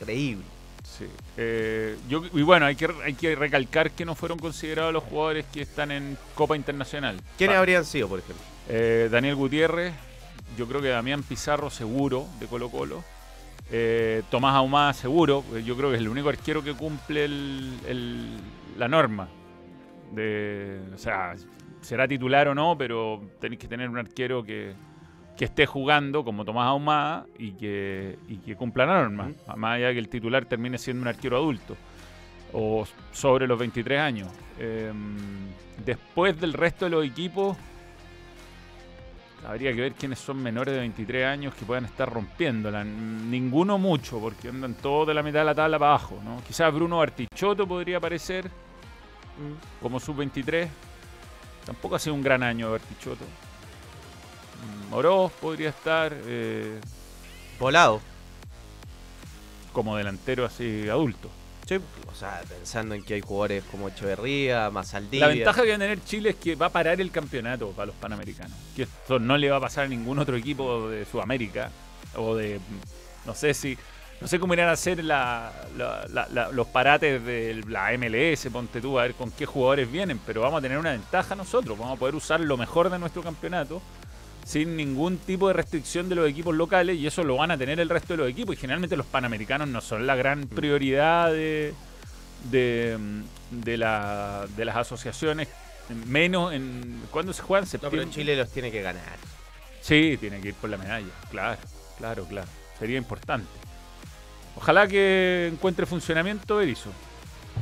increíble. 0.00 0.44
Sí. 0.84 1.06
Eh, 1.36 1.96
yo, 2.08 2.22
y 2.32 2.42
bueno, 2.42 2.64
hay 2.66 2.76
que, 2.76 2.88
hay 3.04 3.14
que 3.14 3.34
recalcar 3.34 3.90
que 3.90 4.04
no 4.04 4.14
fueron 4.14 4.38
considerados 4.38 4.92
los 4.92 5.02
jugadores 5.04 5.44
que 5.52 5.62
están 5.62 5.90
en 5.90 6.16
Copa 6.34 6.56
Internacional. 6.56 7.20
¿Quiénes 7.36 7.54
Pa- 7.54 7.58
habrían 7.58 7.84
sido, 7.84 8.08
por 8.08 8.20
ejemplo? 8.20 8.42
Eh, 8.68 9.08
Daniel 9.10 9.34
Gutiérrez, 9.34 9.92
yo 10.56 10.66
creo 10.66 10.80
que 10.80 10.88
Damián 10.88 11.22
Pizarro 11.22 11.70
seguro 11.70 12.26
de 12.40 12.46
Colo 12.46 12.70
Colo. 12.70 13.04
Eh, 13.70 14.22
Tomás 14.30 14.54
Ahumada 14.54 14.92
seguro, 14.94 15.44
yo 15.64 15.76
creo 15.76 15.90
que 15.90 15.96
es 15.96 16.00
el 16.00 16.08
único 16.08 16.28
arquero 16.28 16.62
que 16.62 16.72
cumple 16.72 17.24
el- 17.24 17.78
el- 17.86 18.36
la 18.78 18.88
norma. 18.88 19.28
De, 20.12 20.78
o 20.94 20.98
sea, 20.98 21.34
será 21.80 22.06
titular 22.06 22.46
o 22.48 22.54
no, 22.54 22.76
pero 22.78 23.20
tenéis 23.40 23.60
que 23.60 23.66
tener 23.68 23.88
un 23.90 23.98
arquero 23.98 24.44
que, 24.44 24.72
que 25.36 25.44
esté 25.44 25.66
jugando 25.66 26.24
como 26.24 26.44
Tomás 26.44 26.66
Ahumada 26.66 27.26
y 27.38 27.52
que, 27.52 28.18
y 28.28 28.36
que 28.38 28.56
cumpla 28.56 28.86
la 28.86 29.02
norma. 29.02 29.32
Más 29.56 29.76
allá 29.76 29.88
de 29.88 29.94
que 29.94 29.98
el 29.98 30.08
titular 30.08 30.44
termine 30.46 30.78
siendo 30.78 31.02
un 31.02 31.08
arquero 31.08 31.36
adulto 31.36 31.76
o 32.52 32.86
sobre 33.12 33.46
los 33.46 33.58
23 33.58 34.00
años. 34.00 34.28
Eh, 34.58 34.92
después 35.84 36.40
del 36.40 36.52
resto 36.52 36.86
de 36.86 36.90
los 36.90 37.04
equipos, 37.04 37.56
habría 39.46 39.74
que 39.74 39.80
ver 39.80 39.92
quiénes 39.92 40.18
son 40.18 40.42
menores 40.42 40.74
de 40.74 40.80
23 40.80 41.26
años 41.26 41.54
que 41.54 41.64
puedan 41.64 41.84
estar 41.84 42.10
rompiéndola. 42.10 42.82
Ninguno 42.84 43.78
mucho, 43.78 44.18
porque 44.18 44.48
andan 44.48 44.74
todos 44.74 45.08
de 45.08 45.14
la 45.14 45.22
mitad 45.22 45.40
de 45.40 45.44
la 45.44 45.54
tabla 45.54 45.78
para 45.78 45.90
abajo. 45.90 46.18
¿no? 46.24 46.42
Quizás 46.46 46.72
Bruno 46.72 46.98
Bartichotto 46.98 47.66
podría 47.66 47.98
aparecer 47.98 48.50
como 49.82 50.00
sub-23. 50.00 50.68
Tampoco 51.66 51.96
ha 51.96 51.98
sido 51.98 52.14
un 52.14 52.22
gran 52.22 52.42
año 52.42 52.70
Bartichotto. 52.70 53.24
Mm, 54.90 54.94
Oroz 54.94 55.32
podría 55.32 55.70
estar 55.70 56.12
eh, 56.26 56.80
Volado. 57.58 58.00
como 59.72 59.96
delantero 59.96 60.44
así 60.44 60.88
adulto. 60.88 61.30
Sí, 61.66 61.74
o 62.10 62.14
sea, 62.14 62.42
pensando 62.48 62.94
en 62.94 63.02
que 63.04 63.14
hay 63.14 63.20
jugadores 63.20 63.64
como 63.70 63.88
Echeverría, 63.88 64.70
Masaldivia. 64.70 65.26
La 65.26 65.34
ventaja 65.34 65.62
que 65.62 65.70
va 65.70 65.74
a 65.74 65.78
tener 65.78 66.04
Chile 66.04 66.30
es 66.30 66.36
que 66.36 66.54
va 66.54 66.66
a 66.66 66.70
parar 66.70 67.00
el 67.00 67.10
campeonato 67.10 67.70
para 67.70 67.86
los 67.86 67.96
panamericanos. 67.96 68.56
Que 68.76 68.82
esto 68.84 69.18
no 69.18 69.36
le 69.36 69.50
va 69.50 69.56
a 69.56 69.60
pasar 69.60 69.86
a 69.86 69.88
ningún 69.88 70.18
otro 70.20 70.36
equipo 70.36 70.88
de 70.88 71.04
Sudamérica. 71.04 71.70
O 72.14 72.36
de. 72.36 72.60
No 73.26 73.34
sé 73.34 73.52
si. 73.52 73.76
No 74.20 74.28
sé 74.28 74.38
cómo 74.38 74.54
irán 74.54 74.68
a 74.68 74.72
hacer 74.72 75.04
la- 75.04 75.52
la- 75.76 76.06
la- 76.08 76.26
la- 76.32 76.48
los 76.52 76.68
parates 76.68 77.22
de 77.22 77.62
la 77.68 77.92
MLS, 77.92 78.48
ponte 78.50 78.80
tú, 78.80 78.98
a 78.98 79.02
ver 79.02 79.14
con 79.14 79.30
qué 79.32 79.44
jugadores 79.44 79.90
vienen. 79.90 80.18
Pero 80.24 80.40
vamos 80.42 80.60
a 80.60 80.62
tener 80.62 80.78
una 80.78 80.92
ventaja 80.92 81.34
nosotros. 81.34 81.76
Vamos 81.76 81.96
a 81.96 81.98
poder 81.98 82.14
usar 82.14 82.40
lo 82.40 82.56
mejor 82.56 82.88
de 82.88 82.98
nuestro 82.98 83.22
campeonato 83.22 83.82
sin 84.46 84.76
ningún 84.76 85.18
tipo 85.18 85.48
de 85.48 85.54
restricción 85.54 86.08
de 86.08 86.14
los 86.14 86.28
equipos 86.28 86.54
locales. 86.54 86.96
Y 86.96 87.06
eso 87.08 87.24
lo 87.24 87.36
van 87.36 87.50
a 87.50 87.58
tener 87.58 87.80
el 87.80 87.88
resto 87.88 88.12
de 88.12 88.18
los 88.18 88.30
equipos. 88.30 88.54
Y 88.54 88.58
generalmente 88.58 88.96
los 88.96 89.06
panamericanos 89.06 89.66
no 89.68 89.80
son 89.80 90.06
la 90.06 90.14
gran 90.14 90.46
prioridad 90.46 91.32
de, 91.32 91.74
de, 92.48 92.96
mm, 92.96 93.60
de, 93.64 93.76
la, 93.76 94.46
de 94.56 94.64
las 94.64 94.76
asociaciones, 94.76 95.48
menos 96.06 96.52
en... 96.52 97.02
¿Cuándo 97.10 97.32
se 97.32 97.42
juegan? 97.42 97.64
No, 97.64 97.70
¿Septiembre? 97.70 98.00
pero 98.02 98.12
Chile 98.12 98.36
los 98.36 98.48
tiene 98.50 98.70
que 98.70 98.82
ganar. 98.82 99.16
Sí, 99.80 100.16
tiene 100.20 100.40
que 100.40 100.48
ir 100.48 100.54
por 100.54 100.70
la 100.70 100.76
medalla, 100.78 101.06
claro, 101.28 101.60
claro, 101.98 102.24
claro. 102.26 102.48
Sería 102.78 102.98
importante. 102.98 103.48
Ojalá 104.54 104.86
que 104.86 105.50
encuentre 105.52 105.86
funcionamiento 105.86 106.56
Berizzo. 106.56 106.90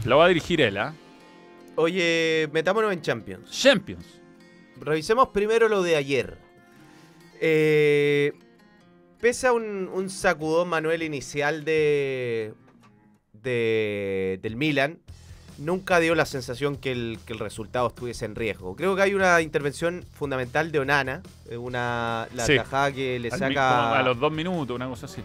Lo 0.04 0.18
va 0.18 0.26
a 0.26 0.28
dirigir 0.28 0.60
él, 0.60 0.76
¿ah? 0.76 0.94
Oye, 1.76 2.48
metámonos 2.52 2.92
en 2.92 3.00
Champions. 3.00 3.50
Champions. 3.50 4.04
Revisemos 4.80 5.28
primero 5.28 5.68
lo 5.68 5.82
de 5.82 5.96
ayer. 5.96 6.43
Eh, 7.46 8.32
pese 9.20 9.46
a 9.48 9.52
un, 9.52 9.90
un 9.92 10.08
sacudón 10.08 10.66
Manuel 10.68 11.02
inicial 11.02 11.62
de, 11.62 12.54
de- 13.34 14.38
del 14.42 14.56
Milan, 14.56 14.98
nunca 15.58 16.00
dio 16.00 16.14
la 16.14 16.24
sensación 16.24 16.76
que 16.78 16.92
el, 16.92 17.18
que 17.26 17.34
el 17.34 17.38
resultado 17.40 17.88
estuviese 17.88 18.24
en 18.24 18.34
riesgo. 18.34 18.74
Creo 18.76 18.96
que 18.96 19.02
hay 19.02 19.12
una 19.12 19.42
intervención 19.42 20.06
fundamental 20.14 20.72
de 20.72 20.78
Onana, 20.78 21.22
eh, 21.50 21.58
una, 21.58 22.28
la 22.34 22.46
Sí. 22.46 22.56
tajada 22.56 22.92
que 22.92 23.18
le 23.18 23.28
Al 23.30 23.38
saca 23.38 23.98
a 23.98 24.02
los 24.02 24.18
dos 24.18 24.32
minutos, 24.32 24.74
una 24.74 24.88
cosa 24.88 25.04
así. 25.04 25.22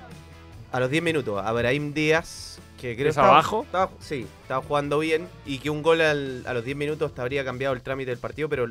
a 0.74 0.80
los 0.82 0.89
10 0.91 1.01
minutos 1.01 1.41
a 1.41 1.49
Brahim 1.53 1.93
Díaz, 1.93 2.59
que 2.82 2.95
creo 2.97 3.07
¿Es 3.07 3.11
estaba- 3.13 3.30
abajo? 3.30 3.63
estaba- 3.63 3.91
sí, 4.01 4.28
estaba 4.41 4.61
jugando 4.61 4.99
bien 4.99 5.26
y 5.45 5.59
que 5.59 5.70
un 5.70 5.82
gol 5.82 6.01
al- 6.01 6.43
a 6.45 6.53
los 6.53 6.65
10 6.65 6.76
minutos 6.76 7.15
te 7.15 7.22
habría 7.22 7.45
cambiado 7.45 7.74
el 7.74 7.82
trámite 7.82 8.11
del 8.11 8.20
partido, 8.20 8.49
pero 8.49 8.67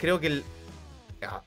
creo 0.00 0.18
que 0.20 0.26
el, 0.28 0.44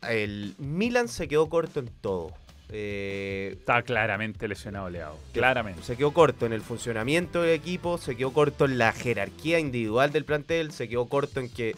el 0.09 0.55
Milan 0.57 1.07
se 1.07 1.27
quedó 1.27 1.49
corto 1.49 1.79
en 1.79 1.89
todo. 2.01 2.33
Eh, 2.73 3.57
Está 3.59 3.81
claramente 3.81 4.47
lesionado 4.47 4.89
Leao. 4.89 5.17
Claramente. 5.33 5.83
se 5.83 5.97
quedó 5.97 6.11
corto 6.11 6.45
en 6.45 6.53
el 6.53 6.61
funcionamiento 6.61 7.41
del 7.41 7.51
equipo, 7.51 7.97
se 7.97 8.15
quedó 8.15 8.31
corto 8.31 8.65
en 8.65 8.77
la 8.77 8.93
jerarquía 8.93 9.59
individual 9.59 10.11
del 10.13 10.23
plantel, 10.23 10.71
se 10.71 10.87
quedó 10.87 11.07
corto 11.07 11.41
en 11.41 11.49
que, 11.49 11.75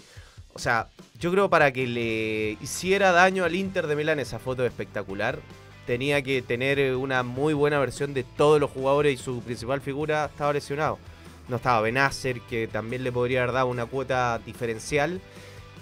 o 0.53 0.59
sea, 0.59 0.87
yo 1.19 1.31
creo 1.31 1.49
para 1.49 1.71
que 1.73 1.87
le 1.87 2.57
hiciera 2.61 3.11
daño 3.11 3.43
al 3.43 3.55
Inter 3.55 3.87
de 3.87 3.95
Milán 3.95 4.19
esa 4.19 4.37
foto 4.37 4.65
espectacular, 4.65 5.39
tenía 5.87 6.21
que 6.21 6.43
tener 6.43 6.95
una 6.95 7.23
muy 7.23 7.55
buena 7.55 7.79
versión 7.79 8.13
de 8.13 8.23
todos 8.23 8.59
los 8.59 8.69
jugadores 8.69 9.19
y 9.19 9.23
su 9.23 9.41
principal 9.41 9.81
figura 9.81 10.25
estaba 10.25 10.53
lesionado. 10.53 10.99
No 11.49 11.57
estaba 11.57 11.81
Benacer, 11.81 12.39
que 12.41 12.67
también 12.67 13.03
le 13.03 13.11
podría 13.11 13.41
haber 13.41 13.53
dado 13.53 13.67
una 13.67 13.85
cuota 13.85 14.39
diferencial. 14.45 15.19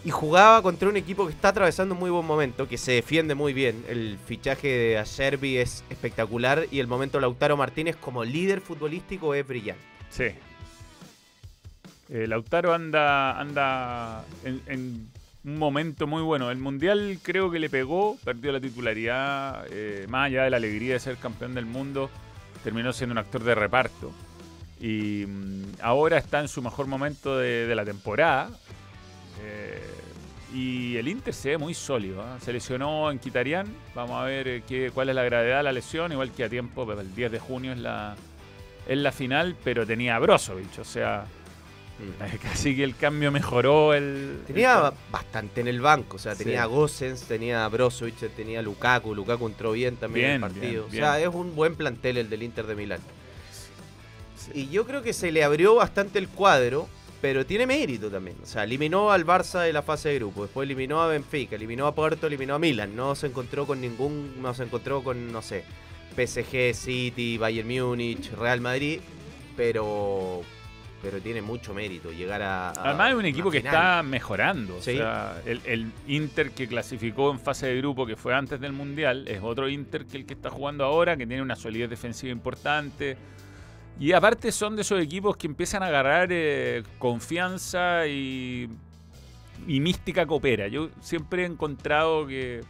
Y 0.03 0.09
jugaba 0.09 0.63
contra 0.63 0.89
un 0.89 0.97
equipo 0.97 1.27
que 1.27 1.33
está 1.33 1.49
atravesando 1.49 1.93
un 1.93 1.99
muy 1.99 2.09
buen 2.09 2.25
momento, 2.25 2.67
que 2.67 2.79
se 2.79 2.93
defiende 2.93 3.35
muy 3.35 3.53
bien. 3.53 3.85
El 3.87 4.17
fichaje 4.25 4.67
de 4.67 4.97
Acerbi 4.97 5.57
es 5.57 5.83
espectacular 5.91 6.65
y 6.71 6.79
el 6.79 6.87
momento 6.87 7.19
de 7.19 7.21
Lautaro 7.21 7.55
Martínez 7.55 7.95
como 7.97 8.23
líder 8.23 8.61
futbolístico 8.61 9.35
es 9.35 9.47
brillante. 9.47 9.83
Sí. 10.09 10.29
Eh, 12.09 12.25
Lautaro 12.27 12.73
anda, 12.73 13.39
anda 13.39 14.25
en, 14.43 15.07
un 15.43 15.57
momento 15.57 16.07
muy 16.07 16.23
bueno. 16.23 16.49
El 16.49 16.57
Mundial 16.57 17.19
creo 17.21 17.51
que 17.51 17.59
le 17.59 17.69
pegó, 17.69 18.17
perdió 18.23 18.51
la 18.51 18.59
titularidad, 18.59 19.67
eh, 19.69 20.07
más 20.09 20.27
allá 20.27 20.45
de 20.45 20.49
la 20.49 20.57
alegría 20.57 20.93
de 20.93 20.99
ser 20.99 21.17
campeón 21.17 21.53
del 21.53 21.67
mundo, 21.67 22.09
terminó 22.63 22.91
siendo 22.91 23.11
un 23.11 23.19
actor 23.19 23.43
de 23.43 23.53
reparto. 23.53 24.11
Y 24.79 25.27
mm, 25.27 25.63
ahora 25.83 26.17
está 26.17 26.39
en 26.39 26.47
su 26.47 26.63
mejor 26.63 26.87
momento 26.87 27.37
de 27.37 27.75
la 27.75 27.85
temporada. 27.85 28.49
Eh, 29.39 29.79
y 30.53 30.97
el 30.97 31.07
Inter 31.07 31.33
se 31.33 31.49
ve 31.49 31.57
muy 31.57 31.73
sólido. 31.73 32.21
¿ah? 32.21 32.37
Se 32.43 32.51
lesionó 32.51 33.09
en 33.11 33.19
Quitarián. 33.19 33.67
Vamos 33.95 34.21
a 34.21 34.25
ver 34.25 34.47
eh, 34.47 34.63
qué, 34.67 34.91
cuál 34.93 35.09
es 35.09 35.15
la 35.15 35.23
gravedad 35.23 35.57
de 35.57 35.63
la 35.63 35.71
lesión. 35.71 36.11
Igual 36.11 36.31
que 36.31 36.43
a 36.43 36.49
tiempo, 36.49 36.85
pero 36.85 37.01
el 37.01 37.15
10 37.15 37.31
de 37.31 37.39
junio 37.39 37.71
es 37.71 37.77
la, 37.77 38.15
es 38.87 38.97
la 38.97 39.11
final, 39.11 39.55
pero 39.63 39.85
tenía 39.87 40.15
a 40.15 40.19
Brozovic. 40.19 40.79
O 40.79 40.83
sea, 40.83 41.25
Casi 42.41 42.75
que 42.75 42.83
el 42.83 42.95
cambio 42.95 43.31
mejoró 43.31 43.93
el. 43.93 44.41
Tenía 44.47 44.87
el- 44.87 44.93
bastante 45.11 45.61
en 45.61 45.67
el 45.67 45.81
banco, 45.81 46.15
o 46.15 46.19
sea, 46.19 46.33
Sí. 46.35 46.43
tenía 46.45 46.65
Gosens, 46.65 47.21
tenía 47.25 47.67
Brozovic, 47.67 48.17
tenía 48.35 48.61
Lukaku, 48.63 49.13
Lukaku 49.13 49.47
entró 49.47 49.71
bien 49.73 49.97
también 49.97 50.25
en 50.31 50.33
el 50.35 50.41
partido. 50.41 50.87
bien, 50.87 51.03
O 51.03 51.05
sea, 51.07 51.19
es 51.19 51.27
un 51.27 51.55
buen 51.55 51.75
plantel 51.75 52.17
el 52.17 52.27
del 52.29 52.41
Inter 52.43 52.65
de 52.65 52.73
Milán. 52.75 52.99
Sí. 54.35 54.51
Y 54.61 54.69
yo 54.69 54.85
creo 54.87 55.03
que 55.03 55.13
se 55.13 55.31
le 55.31 55.43
abrió 55.43 55.75
bastante 55.75 56.17
el 56.17 56.27
cuadro, 56.27 56.89
pero 57.21 57.45
tiene 57.45 57.67
mérito 57.67 58.09
también. 58.09 58.37
O 58.41 58.45
sea, 58.45 58.63
eliminó 58.63 59.11
al 59.11 59.25
Barça 59.25 59.61
de 59.61 59.71
la 59.73 59.83
fase 59.83 60.09
de 60.09 60.15
grupo, 60.15 60.43
después 60.43 60.65
eliminó 60.65 61.01
a 61.01 61.07
Benfica, 61.07 61.55
eliminó 61.55 61.85
a 61.87 61.93
Porto, 61.95 62.27
eliminó 62.27 62.55
a 62.55 62.59
Milan. 62.59 62.95
No 62.95 63.13
se 63.15 63.27
encontró 63.27 63.67
con 63.67 63.79
ningún, 63.79 64.41
no 64.41 64.53
se 64.53 64.63
encontró 64.63 65.03
con, 65.03 65.31
no 65.31 65.41
sé, 65.41 65.63
PSG, 66.15 66.73
City, 66.73 67.37
Bayern 67.37 67.67
Múnich, 67.67 68.31
Real 68.33 68.59
Madrid, 68.59 68.99
pero 69.55 70.41
pero 71.01 71.19
tiene 71.19 71.41
mucho 71.41 71.73
mérito 71.73 72.11
llegar 72.11 72.43
a, 72.43 72.69
a 72.69 72.73
Además 72.89 73.09
es 73.09 73.15
un 73.15 73.25
equipo 73.25 73.49
que 73.49 73.57
final. 73.59 73.73
está 73.73 74.03
mejorando. 74.03 74.75
O 74.77 74.81
sea, 74.81 75.41
el, 75.47 75.59
el 75.65 75.91
Inter 76.07 76.51
que 76.51 76.67
clasificó 76.67 77.31
en 77.31 77.39
fase 77.39 77.65
de 77.65 77.77
grupo, 77.77 78.05
que 78.05 78.15
fue 78.15 78.35
antes 78.35 78.59
del 78.59 78.71
Mundial, 78.71 79.27
es 79.27 79.39
otro 79.41 79.67
Inter 79.67 80.05
que 80.05 80.17
el 80.17 80.25
que 80.27 80.35
está 80.35 80.51
jugando 80.51 80.83
ahora, 80.85 81.17
que 81.17 81.25
tiene 81.25 81.41
una 81.41 81.55
solidez 81.55 81.89
defensiva 81.89 82.31
importante. 82.31 83.17
Y 83.99 84.13
aparte 84.13 84.51
son 84.51 84.75
de 84.75 84.81
esos 84.81 84.99
equipos 85.01 85.37
que 85.37 85.47
empiezan 85.47 85.83
a 85.83 85.87
agarrar 85.87 86.29
eh, 86.31 86.83
confianza 86.97 88.07
y, 88.07 88.67
y 89.67 89.79
mística 89.79 90.25
coopera. 90.25 90.67
Yo 90.67 90.89
siempre 91.01 91.43
he 91.43 91.45
encontrado 91.45 92.25
que, 92.25 92.61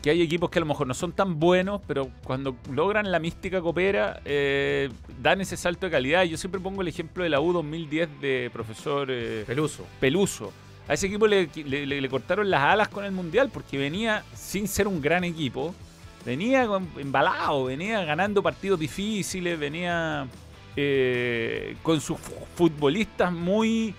que 0.00 0.10
hay 0.10 0.22
equipos 0.22 0.50
que 0.50 0.58
a 0.58 0.60
lo 0.60 0.66
mejor 0.66 0.86
no 0.86 0.94
son 0.94 1.10
tan 1.12 1.40
buenos, 1.40 1.80
pero 1.88 2.08
cuando 2.22 2.56
logran 2.70 3.10
la 3.10 3.18
mística 3.18 3.60
coopera, 3.60 4.20
eh, 4.24 4.90
dan 5.20 5.40
ese 5.40 5.56
salto 5.56 5.86
de 5.86 5.90
calidad. 5.92 6.22
Yo 6.22 6.36
siempre 6.36 6.60
pongo 6.60 6.82
el 6.82 6.88
ejemplo 6.88 7.24
de 7.24 7.30
la 7.30 7.40
U 7.40 7.52
2010 7.52 8.20
de 8.20 8.50
profesor 8.52 9.08
eh, 9.10 9.42
Peluso. 9.46 9.84
Peluso. 9.98 10.52
A 10.86 10.94
ese 10.94 11.06
equipo 11.06 11.26
le, 11.26 11.48
le- 11.64 11.86
le- 11.86 12.00
le 12.00 12.08
cortaron 12.08 12.48
las 12.50 12.60
alas 12.62 12.88
con 12.88 13.04
el 13.04 13.10
Mundial 13.12 13.50
porque 13.52 13.76
venía 13.78 14.22
sin 14.34 14.68
ser 14.68 14.86
un 14.86 15.00
gran 15.00 15.24
equipo. 15.24 15.74
Venía 16.24 16.66
embalado, 16.98 17.64
venía 17.64 18.04
ganando 18.04 18.42
partidos 18.42 18.80
difíciles, 18.80 19.58
venía 19.58 20.26
eh, 20.76 21.76
con 21.82 22.00
sus 22.00 22.18
fu- 22.18 22.32
futbolistas 22.56 23.30
muy 23.30 23.94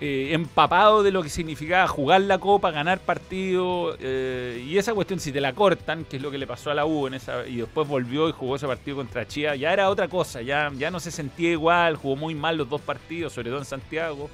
eh, 0.00 0.30
empapados 0.32 1.04
de 1.04 1.10
lo 1.12 1.22
que 1.22 1.28
significaba 1.28 1.86
jugar 1.86 2.22
la 2.22 2.38
copa, 2.38 2.70
ganar 2.70 2.98
partidos. 2.98 3.96
eh, 4.00 4.64
y 4.66 4.78
esa 4.78 4.94
cuestión, 4.94 5.20
si 5.20 5.32
te 5.32 5.40
la 5.40 5.52
cortan, 5.52 6.04
que 6.06 6.16
es 6.16 6.22
lo 6.22 6.30
que 6.30 6.38
le 6.38 6.46
pasó 6.46 6.70
a 6.70 6.74
la 6.74 6.86
U 6.86 7.06
en 7.06 7.14
esa, 7.14 7.46
y 7.46 7.56
después 7.56 7.86
volvió 7.86 8.28
y 8.28 8.32
jugó 8.32 8.56
ese 8.56 8.66
partido 8.66 8.96
contra 8.96 9.28
Chía, 9.28 9.54
ya 9.54 9.72
era 9.72 9.90
otra 9.90 10.08
cosa, 10.08 10.40
ya, 10.42 10.72
ya 10.76 10.90
no 10.90 10.98
se 10.98 11.10
sentía 11.10 11.50
igual, 11.52 11.96
jugó 11.96 12.16
muy 12.16 12.34
mal 12.34 12.56
los 12.56 12.68
dos 12.70 12.80
partidos, 12.80 13.34
sobre 13.34 13.50
todo 13.50 13.58
en 13.60 13.64
Santiago. 13.66 14.30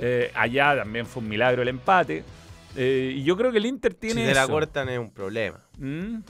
Eh, 0.00 0.32
allá 0.34 0.74
también 0.76 1.06
fue 1.06 1.22
un 1.22 1.28
milagro 1.28 1.62
el 1.62 1.68
empate. 1.68 2.24
Eh, 2.76 3.12
y 3.16 3.22
yo 3.24 3.36
creo 3.36 3.52
que 3.52 3.58
el 3.58 3.66
Inter 3.66 3.92
tiene 3.94 4.22
si 4.22 4.26
te 4.28 4.34
la 4.34 4.42
eso. 4.44 4.50
cortan 4.52 4.88
es 4.88 4.98
un 4.98 5.10
problema. 5.10 5.58
¿Mm? 5.78 6.20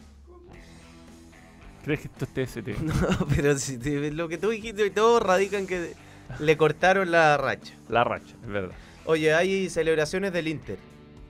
¿Crees 1.84 2.00
que 2.00 2.06
esto 2.08 2.24
esté 2.24 2.46
TST? 2.46 2.68
No, 2.82 3.26
pero 3.34 3.56
si 3.58 3.78
te- 3.78 4.10
lo 4.12 4.28
que 4.28 4.38
tú 4.38 4.50
dijiste, 4.50 4.90
todo 4.90 5.20
radica 5.20 5.58
en 5.58 5.66
que 5.66 5.94
le 6.38 6.56
cortaron 6.56 7.10
la 7.10 7.36
racha. 7.36 7.74
La 7.88 8.04
racha, 8.04 8.34
es 8.42 8.48
verdad. 8.48 8.74
Oye, 9.04 9.34
hay 9.34 9.68
celebraciones 9.68 10.32
del 10.32 10.48
Inter. 10.48 10.78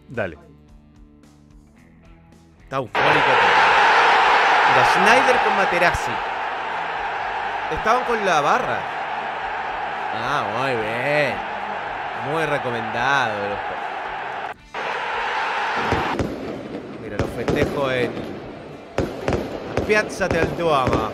Dale. 0.08 0.36
Está 2.62 2.76
eufórico. 2.76 3.02
Mira, 4.68 4.84
Schneider 4.92 5.36
con 5.44 5.56
Materazzi. 5.56 6.10
Estaban 7.72 8.04
con 8.04 8.24
la 8.24 8.40
barra. 8.42 8.78
Ah, 10.14 10.44
muy 10.58 10.70
bien. 10.82 11.34
Muy 12.30 12.44
recomendado. 12.46 13.56
Festejos 17.54 17.92
en 17.92 18.10
Piazza 19.86 20.28
del 20.28 20.48
Duomo. 20.56 21.10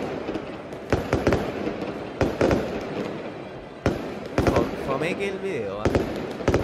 Fo- 4.46 4.92
Fomé 4.92 5.14
que 5.16 5.28
el 5.28 5.38
video. 5.38 5.80
¿ah? 5.80 5.84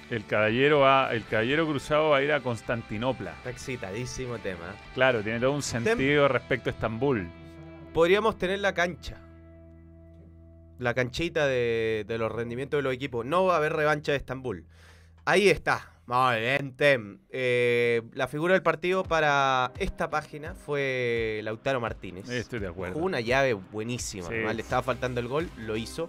El 0.10 0.26
caballero 0.26 0.82
va, 0.82 1.12
el 1.14 1.26
caballero 1.26 1.66
cruzado 1.66 2.10
va 2.10 2.18
a 2.18 2.22
ir 2.22 2.32
a 2.32 2.41
Constantinopla. 2.41 3.32
Está 3.32 3.49
excitadísimo 3.49 4.38
tema. 4.38 4.76
Claro, 4.93 5.22
tiene 5.22 5.39
todo 5.39 5.51
un 5.51 5.64
sentido 5.64 6.28
respecto 6.28 6.70
a 6.70 6.74
Estambul. 6.74 7.28
Podríamos 7.93 8.38
tener 8.38 8.60
la 8.60 8.74
cancha. 8.74 9.18
La 10.78 10.93
canchita 10.93 11.47
de, 11.47 12.06
de 12.08 12.18
los 12.18 12.32
rendimientos 12.32 12.78
de 12.78 12.84
los 12.84 12.93
equipos. 12.93 13.26
No 13.26 13.45
va 13.45 13.56
a 13.56 13.58
haber 13.58 13.74
revancha 13.74 14.12
de 14.12 14.20
Estambul. 14.20 14.66
Ahí 15.26 15.49
está. 15.49 15.95
Muy 16.08 16.39
bien, 16.39 16.76
Tem. 16.76 17.20
Eh, 17.30 18.03
la 18.14 18.28
figura 18.28 18.53
del 18.53 18.62
partido 18.62 19.03
para 19.03 19.72
esta 19.80 20.10
página 20.12 20.53
fue 20.53 21.41
Lautaro 21.43 21.82
Martínez. 21.82 22.30
Estoy 22.30 22.60
de 22.60 22.68
acuerdo. 22.68 22.93
Jugó 22.93 23.08
una 23.08 23.22
llave 23.22 23.53
buenísima. 23.53 24.28
Sí. 24.28 24.36
le 24.36 24.62
estaba 24.62 24.84
faltando 24.84 25.20
el 25.20 25.28
gol, 25.28 25.49
lo 25.58 25.76
hizo. 25.76 26.08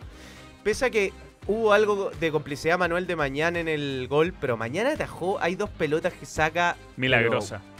Pese 0.63 0.85
a 0.85 0.91
que 0.91 1.15
hubo 1.47 1.73
algo 1.73 2.11
de 2.21 2.31
complicidad 2.31 2.79
Manuel 2.79 3.07
de 3.07 3.17
mañana 3.17 3.59
en 3.61 3.69
el 3.69 4.07
gol, 4.09 4.35
pero 4.41 4.57
mañana 4.57 4.93
atajó. 4.93 5.39
Hay 5.41 5.55
dos 5.57 5.71
pelotas 5.71 6.13
que 6.13 6.27
saca. 6.27 6.77
Milagrosa. 6.97 7.61
pero 7.63 7.77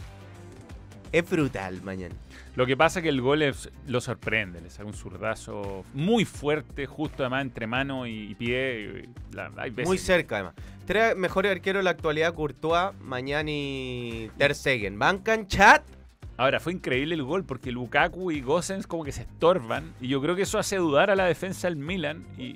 Es 1.23 1.29
brutal 1.29 1.81
mañana. 1.83 2.13
Lo 2.55 2.65
que 2.65 2.75
pasa 2.75 2.99
es 2.99 3.03
que 3.03 3.09
el 3.09 3.21
gol 3.21 3.43
es- 3.43 3.69
lo 3.85 4.01
sorprende, 4.01 4.59
le 4.61 4.69
saca 4.71 4.87
un 4.87 4.93
zurdazo 4.95 5.85
muy 5.93 6.25
fuerte, 6.25 6.87
justo 6.87 7.21
además 7.23 7.43
entre 7.43 7.67
mano 7.67 8.07
y, 8.07 8.31
y 8.31 8.35
pie. 8.35 9.05
y 9.31 9.35
la- 9.35 9.51
hay 9.57 9.69
veces 9.69 9.87
Muy 9.87 9.97
cerca, 9.99 10.35
además. 10.37 10.55
Tres 10.85 11.15
mejores 11.15 11.51
arqueros 11.51 11.81
de 11.81 11.83
la 11.83 11.91
actualidad: 11.91 12.33
Courtois, 12.33 12.93
Mañana 13.01 13.49
y 13.51 14.31
Ter 14.37 14.55
Stegen. 14.55 14.97
¿Bancan 14.97 15.47
chat? 15.47 15.83
Ahora, 16.35 16.59
fue 16.59 16.73
increíble 16.73 17.15
el 17.15 17.23
gol 17.23 17.43
porque 17.45 17.71
Lukaku 17.71 18.31
y 18.31 18.41
Gosens 18.41 18.85
como 18.87 19.03
que 19.03 19.11
se 19.11 19.21
estorban 19.21 19.93
y 20.01 20.07
yo 20.07 20.21
creo 20.21 20.35
que 20.35 20.43
eso 20.43 20.57
hace 20.59 20.77
dudar 20.77 21.09
a 21.09 21.15
la 21.15 21.25
defensa 21.25 21.67
del 21.67 21.77
Milan 21.77 22.25
y, 22.37 22.55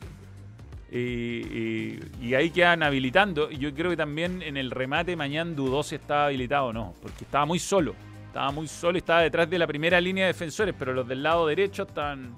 y, 0.91 0.97
y- 0.97 1.99
y 2.21 2.35
ahí 2.35 2.49
quedan 2.49 2.83
habilitando. 2.83 3.49
Y 3.49 3.57
yo 3.57 3.73
creo 3.73 3.89
que 3.91 3.97
también 3.97 4.41
en 4.41 4.57
el 4.57 4.71
remate 4.71 5.15
mañana 5.15 5.51
dudó 5.55 5.83
si 5.83 5.95
estaba 5.95 6.25
habilitado 6.27 6.65
o 6.65 6.73
no, 6.73 6.93
porque 7.01 7.23
estaba 7.23 7.45
muy 7.45 7.59
solo. 7.59 7.95
Estaba 8.27 8.51
muy 8.51 8.67
solo 8.67 8.97
y 8.97 8.99
estaba 8.99 9.21
detrás 9.21 9.49
de 9.49 9.57
la 9.59 9.67
primera 9.67 9.99
línea 9.99 10.25
de 10.25 10.33
defensores, 10.33 10.73
pero 10.77 10.93
los 10.93 11.07
del 11.07 11.23
lado 11.23 11.47
derecho 11.47 11.83
estaban... 11.83 12.33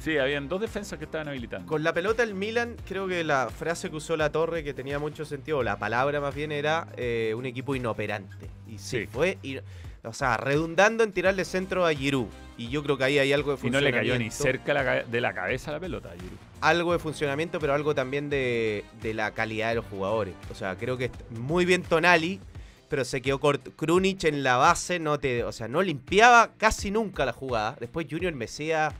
Sí, 0.00 0.18
habían 0.18 0.48
dos 0.50 0.60
defensas 0.60 0.98
que 0.98 1.06
estaban 1.06 1.28
habilitando. 1.28 1.66
Con 1.66 1.82
la 1.82 1.94
pelota 1.94 2.22
el 2.22 2.34
Milan, 2.34 2.76
creo 2.86 3.08
que 3.08 3.24
la 3.24 3.48
frase 3.48 3.88
que 3.88 3.96
usó 3.96 4.16
la 4.18 4.30
torre, 4.30 4.62
que 4.62 4.74
tenía 4.74 4.98
mucho 4.98 5.24
sentido, 5.24 5.58
o 5.58 5.62
la 5.62 5.78
palabra 5.78 6.20
más 6.20 6.34
bien, 6.34 6.52
era 6.52 6.88
eh, 6.98 7.32
un 7.34 7.46
equipo 7.46 7.74
inoperante. 7.74 8.50
Y 8.68 8.76
sí, 8.78 9.00
Sí. 9.02 9.06
fue. 9.06 9.38
ino- 9.42 9.62
o 10.06 10.12
sea, 10.12 10.36
redundando 10.36 11.02
en 11.02 11.12
tirarle 11.12 11.46
centro 11.46 11.86
a 11.86 11.94
Giroud. 11.94 12.26
Y 12.58 12.68
yo 12.68 12.82
creo 12.82 12.98
que 12.98 13.04
ahí 13.04 13.18
hay 13.18 13.32
algo 13.32 13.56
de 13.56 13.66
Y 13.66 13.70
no 13.70 13.80
le 13.80 13.90
cayó 13.90 14.18
ni 14.18 14.28
funcionamiento. 14.30 14.36
cerca 14.36 15.04
de 15.10 15.20
la 15.22 15.32
cabeza 15.32 15.72
la 15.72 15.80
pelota, 15.80 16.10
Giroud. 16.12 16.36
Algo 16.68 16.92
de 16.92 16.98
funcionamiento, 16.98 17.58
pero 17.58 17.74
algo 17.74 17.94
también 17.94 18.30
de, 18.30 18.84
de 19.02 19.14
la 19.14 19.32
calidad 19.32 19.70
de 19.70 19.74
los 19.76 19.84
jugadores. 19.86 20.34
O 20.50 20.54
sea, 20.54 20.76
creo 20.76 20.96
que 20.96 21.10
muy 21.30 21.64
bien 21.64 21.82
Tonali, 21.82 22.40
pero 22.88 23.04
se 23.04 23.20
quedó 23.22 23.40
corto. 23.40 23.70
Krunic 23.72 24.24
en 24.24 24.42
la 24.42 24.56
base, 24.56 24.98
no 24.98 25.18
te, 25.18 25.44
o 25.44 25.52
sea, 25.52 25.68
no 25.68 25.82
limpiaba 25.82 26.50
casi 26.58 26.90
nunca 26.90 27.24
la 27.24 27.32
jugada. 27.32 27.76
Después 27.80 28.06
Junior 28.10 28.32
Mesía 28.34 28.92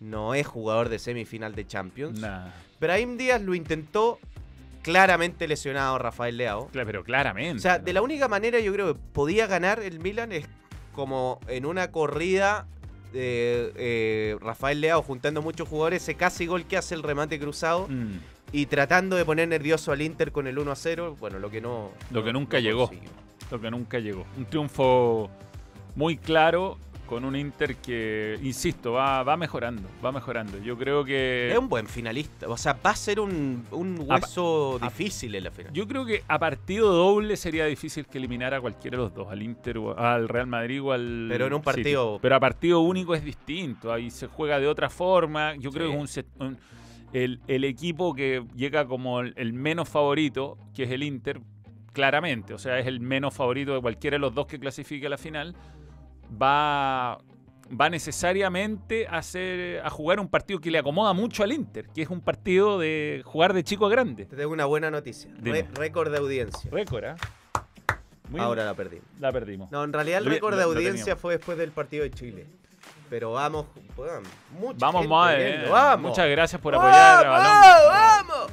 no 0.00 0.34
es 0.34 0.46
jugador 0.46 0.88
de 0.88 0.98
semifinal 0.98 1.54
de 1.54 1.66
Champions. 1.66 2.18
Nah, 2.20 2.48
Brahim 2.80 3.16
Díaz 3.16 3.40
lo 3.40 3.54
intentó, 3.54 4.18
claramente 4.82 5.48
lesionado 5.48 5.98
Rafael 5.98 6.36
Leao. 6.36 6.68
cla- 6.70 6.84
pero 6.84 7.02
claramente. 7.04 7.56
O 7.56 7.60
sea, 7.60 7.78
¿no? 7.78 7.84
de 7.84 7.92
la 7.92 8.02
única 8.02 8.28
manera 8.28 8.60
yo 8.60 8.72
creo 8.72 8.94
que 8.94 9.00
podía 9.12 9.46
ganar 9.46 9.80
el 9.80 10.00
Milan 10.00 10.32
es 10.32 10.46
como 10.92 11.40
en 11.48 11.66
una 11.66 11.90
corrida 11.90 12.66
eh, 13.14 14.36
Rafael 14.40 14.80
Leao 14.80 15.02
juntando 15.02 15.42
muchos 15.42 15.68
jugadores, 15.68 16.02
ese 16.02 16.14
casi 16.14 16.46
gol 16.46 16.64
que 16.66 16.76
hace 16.76 16.94
el 16.94 17.02
remate 17.02 17.38
cruzado 17.38 17.86
Mm. 17.88 18.18
y 18.52 18.66
tratando 18.66 19.16
de 19.16 19.24
poner 19.24 19.48
nervioso 19.48 19.92
al 19.92 20.02
Inter 20.02 20.32
con 20.32 20.46
el 20.46 20.58
1 20.58 20.70
a 20.70 20.76
0, 20.76 21.16
bueno, 21.18 21.38
lo 21.38 21.50
que 21.50 21.60
no... 21.60 21.90
Lo 22.10 22.22
que 22.24 22.32
nunca 22.32 22.58
no 22.58 22.62
llegó. 22.62 22.86
consiguió. 22.88 23.10
lo 23.50 23.60
que 23.60 23.70
nunca 23.70 23.98
llegó. 23.98 24.24
Un 24.36 24.44
triunfo 24.46 25.30
muy 25.94 26.16
claro 26.16 26.78
con 27.06 27.24
un 27.24 27.36
Inter 27.36 27.76
que, 27.76 28.38
insisto, 28.42 28.92
va, 28.92 29.22
va 29.22 29.36
mejorando, 29.36 29.88
va 30.04 30.10
mejorando. 30.12 30.58
Yo 30.58 30.76
creo 30.76 31.04
que... 31.04 31.50
Es 31.52 31.58
un 31.58 31.68
buen 31.68 31.86
finalista, 31.86 32.48
o 32.48 32.56
sea, 32.56 32.72
va 32.84 32.90
a 32.90 32.96
ser 32.96 33.20
un, 33.20 33.64
un 33.70 33.98
hueso 34.06 34.78
a- 34.80 34.86
difícil 34.86 35.34
en 35.34 35.44
la 35.44 35.50
final. 35.50 35.72
Yo 35.72 35.86
creo 35.86 36.04
que 36.04 36.22
a 36.26 36.38
partido 36.38 36.92
doble 36.92 37.36
sería 37.36 37.64
difícil 37.66 38.06
que 38.06 38.18
eliminara 38.18 38.56
a 38.56 38.60
cualquiera 38.60 38.96
de 38.96 39.04
los 39.04 39.14
dos, 39.14 39.28
al 39.30 39.42
Inter, 39.42 39.78
o 39.78 39.96
al 39.98 40.28
Real 40.28 40.46
Madrid 40.48 40.82
o 40.82 40.92
al. 40.92 41.26
Pero 41.30 41.46
en 41.46 41.52
un 41.54 41.60
City. 41.60 41.64
partido- 41.64 42.18
Pero 42.20 42.34
a 42.36 42.40
partido 42.40 42.80
único 42.80 43.14
es 43.14 43.24
distinto, 43.24 43.92
ahí 43.92 44.10
se 44.10 44.26
juega 44.26 44.58
de 44.58 44.66
otra 44.66 44.90
forma. 44.90 45.54
Yo 45.56 45.70
creo 45.70 45.86
Sí. 45.86 45.96
que 45.96 46.20
es 46.20 46.26
un- 46.40 46.58
el, 47.12 47.40
el 47.46 47.64
equipo 47.64 48.14
que 48.14 48.44
llega 48.56 48.84
como 48.86 49.20
el, 49.20 49.32
el 49.36 49.52
menos 49.52 49.88
favorito, 49.88 50.58
que 50.74 50.82
es 50.82 50.90
el 50.90 51.02
Inter, 51.02 51.40
claramente, 51.92 52.52
o 52.52 52.58
sea, 52.58 52.78
es 52.78 52.86
el 52.86 53.00
menos 53.00 53.32
favorito 53.32 53.74
de 53.74 53.80
cualquiera 53.80 54.16
de 54.16 54.18
los 54.18 54.34
dos 54.34 54.46
que 54.46 54.58
clasifique 54.58 55.06
a 55.06 55.08
la 55.10 55.16
final, 55.16 55.54
va. 56.30 57.18
Va 57.68 57.90
necesariamente 57.90 59.08
a, 59.08 59.16
hacer, 59.18 59.80
a 59.84 59.90
jugar 59.90 60.20
un 60.20 60.28
partido 60.28 60.60
que 60.60 60.70
le 60.70 60.78
acomoda 60.78 61.12
mucho 61.14 61.42
al 61.42 61.50
Inter, 61.50 61.88
que 61.92 62.02
es 62.02 62.08
un 62.10 62.20
partido 62.20 62.78
de 62.78 63.22
jugar 63.24 63.52
de 63.54 63.64
chico 63.64 63.86
a 63.86 63.88
grande. 63.90 64.24
Te 64.24 64.36
tengo 64.36 64.52
una 64.52 64.66
buena 64.66 64.88
noticia. 64.88 65.32
Re- 65.42 65.66
récord 65.74 66.12
de 66.12 66.18
audiencia. 66.18 66.70
Récord, 66.70 67.04
¿ah? 67.06 67.16
Muy- 68.30 68.40
Ahora 68.40 68.64
la 68.64 68.74
perdimos. 68.74 69.04
La 69.18 69.32
perdimos. 69.32 69.72
No, 69.72 69.82
en 69.82 69.92
realidad 69.92 70.18
el 70.18 70.26
récord 70.26 70.56
de 70.56 70.62
audiencia 70.62 71.16
fue 71.16 71.38
después 71.38 71.58
del 71.58 71.72
partido 71.72 72.04
de 72.04 72.12
Chile. 72.12 72.46
Pero 73.10 73.32
vamos, 73.32 73.66
mucha 74.60 74.86
Vamos, 74.86 75.08
madre. 75.08 75.64
eh. 75.64 75.68
vamos. 75.68 76.10
Muchas 76.10 76.28
gracias 76.28 76.60
por 76.60 76.72
apoyar. 76.72 77.26
¡Vamos! 77.26 78.28
¡Vamos! 78.28 78.52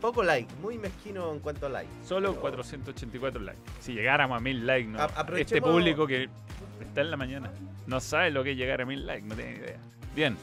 Poco 0.00 0.22
like, 0.22 0.52
muy 0.62 0.78
mezquino 0.78 1.32
en 1.32 1.40
cuanto 1.40 1.66
a 1.66 1.68
like. 1.68 1.90
Solo 2.04 2.36
484 2.36 3.40
likes. 3.40 3.60
Si 3.80 3.92
llegáramos 3.92 4.36
a 4.36 4.40
1000 4.40 4.66
likes, 4.66 4.88
no. 4.88 5.06
Este 5.36 5.60
público 5.60 6.06
que 6.06 6.28
está 6.92 7.00
en 7.00 7.10
la 7.10 7.16
mañana 7.16 7.50
no 7.86 8.00
sabe 8.00 8.30
lo 8.30 8.44
que 8.44 8.52
es 8.52 8.56
llegar 8.56 8.80
a 8.80 8.86
1000 8.86 9.06
likes, 9.06 9.26
no 9.26 9.34
tiene 9.34 9.56
idea. 9.56 9.78
Bien, 10.14 10.36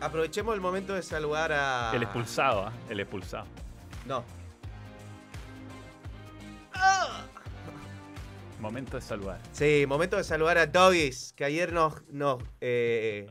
Aprovechemos 0.00 0.54
el 0.54 0.60
momento 0.60 0.94
de 0.94 1.02
saludar 1.02 1.50
a. 1.52 1.90
el 1.92 2.02
expulsado, 2.04 2.66
¿ah? 2.66 2.72
el 2.88 3.00
expulsado. 3.00 3.46
No. 4.06 4.24
Momento 8.60 8.96
de 8.96 9.02
saludar. 9.02 9.40
Sí, 9.52 9.84
momento 9.88 10.16
de 10.16 10.24
saludar 10.24 10.58
a 10.58 10.66
Doggies, 10.66 11.32
que 11.36 11.44
ayer 11.44 11.72
nos, 11.72 12.04
nos 12.10 12.42
eh, 12.60 13.28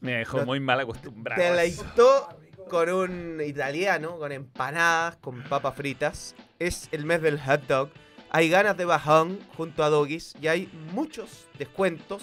Me 0.00 0.12
dejó 0.16 0.44
muy 0.44 0.58
mal 0.58 0.80
acostumbrado. 0.80 1.40
deleitó 1.40 2.28
con 2.68 2.88
un 2.90 3.40
italiano, 3.40 4.18
con 4.18 4.32
empanadas, 4.32 5.16
con 5.18 5.42
papas 5.44 5.76
fritas. 5.76 6.34
Es 6.58 6.88
el 6.90 7.04
mes 7.04 7.22
del 7.22 7.40
hot 7.40 7.62
dog. 7.68 7.90
Hay 8.30 8.48
ganas 8.48 8.76
de 8.76 8.84
bajón 8.84 9.38
junto 9.56 9.82
a 9.82 9.88
Doggies 9.88 10.34
y 10.40 10.48
hay 10.48 10.68
muchos 10.92 11.46
descuentos. 11.58 12.22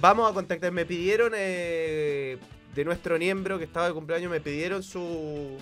Vamos 0.00 0.30
a 0.30 0.34
contactar, 0.34 0.72
me 0.72 0.84
pidieron 0.86 1.32
eh, 1.36 2.38
de 2.74 2.84
nuestro 2.84 3.18
miembro 3.18 3.58
que 3.58 3.64
estaba 3.64 3.88
de 3.88 3.94
cumpleaños, 3.94 4.30
me 4.30 4.40
pidieron 4.40 4.82
su, 4.82 5.56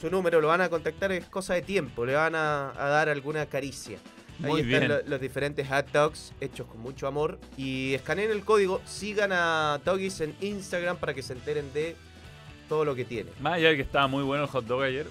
su 0.00 0.10
número, 0.10 0.40
lo 0.40 0.48
van 0.48 0.60
a 0.60 0.68
contactar, 0.68 1.10
es 1.12 1.24
cosa 1.26 1.54
de 1.54 1.62
tiempo, 1.62 2.04
le 2.06 2.14
van 2.14 2.34
a, 2.36 2.70
a 2.76 2.88
dar 2.88 3.08
alguna 3.08 3.46
caricia. 3.46 3.98
Ahí 4.42 4.46
Muy 4.50 4.60
están 4.62 4.80
bien. 4.80 4.88
lo- 4.88 5.02
los 5.02 5.20
diferentes 5.20 5.68
hot 5.68 5.90
dogs 5.92 6.32
hechos 6.40 6.66
con 6.66 6.80
mucho 6.80 7.06
amor. 7.06 7.38
Y 7.56 7.92
escaneen 7.94 8.30
el 8.30 8.44
código, 8.44 8.80
sigan 8.86 9.32
a 9.32 9.80
Doggies 9.84 10.20
en 10.20 10.34
Instagram 10.40 10.96
para 10.96 11.12
que 11.12 11.22
se 11.22 11.32
enteren 11.34 11.72
de 11.74 11.94
todo 12.68 12.84
lo 12.84 12.94
que 12.94 13.04
tiene. 13.04 13.30
Más 13.40 13.54
allá 13.54 13.68
de 13.70 13.76
que 13.76 13.82
estaba 13.82 14.06
muy 14.06 14.22
bueno 14.22 14.44
el 14.44 14.48
hot 14.48 14.64
dog 14.64 14.82
ayer. 14.82 15.06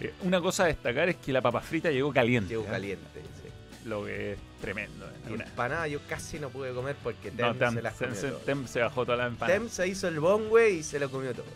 Eh, 0.00 0.14
una 0.22 0.40
cosa 0.40 0.64
a 0.64 0.66
destacar 0.66 1.08
es 1.08 1.16
que 1.16 1.32
la 1.32 1.40
papa 1.42 1.60
frita 1.60 1.90
llegó 1.90 2.12
caliente. 2.12 2.50
Llegó 2.50 2.64
¿ah? 2.68 2.72
caliente. 2.72 3.20
sí. 3.42 3.48
Lo 3.88 4.04
que 4.04 4.32
es 4.32 4.38
tremendo. 4.60 5.06
¿eh? 5.06 5.32
Una- 5.32 5.44
empanada 5.44 5.88
yo 5.88 6.00
casi 6.08 6.38
no 6.38 6.50
pude 6.50 6.72
comer 6.72 6.96
porque 7.02 7.30
Tem 7.30 7.46
No, 7.46 7.54
Tem, 7.54 7.74
se 7.74 7.82
las 7.82 7.94
Tem- 7.98 8.08
comió 8.08 8.20
se, 8.20 8.28
todo. 8.28 8.38
Tem 8.40 8.66
se 8.66 8.80
bajó 8.80 9.04
toda 9.06 9.16
la 9.18 9.26
empanada. 9.26 9.58
Tem 9.58 9.68
se 9.70 9.88
hizo 9.88 10.08
el 10.08 10.20
bongüe 10.20 10.70
y 10.70 10.82
se 10.82 10.98
lo 10.98 11.10
comió 11.10 11.32
todo. 11.34 11.46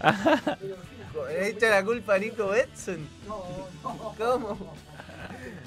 Le 1.28 1.48
echa 1.48 1.68
la 1.70 1.84
culpa 1.84 2.14
a 2.14 2.18
Nico 2.18 2.48
Betson. 2.48 3.06
¿Cómo? 4.18 4.74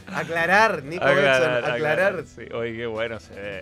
Aclarar, 0.08 0.84
Nico 0.84 1.06
Betson, 1.06 1.64
aclarar. 1.66 2.24
Sí, 2.26 2.44
oye, 2.54 2.76
qué 2.76 2.86
bueno 2.86 3.20
se 3.20 3.34
ve. 3.36 3.62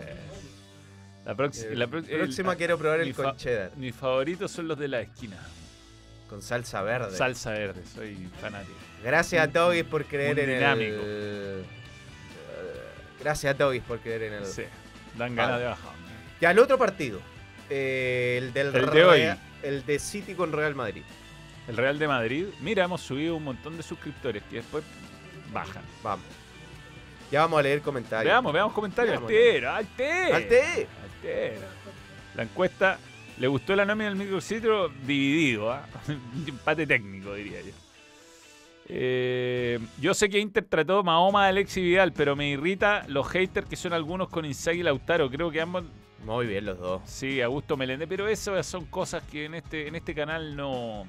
La, 1.25 1.33
Eh, 1.33 1.75
la 1.75 1.83
el- 1.85 1.89
próxima 1.89 2.55
quiero 2.55 2.77
probar 2.77 3.01
el 3.01 3.13
fa- 3.13 3.23
con 3.23 3.37
cheddar. 3.37 3.71
Mis 3.77 3.93
favoritos 3.95 4.51
son 4.51 4.67
los 4.67 4.77
de 4.79 4.87
la 4.87 5.01
esquina. 5.01 5.37
Con 6.31 6.41
salsa 6.41 6.81
verde. 6.81 7.15
Salsa 7.17 7.51
verde, 7.51 7.83
soy 7.93 8.15
fanático. 8.39 8.73
Gracias 9.03 9.45
a 9.45 9.51
Togis 9.51 9.83
por 9.83 10.05
creer 10.05 10.39
en 10.39 10.49
dinámico. 10.49 10.95
el. 10.95 11.01
Eh, 11.03 11.63
Gracias 13.19 13.53
a 13.53 13.57
Togis 13.57 13.81
por 13.83 13.99
creer 13.99 14.23
en 14.23 14.33
el. 14.35 14.45
Sí, 14.45 14.63
dan 15.17 15.35
ganas 15.35 15.51
Vale. 15.51 15.63
de 15.63 15.69
bajar. 15.69 15.91
Ya 16.39 16.51
el 16.51 16.59
otro 16.59 16.77
partido. 16.77 17.19
eh, 17.69 18.37
el 18.41 18.53
del 18.53 18.73
El 18.73 18.89
de 18.91 19.03
hoy. 19.03 19.29
El 19.61 19.85
de 19.85 19.99
City 19.99 20.33
con 20.33 20.53
Real 20.53 20.73
Madrid. 20.73 21.03
El 21.67 21.75
Real 21.75 21.99
de 21.99 22.07
Madrid, 22.07 22.45
mira, 22.61 22.85
hemos 22.85 23.01
subido 23.01 23.35
un 23.35 23.43
montón 23.43 23.75
de 23.75 23.83
suscriptores 23.83 24.41
que 24.49 24.55
después 24.57 24.85
bajan. 25.51 25.83
Vamos. 26.01 26.25
Ya 27.29 27.41
vamos 27.41 27.59
a 27.59 27.63
leer 27.63 27.81
comentarios. 27.81 28.31
Veamos, 28.31 28.53
veamos 28.53 28.73
comentarios. 28.73 29.15
Veamos. 29.15 29.29
Altero, 29.31 29.71
altero. 29.71 30.35
Alte. 30.35 30.87
Altero. 31.03 31.61
La 32.35 32.43
encuesta, 32.43 32.97
¿le 33.41 33.47
gustó 33.47 33.75
la 33.75 33.83
nómina 33.85 34.09
del 34.09 34.17
microcitro? 34.17 34.87
Dividido. 35.05 35.77
Un 36.07 36.45
empate 36.47 36.87
técnico, 36.87 37.33
diría 37.33 37.59
yo. 37.61 37.71
Eh, 38.93 39.79
yo 39.99 40.13
sé 40.13 40.29
que 40.29 40.39
Inter 40.39 40.65
trató 40.65 41.03
Mahoma 41.03 41.45
a 41.45 41.47
Alexis 41.49 41.83
Vidal, 41.83 42.13
pero 42.13 42.35
me 42.35 42.49
irrita 42.49 43.05
los 43.07 43.27
haters 43.29 43.67
que 43.67 43.75
son 43.75 43.93
algunos 43.93 44.29
con 44.29 44.45
Inzaghi 44.45 44.81
y 44.81 44.83
Lautaro. 44.83 45.29
Creo 45.29 45.49
que 45.49 45.61
ambos 45.61 45.83
Muy 46.25 46.45
bien 46.45 46.65
los 46.65 46.77
dos. 46.79 47.01
Sí, 47.05 47.41
Augusto 47.41 47.77
Melende, 47.77 48.05
pero 48.07 48.27
eso 48.27 48.61
son 48.63 48.85
cosas 48.85 49.23
que 49.23 49.45
en 49.45 49.55
este, 49.55 49.87
en 49.87 49.95
este 49.95 50.13
canal 50.13 50.55
no 50.55 51.05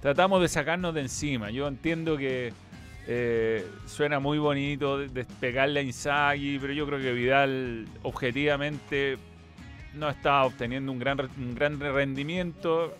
tratamos 0.00 0.40
de 0.40 0.48
sacarnos 0.48 0.94
de 0.94 1.00
encima. 1.02 1.50
Yo 1.50 1.66
entiendo 1.68 2.16
que 2.16 2.52
eh, 3.08 3.66
suena 3.86 4.20
muy 4.20 4.38
bonito 4.38 4.98
de- 4.98 5.08
despegarle 5.08 5.80
a 5.80 5.82
Inzaghi, 5.82 6.58
pero 6.60 6.72
yo 6.72 6.86
creo 6.86 7.00
que 7.00 7.12
Vidal 7.12 7.86
objetivamente 8.02 9.18
no 9.94 10.08
estaba 10.08 10.44
obteniendo 10.44 10.90
un 10.92 10.98
gran, 10.98 11.18
un 11.38 11.54
gran 11.54 11.78
rendimiento, 11.80 12.96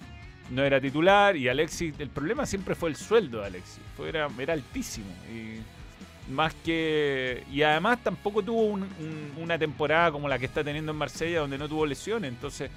no 0.51 0.63
era 0.65 0.81
titular 0.81 1.37
y 1.37 1.49
Alexis, 1.49 1.95
el 1.99 2.11
problema 2.11 2.45
siempre 2.47 2.75
fue 2.75 2.91
el 2.91 2.97
sueldo 2.97 3.41
de 3.41 3.47
Alexis, 3.47 3.81
fue, 3.97 4.09
era, 4.09 4.29
era 4.39 4.53
altísimo. 4.53 5.07
Y, 5.33 5.61
más 6.31 6.55
que. 6.65 7.43
Y 7.51 7.63
además 7.63 7.99
tampoco 8.03 8.43
tuvo 8.43 8.63
un- 8.67 8.83
un- 8.83 9.33
una 9.43 9.59
temporada 9.59 10.13
como 10.13 10.29
la 10.29 10.39
que 10.39 10.47
está 10.47 10.63
teniendo 10.63 10.93
en 10.93 10.99
Marsella, 10.99 11.41
donde 11.41 11.59
no 11.59 11.69
tuvo 11.69 11.85
lesiones. 11.85 12.31
Entonces, 12.31 12.71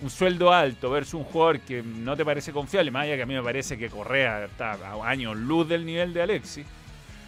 un 0.00 0.10
sueldo 0.10 0.52
alto 0.52 0.90
versus 0.90 1.14
un 1.14 1.24
jugador 1.24 1.58
que 1.60 1.82
no 1.82 2.16
te 2.16 2.24
parece 2.24 2.52
confiable, 2.52 2.92
más 2.92 3.02
allá 3.04 3.16
que 3.16 3.22
a 3.22 3.26
mí 3.26 3.34
me 3.34 3.42
parece 3.42 3.76
que 3.76 3.88
Correa 3.88 4.44
está 4.44 4.72
a 4.74 5.08
años 5.08 5.36
luz 5.36 5.68
del 5.68 5.84
nivel 5.84 6.14
de 6.14 6.22
Alexis. 6.22 6.64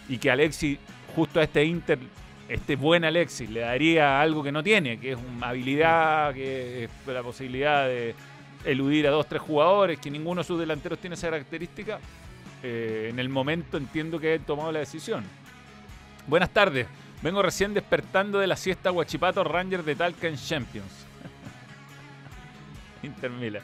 Y 0.07 0.17
que 0.19 0.31
Alexis, 0.31 0.79
justo 1.13 1.41
a 1.41 1.43
este 1.43 1.65
Inter, 1.65 1.99
este 2.49 2.75
buen 2.75 3.03
Alexis, 3.03 3.49
le 3.49 3.61
daría 3.61 4.21
algo 4.21 4.43
que 4.43 4.51
no 4.51 4.63
tiene, 4.63 4.99
que 4.99 5.11
es 5.11 5.17
una 5.17 5.49
habilidad, 5.49 6.33
que 6.33 6.85
es 6.85 6.89
la 7.05 7.21
posibilidad 7.23 7.85
de 7.87 8.15
eludir 8.65 9.07
a 9.07 9.11
dos, 9.11 9.27
tres 9.27 9.41
jugadores, 9.41 9.99
que 9.99 10.09
ninguno 10.09 10.41
de 10.41 10.47
sus 10.47 10.59
delanteros 10.59 10.99
tiene 10.99 11.15
esa 11.15 11.29
característica. 11.29 11.99
eh, 12.63 13.09
en 13.11 13.19
el 13.19 13.29
momento 13.29 13.77
entiendo 13.77 14.19
que 14.19 14.33
he 14.33 14.39
tomado 14.39 14.71
la 14.71 14.79
decisión. 14.79 15.23
Buenas 16.25 16.49
tardes. 16.49 16.87
Vengo 17.21 17.41
recién 17.41 17.73
despertando 17.73 18.39
de 18.39 18.47
la 18.47 18.55
siesta 18.55 18.89
Guachipato 18.89 19.43
Rangers 19.43 19.85
de 19.85 19.95
Talca 19.95 20.27
en 20.27 20.37
Champions. 20.37 21.05
Inter 23.03 23.31
Milan. 23.31 23.63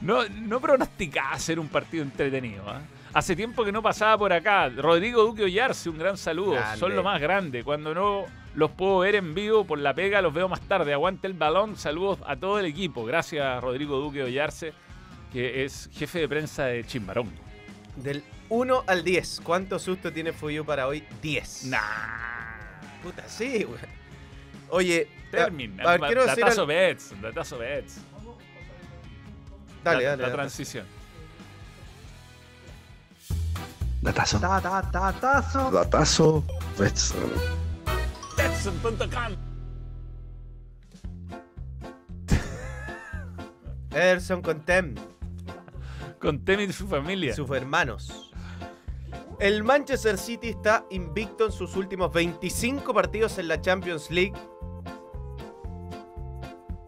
No, 0.00 0.28
no 0.28 0.60
pronosticaba 0.60 1.38
ser 1.38 1.58
un 1.58 1.68
partido 1.68 2.02
entretenido. 2.02 2.64
¿ah? 2.68 2.80
Hace 3.14 3.36
tiempo 3.36 3.64
que 3.64 3.72
no 3.72 3.82
pasaba 3.82 4.16
por 4.16 4.32
acá. 4.32 4.68
Rodrigo 4.70 5.22
Duque 5.22 5.44
Ollarse, 5.44 5.90
un 5.90 5.98
gran 5.98 6.16
saludo. 6.16 6.52
Grande. 6.52 6.78
Son 6.78 6.96
lo 6.96 7.02
más 7.02 7.20
grande. 7.20 7.62
Cuando 7.62 7.94
no 7.94 8.24
los 8.54 8.70
puedo 8.70 9.00
ver 9.00 9.16
en 9.16 9.34
vivo 9.34 9.66
por 9.66 9.78
la 9.78 9.92
pega, 9.94 10.22
los 10.22 10.32
veo 10.32 10.48
más 10.48 10.60
tarde. 10.62 10.92
Aguante 10.94 11.26
el 11.26 11.34
balón. 11.34 11.76
Saludos 11.76 12.18
a 12.26 12.36
todo 12.36 12.58
el 12.58 12.66
equipo. 12.66 13.04
Gracias, 13.04 13.60
Rodrigo 13.62 13.98
Duque 13.98 14.22
Ollarse. 14.22 14.72
que 15.32 15.64
es 15.64 15.88
jefe 15.92 16.20
de 16.20 16.28
prensa 16.28 16.64
de 16.66 16.84
Chimbarón. 16.84 17.30
Del 17.96 18.22
1 18.48 18.84
al 18.86 19.02
10, 19.04 19.40
¿cuánto 19.42 19.78
susto 19.78 20.12
tiene 20.12 20.32
Fuyu 20.32 20.64
para 20.64 20.86
hoy? 20.86 21.04
10. 21.22 21.66
Nah. 21.66 21.78
Puta, 23.02 23.26
sí, 23.28 23.64
weón. 23.66 23.78
Oye, 24.68 25.08
Termina. 25.30 25.82
Datazo 25.98 26.62
al- 26.62 26.66
bets. 26.66 27.14
Datazo 27.20 27.58
bets. 27.58 28.00
Dale, 29.82 30.04
la, 30.04 30.10
dale. 30.10 30.22
La 30.22 30.28
dale. 30.28 30.50
Datazo. 34.02 34.40
Ta, 34.40 34.60
ta, 34.60 34.82
ta, 34.90 35.12
tazo. 35.12 35.70
Datazo. 35.70 36.44
Betson. 36.76 37.30
Betson.com. 38.36 39.36
Ederson 43.92 44.42
con 44.42 44.60
Tem 44.64 44.94
Con 46.18 46.44
Temi 46.44 46.64
y 46.64 46.72
su 46.72 46.88
familia. 46.88 47.32
sus 47.34 47.48
hermanos. 47.50 48.32
El 49.38 49.62
Manchester 49.62 50.18
City 50.18 50.48
está 50.48 50.84
invicto 50.90 51.46
en 51.46 51.52
sus 51.52 51.76
últimos 51.76 52.12
25 52.12 52.92
partidos 52.92 53.38
en 53.38 53.46
la 53.48 53.60
Champions 53.60 54.10
League. 54.10 54.34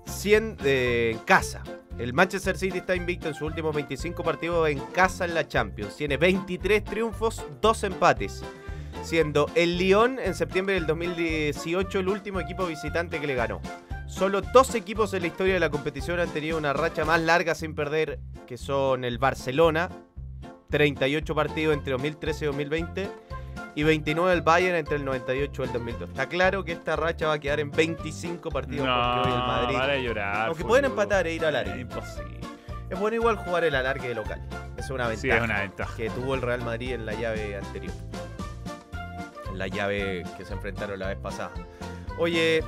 100 0.06 0.56
de 0.56 1.10
en 1.12 1.18
casa. 1.18 1.62
El 1.98 2.12
Manchester 2.12 2.58
City 2.58 2.78
está 2.78 2.96
invicto 2.96 3.28
en 3.28 3.34
sus 3.34 3.42
últimos 3.42 3.74
25 3.74 4.24
partidos 4.24 4.68
en 4.68 4.80
casa 4.92 5.24
en 5.24 5.34
la 5.34 5.46
Champions. 5.46 5.96
Tiene 5.96 6.16
23 6.16 6.82
triunfos, 6.82 7.44
2 7.60 7.84
empates. 7.84 8.42
Siendo 9.04 9.48
el 9.54 9.78
Lyon 9.78 10.18
en 10.18 10.34
septiembre 10.34 10.74
del 10.74 10.86
2018 10.86 12.00
el 12.00 12.08
último 12.08 12.40
equipo 12.40 12.66
visitante 12.66 13.20
que 13.20 13.26
le 13.28 13.36
ganó. 13.36 13.60
Solo 14.06 14.40
dos 14.40 14.74
equipos 14.74 15.14
en 15.14 15.22
la 15.22 15.28
historia 15.28 15.54
de 15.54 15.60
la 15.60 15.70
competición 15.70 16.18
han 16.18 16.28
tenido 16.30 16.58
una 16.58 16.72
racha 16.72 17.04
más 17.04 17.20
larga 17.20 17.54
sin 17.54 17.74
perder, 17.74 18.18
que 18.46 18.56
son 18.56 19.04
el 19.04 19.18
Barcelona, 19.18 19.88
38 20.70 21.34
partidos 21.34 21.74
entre 21.74 21.92
2013 21.92 22.44
y 22.44 22.46
2020, 22.48 23.10
y 23.76 23.82
29 23.82 24.32
el 24.32 24.42
Bayern 24.42 24.76
entre 24.76 24.96
el 24.96 25.04
98 25.04 25.62
y 25.62 25.66
el 25.66 25.72
2002. 25.72 26.08
Está 26.10 26.28
claro 26.28 26.64
que 26.64 26.72
esta 26.72 26.96
racha 26.96 27.26
va 27.26 27.34
a 27.34 27.38
quedar 27.38 27.60
en 27.60 27.70
25 27.70 28.48
partidos 28.50 28.86
porque 28.86 29.28
hoy 29.28 29.34
el 29.34 29.46
Madrid... 29.46 29.76
vale 29.78 30.02
llorar. 30.02 30.46
Aunque 30.48 30.64
pueden 30.64 30.84
empatar 30.86 31.26
e 31.26 31.34
ir 31.34 31.44
al 31.44 31.54
Es 31.54 31.60
área. 31.62 31.76
imposible. 31.76 32.40
Es 32.90 32.98
bueno 32.98 33.16
igual 33.16 33.36
jugar 33.36 33.64
el 33.64 33.74
alargue 33.74 34.08
de 34.08 34.14
local. 34.14 34.40
Es 34.76 34.90
una 34.90 35.08
ventaja 35.08 35.20
Sí, 35.22 35.30
es 35.30 35.42
una 35.42 35.60
ventaja. 35.60 35.96
que 35.96 36.10
tuvo 36.10 36.34
el 36.34 36.42
Real 36.42 36.62
Madrid 36.62 36.92
en 36.92 37.06
la 37.06 37.14
llave 37.14 37.56
anterior. 37.56 37.92
En 39.50 39.58
la 39.58 39.66
llave 39.68 40.24
que 40.36 40.44
se 40.44 40.52
enfrentaron 40.52 40.98
la 40.98 41.08
vez 41.08 41.18
pasada. 41.18 41.50
Oye, 42.18 42.62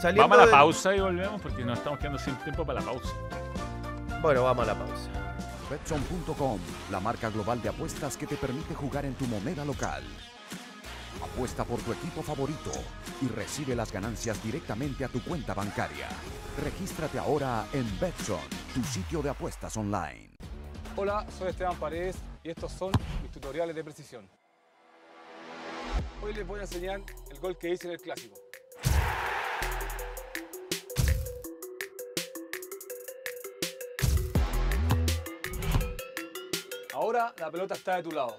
saliendo 0.00 0.22
Vamos 0.22 0.36
a 0.36 0.40
la 0.42 0.46
de- 0.46 0.52
pausa 0.52 0.94
y 0.94 1.00
volvemos 1.00 1.40
porque 1.40 1.64
nos 1.64 1.78
estamos 1.78 1.98
quedando 1.98 2.18
sin 2.18 2.34
tiempo 2.36 2.64
para 2.64 2.80
la 2.80 2.86
pausa. 2.86 3.12
Bueno, 4.22 4.44
vamos 4.44 4.68
a 4.68 4.72
la 4.72 4.78
pausa. 4.78 5.10
Betson.com, 5.70 6.58
la 6.90 7.00
marca 7.00 7.30
global 7.30 7.60
de 7.62 7.70
apuestas 7.70 8.16
que 8.16 8.26
te 8.26 8.36
permite 8.36 8.74
jugar 8.74 9.04
en 9.06 9.14
tu 9.14 9.24
moneda 9.26 9.64
local. 9.64 10.02
Apuesta 11.34 11.64
por 11.64 11.80
tu 11.80 11.92
equipo 11.92 12.22
favorito 12.22 12.70
y 13.20 13.26
recibe 13.26 13.74
las 13.74 13.90
ganancias 13.90 14.40
directamente 14.40 15.04
a 15.04 15.08
tu 15.08 15.20
cuenta 15.20 15.52
bancaria. 15.52 16.06
Regístrate 16.62 17.18
ahora 17.18 17.66
en 17.72 17.84
Betson, 17.98 18.38
tu 18.72 18.80
sitio 18.84 19.20
de 19.20 19.30
apuestas 19.30 19.76
online. 19.76 20.30
Hola, 20.94 21.26
soy 21.36 21.48
Esteban 21.48 21.76
Paredes 21.76 22.18
y 22.44 22.50
estos 22.50 22.70
son 22.70 22.92
mis 23.20 23.32
tutoriales 23.32 23.74
de 23.74 23.82
precisión. 23.82 24.30
Hoy 26.22 26.34
les 26.34 26.46
voy 26.46 26.60
a 26.60 26.62
enseñar 26.62 27.00
el 27.28 27.40
gol 27.40 27.58
que 27.58 27.70
hice 27.70 27.88
en 27.88 27.94
el 27.94 28.00
clásico. 28.00 28.36
Ahora 36.92 37.34
la 37.36 37.50
pelota 37.50 37.74
está 37.74 37.96
de 37.96 38.04
tu 38.04 38.12
lado. 38.12 38.38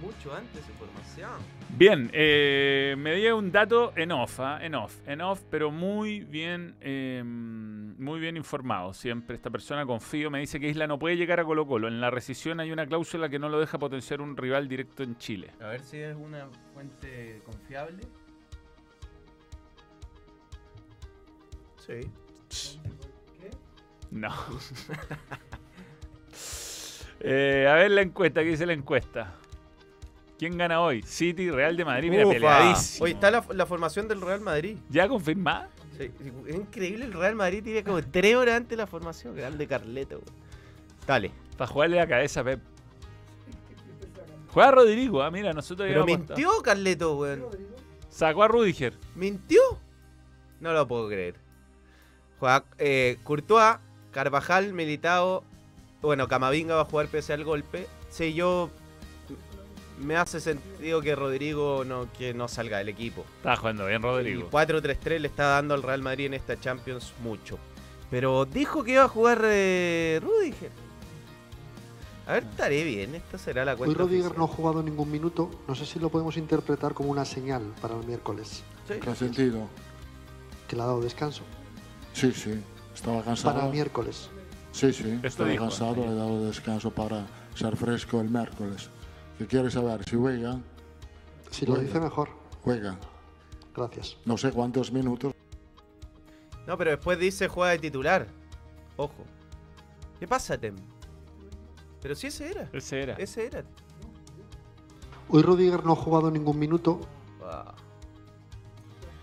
Mucho 0.00 0.32
antes 0.32 0.68
información. 0.68 1.40
Bien, 1.70 2.08
eh, 2.12 2.94
me 2.98 3.14
dio 3.16 3.36
un 3.36 3.50
dato 3.50 3.92
en 3.96 4.12
off, 4.12 4.38
¿ah? 4.38 4.58
en 4.62 4.74
off, 4.74 4.96
en 5.06 5.20
off, 5.20 5.42
pero 5.50 5.70
muy 5.70 6.20
bien, 6.20 6.76
eh, 6.80 7.22
muy 7.24 8.20
bien 8.20 8.36
informado. 8.36 8.94
Siempre 8.94 9.34
esta 9.36 9.50
persona 9.50 9.84
confío 9.84 10.30
me 10.30 10.38
dice 10.40 10.60
que 10.60 10.68
Isla 10.68 10.86
no 10.86 10.98
puede 10.98 11.16
llegar 11.16 11.40
a 11.40 11.44
Colo 11.44 11.66
Colo. 11.66 11.88
En 11.88 12.00
la 12.00 12.10
rescisión 12.10 12.60
hay 12.60 12.70
una 12.70 12.86
cláusula 12.86 13.28
que 13.28 13.38
no 13.38 13.48
lo 13.48 13.58
deja 13.58 13.78
potenciar 13.78 14.20
un 14.20 14.36
rival 14.36 14.68
directo 14.68 15.02
en 15.02 15.16
Chile. 15.18 15.50
A 15.60 15.68
ver 15.68 15.80
si 15.82 15.98
es 15.98 16.16
una 16.16 16.46
fuente 16.72 17.42
confiable. 17.44 18.04
Sí. 21.78 22.78
No. 24.10 24.30
Eh, 27.20 27.66
a 27.68 27.74
ver 27.74 27.90
la 27.90 28.02
encuesta, 28.02 28.44
¿qué 28.44 28.50
dice 28.50 28.64
la 28.64 28.72
encuesta? 28.72 29.34
¿Quién 30.38 30.56
gana 30.56 30.80
hoy? 30.80 31.02
City, 31.02 31.50
Real 31.50 31.76
de 31.76 31.84
Madrid, 31.84 32.10
mira, 32.10 32.24
Ufa. 32.24 32.34
peleadísimo. 32.34 33.04
Hoy 33.04 33.10
está 33.12 33.30
la, 33.30 33.44
la 33.52 33.66
formación 33.66 34.06
del 34.06 34.20
Real 34.20 34.40
Madrid. 34.40 34.76
¿Ya 34.88 35.08
confirmada? 35.08 35.68
Sí, 35.96 36.10
es 36.46 36.54
increíble, 36.54 37.06
el 37.06 37.12
Real 37.12 37.34
Madrid 37.34 37.62
tiene 37.64 37.82
como 37.82 38.00
tres 38.02 38.36
horas 38.36 38.56
antes 38.56 38.70
de 38.70 38.76
la 38.76 38.86
formación. 38.86 39.34
Grande 39.34 39.66
Carleto. 39.66 40.16
weón. 40.16 40.38
Dale. 41.06 41.32
Para 41.56 41.70
jugarle 41.70 41.96
la 41.96 42.06
cabeza 42.06 42.40
a 42.40 42.44
Pep. 42.44 42.60
Juega 44.50 44.70
Rodrigo, 44.70 45.22
ah, 45.22 45.30
mira, 45.30 45.52
nosotros 45.52 45.88
Pero 45.88 46.04
mintió 46.06 46.50
Carleto, 46.62 47.16
weón. 47.16 47.44
Sacó 48.08 48.44
a 48.44 48.48
Rudiger. 48.48 48.94
¿Mintió? 49.16 49.60
No 50.60 50.72
lo 50.72 50.86
puedo 50.86 51.08
creer. 51.08 51.34
Juega 52.38 52.64
eh, 52.78 53.18
Courtois, 53.24 53.76
Carvajal, 54.12 54.72
Militao. 54.72 55.42
Bueno, 56.00 56.28
Camavinga 56.28 56.76
va 56.76 56.82
a 56.82 56.84
jugar 56.84 57.08
pese 57.08 57.32
al 57.32 57.44
golpe. 57.44 57.86
Sí, 58.08 58.34
yo. 58.34 58.70
Me 60.00 60.16
hace 60.16 60.40
sentido 60.40 61.00
que 61.00 61.14
Rodrigo 61.16 61.84
no, 61.84 62.06
que 62.12 62.32
no 62.34 62.46
salga 62.48 62.78
del 62.78 62.88
equipo. 62.88 63.24
Está 63.38 63.56
jugando 63.56 63.84
bien 63.86 63.96
El 63.96 64.02
Rodrigo. 64.02 64.48
4-3-3 64.50 65.18
le 65.18 65.28
está 65.28 65.44
dando 65.48 65.74
al 65.74 65.82
Real 65.82 66.02
Madrid 66.02 66.26
en 66.26 66.34
esta 66.34 66.58
Champions 66.58 67.12
mucho. 67.22 67.58
Pero 68.10 68.44
dijo 68.46 68.84
que 68.84 68.92
iba 68.92 69.04
a 69.04 69.08
jugar 69.08 69.40
eh, 69.44 70.20
Rudiger. 70.22 70.70
A 72.26 72.32
ver, 72.34 72.44
estaré 72.44 72.84
bien. 72.84 73.14
Esta 73.14 73.38
será 73.38 73.64
la 73.64 73.72
Hoy 73.72 73.78
cuenta. 73.78 73.98
Rudiger 73.98 74.26
oficial. 74.26 74.38
no 74.38 74.44
ha 74.44 74.48
jugado 74.48 74.82
ningún 74.82 75.10
minuto. 75.10 75.50
No 75.66 75.74
sé 75.74 75.84
si 75.86 75.98
lo 75.98 76.10
podemos 76.10 76.36
interpretar 76.36 76.94
como 76.94 77.10
una 77.10 77.24
señal 77.24 77.62
para 77.80 77.98
el 77.98 78.06
miércoles. 78.06 78.62
Sí. 78.86 78.94
¿Qué 79.00 79.14
sentido? 79.14 79.66
Que 80.68 80.76
le 80.76 80.82
ha 80.82 80.86
dado 80.86 81.00
descanso. 81.00 81.42
Sí, 82.12 82.32
sí. 82.32 82.60
Estaba 82.94 83.18
Para 83.18 83.32
el 83.32 83.42
cansado. 83.42 83.70
miércoles. 83.72 84.30
Sí, 84.72 84.92
sí. 84.92 85.08
Esto 85.10 85.26
Estaba 85.26 85.48
dijo, 85.50 85.64
cansado, 85.64 85.96
le 85.96 86.06
he 86.06 86.14
dado 86.14 86.44
descanso 86.46 86.90
para 86.90 87.26
ser 87.54 87.76
fresco 87.76 88.20
el 88.20 88.28
miércoles. 88.28 88.90
¿Qué 89.38 89.46
quieres 89.46 89.72
saber? 89.72 90.04
Si 90.04 90.16
juega, 90.16 90.58
Si 91.50 91.64
lo 91.66 91.76
dice 91.76 92.00
mejor. 92.00 92.28
juega. 92.62 92.98
Gracias. 93.74 94.16
No 94.24 94.36
sé 94.36 94.50
cuántos 94.50 94.90
minutos. 94.92 95.32
No, 96.66 96.76
pero 96.76 96.90
después 96.90 97.18
dice 97.18 97.48
juega 97.48 97.72
de 97.72 97.78
titular. 97.78 98.26
Ojo. 98.96 99.24
¿Qué 100.18 100.26
pasa, 100.26 100.58
Tem? 100.58 100.74
Pero 102.02 102.14
si 102.14 102.26
ese 102.26 102.50
era. 102.50 102.68
Ese 102.72 103.02
era. 103.02 103.14
Ese 103.14 103.46
era. 103.46 103.64
Hoy 105.28 105.42
Rudiger 105.42 105.84
no 105.84 105.92
ha 105.92 105.96
jugado 105.96 106.30
ningún 106.30 106.58
minuto. 106.58 107.00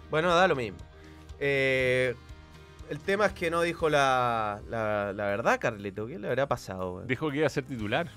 Bueno, 0.10 0.34
da 0.34 0.48
lo 0.48 0.56
mismo. 0.56 0.78
Eh, 1.40 2.16
el 2.90 3.00
tema 3.00 3.26
es 3.26 3.34
que 3.34 3.52
no 3.52 3.62
dijo 3.62 3.90
la, 3.90 4.62
la, 4.70 5.12
la 5.14 5.26
verdad, 5.26 5.60
Carleto. 5.60 6.08
¿Qué 6.08 6.18
le 6.18 6.28
habrá 6.30 6.48
pasado? 6.48 7.04
Dijo 7.06 7.30
que 7.30 7.38
iba 7.38 7.48
a 7.48 7.50
ser 7.50 7.66
titular. 7.66 8.10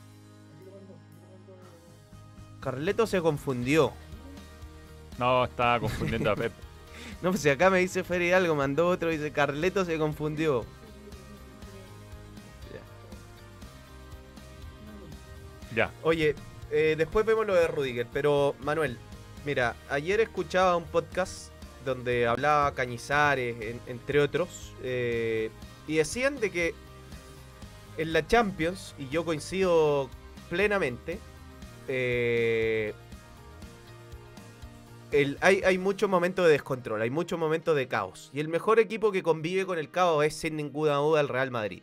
Carleto 2.61 3.07
se 3.07 3.21
confundió. 3.21 3.93
No, 5.19 5.45
estaba 5.45 5.81
confundiendo 5.81 6.31
a 6.31 6.37
Pep. 6.37 6.53
No, 7.23 7.31
pues 7.31 7.43
si 7.43 7.51
acá 7.51 7.69
me 7.69 7.79
dice 7.81 8.05
Fer 8.05 8.33
algo, 8.33 8.55
mandó 8.55 8.87
otro, 8.89 9.09
dice 9.09 9.33
Carleto 9.33 9.85
se 9.85 9.99
confundió. 9.99 10.65
Ya. 15.75 15.91
Oye, 16.03 16.35
eh, 16.71 16.95
después 16.97 17.27
vemos 17.27 17.47
lo 17.47 17.55
de 17.55 17.67
Rudiger, 17.67 18.07
pero 18.13 18.55
Manuel, 18.61 18.99
mira, 19.45 19.75
ayer 19.91 20.21
escuchaba 20.21 20.77
un 20.77 20.85
podcast 20.85 21.51
donde 21.85 22.27
hablaba 22.27 22.73
Cañizares, 22.75 23.61
en- 23.61 23.81
entre 23.87 24.21
otros, 24.21 24.73
eh, 24.83 25.51
y 25.87 25.97
decían 25.97 26.37
de 26.41 26.51
que 26.51 26.75
en 27.97 28.13
la 28.13 28.27
Champions, 28.27 28.95
y 28.99 29.09
yo 29.09 29.25
coincido 29.25 30.09
plenamente, 30.51 31.19
eh, 31.89 32.95
hay, 35.41 35.79
muchos 35.79 36.09
momentos 36.09 36.45
de 36.45 36.53
descontrol, 36.53 37.01
hay 37.01 37.11
muchos 37.11 37.39
momentos 37.39 37.75
de 37.75 37.89
caos, 37.89 38.31
y 38.33 38.41
el 38.41 38.49
mejor 38.49 38.79
equipo 38.79 39.11
que 39.11 39.23
convive 39.23 39.65
con 39.65 39.79
el 39.79 39.91
caos 39.91 40.25
es 40.25 40.35
sin 40.35 40.57
ninguna 40.57 40.97
duda 40.97 41.21
el 41.21 41.29
Real 41.29 41.51
Madrid. 41.51 41.83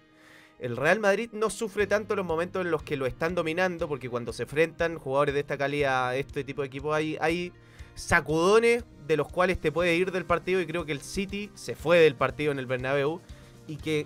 El 0.59 0.77
Real 0.77 0.99
Madrid 0.99 1.29
no 1.33 1.49
sufre 1.49 1.85
tanto 1.85 2.15
los 2.15 2.25
momentos 2.25 2.63
en 2.63 2.71
los 2.71 2.81
que 2.83 2.95
lo 2.95 3.05
están 3.05 3.35
dominando, 3.35 3.87
porque 3.87 4.09
cuando 4.09 4.31
se 4.31 4.43
enfrentan 4.43 4.97
jugadores 4.97 5.33
de 5.33 5.41
esta 5.41 5.57
calidad 5.57 6.09
a 6.09 6.15
este 6.15 6.43
tipo 6.43 6.61
de 6.61 6.67
equipos, 6.67 6.95
hay, 6.95 7.51
sacudones 7.95 8.83
de 9.07 9.15
los 9.15 9.29
cuales 9.29 9.59
te 9.59 9.71
puede 9.71 9.95
ir 9.95 10.11
del 10.11 10.25
partido 10.25 10.59
y 10.59 10.65
creo 10.65 10.85
que 10.85 10.91
el 10.91 10.99
City 10.99 11.49
se 11.55 11.75
fue 11.75 11.99
del 11.99 12.15
partido 12.15 12.51
en 12.51 12.59
el 12.59 12.65
Bernabéu 12.65 13.21
y 13.67 13.77
que 13.77 14.05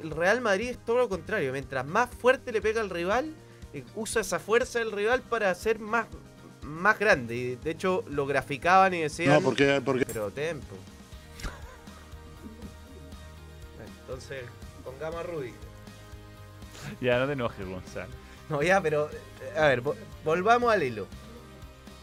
el 0.00 0.10
Real 0.10 0.40
Madrid 0.40 0.70
es 0.70 0.82
todo 0.82 0.96
lo 0.96 1.08
contrario, 1.10 1.52
mientras 1.52 1.86
más 1.86 2.08
fuerte 2.08 2.52
le 2.52 2.62
pega 2.62 2.80
al 2.80 2.88
rival, 2.88 3.34
usa 3.94 4.20
esa 4.22 4.38
fuerza 4.38 4.78
del 4.78 4.92
rival 4.92 5.22
para 5.22 5.54
ser 5.54 5.78
más, 5.78 6.06
más 6.62 6.98
grande. 6.98 7.36
Y 7.36 7.56
de 7.56 7.70
hecho 7.70 8.04
lo 8.10 8.26
graficaban 8.26 8.94
y 8.94 9.00
decían... 9.02 9.34
No, 9.34 9.40
porque, 9.40 9.80
porque 9.84 10.04
Pero 10.06 10.30
tempo. 10.30 10.74
Entonces, 14.02 14.42
pongamos 14.84 15.20
a 15.20 15.22
Rudy. 15.22 15.52
Ya 17.00 17.18
no 17.18 17.26
te 17.26 17.32
enojes, 17.32 17.66
Gonzalo. 17.66 18.08
No, 18.48 18.62
ya, 18.62 18.80
pero. 18.80 19.10
eh, 19.10 19.58
A 19.58 19.66
ver, 19.68 19.82
vo- 19.82 19.94
volvamos 20.24 20.72
al 20.72 20.82
hilo. 20.82 21.06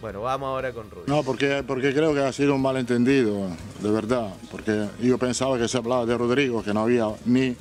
Bueno, 0.01 0.21
vamos 0.21 0.47
ahora 0.47 0.71
con 0.71 0.91
Rudy. 0.91 1.05
No, 1.07 1.23
porque, 1.23 1.63
porque 1.65 1.93
creo 1.93 2.13
que 2.13 2.19
ha 2.19 2.31
sido 2.31 2.53
un 2.53 2.61
malentendido, 2.61 3.47
de 3.79 3.89
verdad. 3.91 4.31
Porque 4.51 4.87
yo 5.01 5.17
pensaba 5.17 5.57
que 5.57 5.67
se 5.67 5.77
hablaba 5.77 6.05
de 6.05 6.15
Rodrigo, 6.17 6.61
que 6.63 6.73
no 6.73 6.81
había 6.81 7.07
ni, 7.25 7.55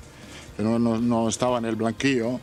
que 0.57 0.63
no, 0.63 0.79
no- 0.79 0.99
no 0.99 1.29
estaba 1.29 1.57
en 1.59 1.65
el 1.65 1.77
blanquillo. 1.77 2.39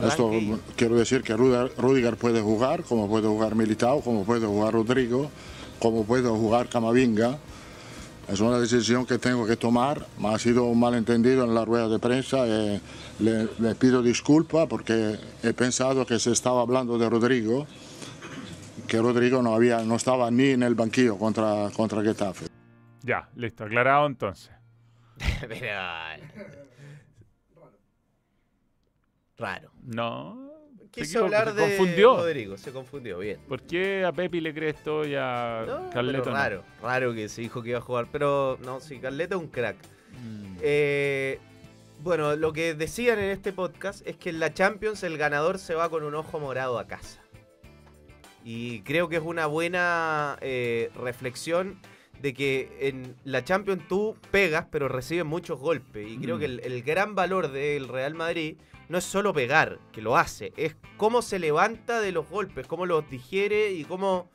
Esto 0.00 0.30
quiero 0.76 0.96
decir 0.96 1.22
que 1.22 1.36
Rudiger, 1.36 2.16
puede 2.16 2.40
jugar, 2.40 2.82
como 2.82 3.08
puede 3.08 3.28
jugar 3.28 3.54
Militao, 3.54 4.00
como 4.00 4.24
puede 4.24 4.46
jugar 4.46 4.72
Rodrigo, 4.74 5.30
como 5.78 6.04
puede 6.04 6.28
jugar 6.28 6.68
Camavinga. 6.68 7.38
Es 8.28 8.40
una 8.40 8.58
decisión 8.58 9.06
que 9.06 9.18
tengo 9.18 9.46
que 9.46 9.56
tomar. 9.56 10.06
Ha 10.24 10.38
sido 10.38 10.64
un 10.64 10.80
malentendido 10.80 11.44
en 11.44 11.54
la 11.54 11.64
rueda 11.64 11.88
de 11.88 11.98
prensa. 11.98 12.44
eh, 12.46 12.80
le, 13.20 13.48
le 13.58 13.74
pido 13.74 14.02
disculpas 14.02 14.66
porque 14.66 15.18
he 15.42 15.52
pensado 15.52 16.04
que 16.06 16.18
se 16.18 16.32
estaba 16.32 16.62
hablando 16.62 16.98
de 16.98 17.08
Rodrigo 17.08 17.66
que 18.86 19.00
Rodrigo 19.00 19.42
no, 19.42 19.54
había, 19.54 19.82
no 19.82 19.96
estaba 19.96 20.30
ni 20.30 20.50
en 20.50 20.62
el 20.62 20.74
banquillo 20.74 21.18
contra, 21.18 21.70
contra 21.74 22.02
Getafe. 22.02 22.46
Ya, 23.02 23.28
listo, 23.36 23.64
aclarado 23.64 24.06
entonces. 24.06 24.50
Pero, 25.48 25.80
Raro. 29.38 29.70
No. 29.82 30.50
se 30.92 31.00
Quiso 31.02 31.24
hablar 31.24 31.48
se 31.48 31.54
de 31.54 31.76
confundió. 31.76 32.16
Rodrigo, 32.18 32.56
se 32.56 32.72
confundió, 32.72 33.18
bien. 33.18 33.40
¿Por 33.48 33.62
qué 33.62 34.04
a 34.04 34.12
Pepi 34.12 34.40
le 34.40 34.54
crees 34.54 34.76
esto 34.76 35.04
y 35.06 35.14
a 35.16 35.64
No, 35.66 35.90
Carleto 35.90 36.22
pero 36.24 36.30
no? 36.36 36.36
raro, 36.42 36.64
raro 36.80 37.14
que 37.14 37.28
se 37.28 37.42
dijo 37.42 37.62
que 37.62 37.70
iba 37.70 37.78
a 37.78 37.82
jugar, 37.82 38.06
pero 38.12 38.58
no, 38.64 38.80
sí, 38.80 38.98
Carleto 39.00 39.36
es 39.36 39.42
un 39.42 39.48
crack. 39.48 39.76
Mm. 40.12 40.56
Eh, 40.62 41.40
bueno, 42.00 42.36
lo 42.36 42.52
que 42.52 42.74
decían 42.74 43.18
en 43.18 43.30
este 43.30 43.52
podcast 43.52 44.06
es 44.06 44.16
que 44.16 44.30
en 44.30 44.38
la 44.38 44.52
Champions 44.54 45.02
el 45.02 45.18
ganador 45.18 45.58
se 45.58 45.74
va 45.74 45.88
con 45.88 46.04
un 46.04 46.14
ojo 46.14 46.38
morado 46.38 46.78
a 46.78 46.86
casa. 46.86 47.20
Y 48.44 48.80
creo 48.82 49.08
que 49.08 49.16
es 49.16 49.22
una 49.22 49.46
buena 49.46 50.36
eh, 50.42 50.90
reflexión 50.94 51.80
de 52.24 52.32
que 52.32 52.70
en 52.80 53.14
la 53.24 53.44
Champions 53.44 53.86
tú 53.86 54.16
pegas, 54.30 54.64
pero 54.70 54.88
recibes 54.88 55.26
muchos 55.26 55.60
golpes. 55.60 56.08
Y 56.10 56.16
creo 56.16 56.36
Mm. 56.36 56.38
que 56.38 56.44
el, 56.46 56.60
el 56.64 56.82
gran 56.82 57.14
valor 57.14 57.52
del 57.52 57.86
Real 57.86 58.14
Madrid 58.14 58.56
no 58.88 58.96
es 58.96 59.04
solo 59.04 59.34
pegar, 59.34 59.78
que 59.92 60.00
lo 60.00 60.16
hace, 60.16 60.50
es 60.56 60.74
cómo 60.96 61.20
se 61.20 61.38
levanta 61.38 62.00
de 62.00 62.12
los 62.12 62.26
golpes, 62.30 62.66
cómo 62.66 62.86
los 62.86 63.08
digiere 63.10 63.72
y 63.72 63.84
cómo 63.84 64.30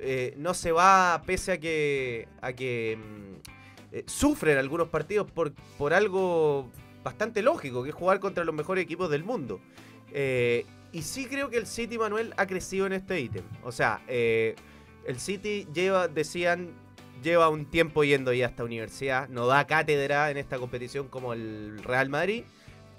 eh, 0.00 0.34
no 0.36 0.52
se 0.52 0.72
va 0.72 1.22
pese 1.26 1.52
a 1.52 1.60
que, 1.60 2.26
a 2.40 2.52
que 2.54 2.98
mm, 2.98 3.94
eh, 3.94 4.02
sufren 4.06 4.58
algunos 4.58 4.88
partidos 4.88 5.30
por, 5.30 5.52
por 5.78 5.94
algo 5.94 6.68
bastante 7.04 7.40
lógico, 7.42 7.84
que 7.84 7.90
es 7.90 7.94
jugar 7.94 8.18
contra 8.18 8.42
los 8.44 8.54
mejores 8.54 8.82
equipos 8.82 9.08
del 9.10 9.22
mundo. 9.22 9.60
Eh, 10.12 10.66
y 10.90 11.02
sí 11.02 11.26
creo 11.26 11.50
que 11.50 11.58
el 11.58 11.66
City, 11.68 11.98
Manuel, 11.98 12.34
ha 12.36 12.46
crecido 12.48 12.86
en 12.86 12.94
este 12.94 13.20
ítem. 13.20 13.44
O 13.62 13.70
sea, 13.70 14.00
el 14.08 15.18
City 15.20 15.68
lleva, 15.72 16.08
decían, 16.08 16.72
lleva 17.22 17.48
un 17.48 17.66
tiempo 17.66 18.04
yendo 18.04 18.32
ya 18.32 18.46
a 18.46 18.48
esta 18.50 18.64
universidad, 18.64 19.28
no 19.28 19.46
da 19.46 19.66
cátedra 19.66 20.30
en 20.30 20.36
esta 20.36 20.58
competición 20.58 21.08
como 21.08 21.32
el 21.32 21.82
Real 21.82 22.08
Madrid, 22.08 22.44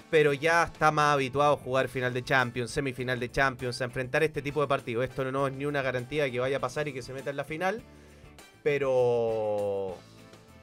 pero 0.09 0.33
ya 0.33 0.63
está 0.63 0.91
más 0.91 1.13
habituado 1.13 1.53
a 1.53 1.57
jugar 1.57 1.87
final 1.87 2.13
de 2.13 2.23
Champions, 2.23 2.71
semifinal 2.71 3.19
de 3.19 3.29
Champions, 3.31 3.79
a 3.81 3.85
enfrentar 3.85 4.23
este 4.23 4.41
tipo 4.41 4.61
de 4.61 4.67
partidos. 4.67 5.03
Esto 5.07 5.31
no 5.31 5.47
es 5.47 5.53
ni 5.53 5.65
una 5.65 5.81
garantía 5.81 6.23
de 6.23 6.31
que 6.31 6.39
vaya 6.39 6.57
a 6.57 6.59
pasar 6.59 6.87
y 6.87 6.93
que 6.93 7.01
se 7.01 7.13
meta 7.13 7.29
en 7.29 7.37
la 7.37 7.43
final, 7.43 7.83
pero 8.63 9.95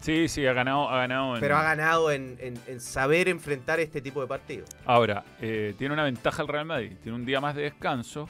Sí, 0.01 0.29
sí, 0.29 0.47
ha 0.47 0.53
ganado, 0.53 0.89
ha 0.91 0.99
ganado. 0.99 1.35
en- 1.37 1.41
pero 1.41 1.57
ha 1.57 1.63
ganado 1.63 2.11
en, 2.13 2.37
en- 2.41 2.61
en 2.67 2.81
saber 2.81 3.29
enfrentar 3.29 3.81
este 3.81 4.01
tipo 4.01 4.21
de 4.21 4.27
partidos. 4.27 4.69
Ahora, 4.85 5.25
eh, 5.41 5.75
tiene 5.79 5.95
una 5.95 6.05
ventaja 6.05 6.43
el 6.43 6.49
Real 6.49 6.65
Madrid. 6.67 6.93
Tiene 7.03 7.17
un 7.17 7.25
día 7.25 7.41
más 7.41 7.55
de 7.57 7.63
descanso 7.63 8.29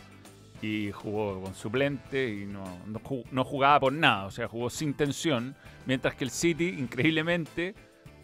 y 0.63 0.91
jugó 0.93 1.43
con 1.43 1.55
suplente 1.55 2.29
y 2.29 2.47
no, 2.47 2.65
no, 2.87 2.99
ju- 3.01 3.25
no 3.31 3.45
jugaba 3.45 3.81
por 3.81 3.93
nada. 3.93 4.27
O 4.27 4.31
sea, 4.31 4.49
jugó 4.49 4.71
sin 4.71 4.95
tensión. 4.95 5.55
Mientras 5.87 6.15
que 6.15 6.25
el 6.25 6.31
City, 6.31 6.69
increíblemente, 6.79 7.75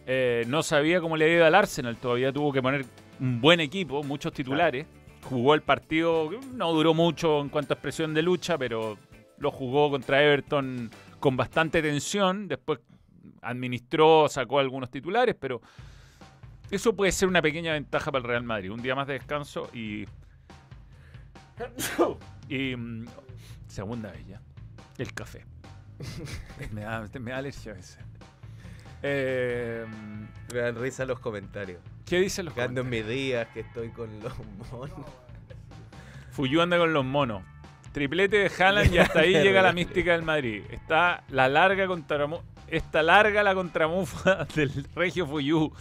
eh, 0.05 0.43
no 0.47 0.63
sabía 0.63 0.99
cómo 0.99 1.15
le 1.17 1.31
ido 1.33 1.45
al 1.45 1.55
Arsenal. 1.55 1.97
Todavía 1.97 2.31
tuvo 2.33 2.51
que 2.51 2.61
poner 2.61 2.85
un 3.19 3.39
buen 3.39 3.59
equipo, 3.59 4.03
muchos 4.03 4.33
titulares. 4.33 4.85
Jugó 5.29 5.53
el 5.53 5.61
partido, 5.61 6.29
no 6.53 6.73
duró 6.73 6.93
mucho 6.93 7.39
en 7.41 7.49
cuanto 7.49 7.73
a 7.73 7.75
expresión 7.75 8.13
de 8.13 8.21
lucha, 8.21 8.57
pero 8.57 8.97
lo 9.37 9.51
jugó 9.51 9.89
contra 9.89 10.21
Everton 10.21 10.89
con 11.19 11.37
bastante 11.37 11.81
tensión. 11.81 12.47
Después 12.49 12.79
administró, 13.41 14.27
sacó 14.27 14.59
algunos 14.59 14.89
titulares, 14.91 15.35
pero 15.39 15.61
eso 16.71 16.95
puede 16.95 17.11
ser 17.11 17.27
una 17.29 17.41
pequeña 17.41 17.73
ventaja 17.73 18.11
para 18.11 18.21
el 18.23 18.27
Real 18.27 18.43
Madrid. 18.43 18.71
Un 18.71 18.81
día 18.81 18.95
más 18.95 19.07
de 19.07 19.13
descanso 19.13 19.69
y. 19.73 20.05
y. 22.49 22.75
mm, 22.75 23.05
segunda 23.67 24.11
vez 24.11 24.27
ya. 24.27 24.41
El 24.97 25.13
café. 25.13 25.45
me, 26.71 26.81
da, 26.81 27.07
me 27.19 27.31
da 27.31 27.37
alergia 27.37 27.71
a 27.71 27.75
veces. 27.75 27.99
Eh, 29.01 29.85
Me 30.53 30.59
dan 30.59 30.75
risa 30.75 31.05
los 31.05 31.19
comentarios. 31.19 31.79
¿Qué 32.05 32.19
dicen 32.19 32.45
los 32.45 32.53
Que 32.53 32.61
ando 32.61 32.81
en 32.81 32.87
comentarios? 32.87 33.07
mis 33.09 33.25
días, 33.25 33.47
que 33.53 33.59
estoy 33.61 33.89
con 33.89 34.09
los 34.21 34.33
monos. 34.71 34.91
Fuyu 36.31 36.61
anda 36.61 36.77
con 36.77 36.93
los 36.93 37.03
monos. 37.05 37.43
Triplete 37.91 38.37
de 38.37 38.51
Haaland 38.63 38.93
y 38.93 38.97
hasta 38.97 39.19
ahí 39.19 39.33
llega 39.43 39.61
la 39.61 39.73
mística 39.73 40.13
del 40.13 40.23
Madrid. 40.23 40.63
Está 40.69 41.23
la 41.29 41.47
larga 41.47 41.85
contramu 41.87 42.39
Está 42.67 43.03
larga 43.03 43.43
la 43.43 43.53
contramufa 43.53 44.45
del 44.55 44.87
Regio 44.95 45.27
Fuyu. 45.27 45.71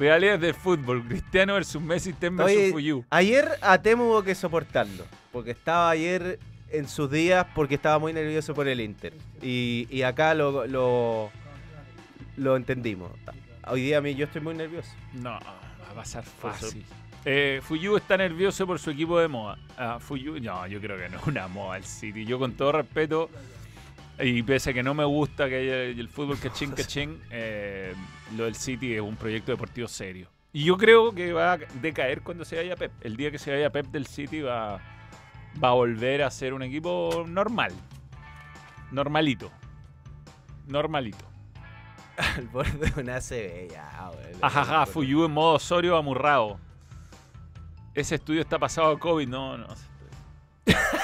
Realidades 0.00 0.40
del 0.40 0.54
fútbol. 0.54 1.04
Cristiano 1.06 1.54
versus 1.54 1.82
Messi, 1.82 2.14
Tem 2.14 2.34
versus 2.34 2.72
Fuyu. 2.72 3.04
Ayer 3.10 3.50
a 3.60 3.76
Temu 3.82 4.04
hubo 4.04 4.22
que 4.22 4.34
soportarlo. 4.34 5.04
Porque 5.30 5.50
estaba 5.50 5.90
ayer 5.90 6.38
en 6.70 6.88
sus 6.88 7.10
días 7.10 7.46
porque 7.54 7.74
estaba 7.74 7.98
muy 7.98 8.14
nervioso 8.14 8.54
por 8.54 8.66
el 8.66 8.80
Inter. 8.80 9.12
Y, 9.42 9.86
y 9.90 10.00
acá 10.02 10.32
lo, 10.34 10.66
lo, 10.66 11.30
lo 12.38 12.56
entendimos. 12.56 13.10
Hoy 13.66 13.82
día 13.82 13.98
a 13.98 14.00
mí 14.00 14.14
yo 14.14 14.24
estoy 14.24 14.40
muy 14.40 14.54
nervioso. 14.54 14.90
No, 15.12 15.32
va 15.32 15.90
a 15.90 15.94
pasar 15.94 16.24
fácil. 16.24 16.84
Eh, 17.26 17.60
Fuyu 17.62 17.98
está 17.98 18.16
nervioso 18.16 18.66
por 18.66 18.78
su 18.78 18.90
equipo 18.90 19.18
de 19.18 19.28
moda. 19.28 19.58
Ah, 19.76 19.98
Fuyu, 20.00 20.40
no, 20.40 20.66
yo 20.66 20.80
creo 20.80 20.96
que 20.96 21.10
no 21.10 21.18
es 21.18 21.26
una 21.26 21.46
moda 21.46 21.76
el 21.76 21.84
City. 21.84 22.24
Yo 22.24 22.38
con 22.38 22.54
todo 22.54 22.72
respeto, 22.72 23.28
y 24.22 24.42
pese 24.42 24.70
a 24.70 24.72
que 24.72 24.82
no 24.82 24.94
me 24.94 25.04
gusta 25.04 25.48
que 25.48 25.56
haya 25.56 25.82
el 25.82 26.08
fútbol 26.08 26.38
cachín 26.38 26.72
cachín, 26.72 27.20
eh, 27.30 27.94
lo 28.36 28.44
del 28.44 28.54
City 28.54 28.94
es 28.94 29.00
un 29.00 29.16
proyecto 29.16 29.52
deportivo 29.52 29.88
serio. 29.88 30.28
Y 30.52 30.64
yo 30.64 30.76
creo 30.76 31.12
que 31.12 31.32
va 31.32 31.52
a 31.52 31.58
decaer 31.80 32.22
cuando 32.22 32.44
se 32.44 32.56
vaya 32.56 32.74
Pep. 32.76 32.92
El 33.02 33.16
día 33.16 33.30
que 33.30 33.38
se 33.38 33.52
vaya 33.52 33.70
Pep 33.70 33.86
del 33.86 34.06
City 34.06 34.40
va, 34.40 34.80
va 35.62 35.68
a 35.68 35.72
volver 35.72 36.22
a 36.22 36.30
ser 36.30 36.54
un 36.54 36.62
equipo 36.62 37.24
normal. 37.28 37.72
Normalito. 38.90 39.50
Normalito. 40.66 41.24
Al 42.36 42.48
borde 42.48 42.90
de 42.90 43.00
una 43.00 43.16
ACB 43.16 43.70
ya, 43.70 44.10
weón. 44.12 44.38
Ajaja, 44.42 44.86
Fuyu 44.86 45.24
en 45.24 45.30
modo 45.30 45.54
Osorio 45.54 45.96
amurrado. 45.96 46.58
Ese 47.94 48.16
estudio 48.16 48.40
está 48.40 48.58
pasado 48.58 48.90
a 48.90 48.98
COVID, 48.98 49.28
no, 49.28 49.56
no. 49.56 49.66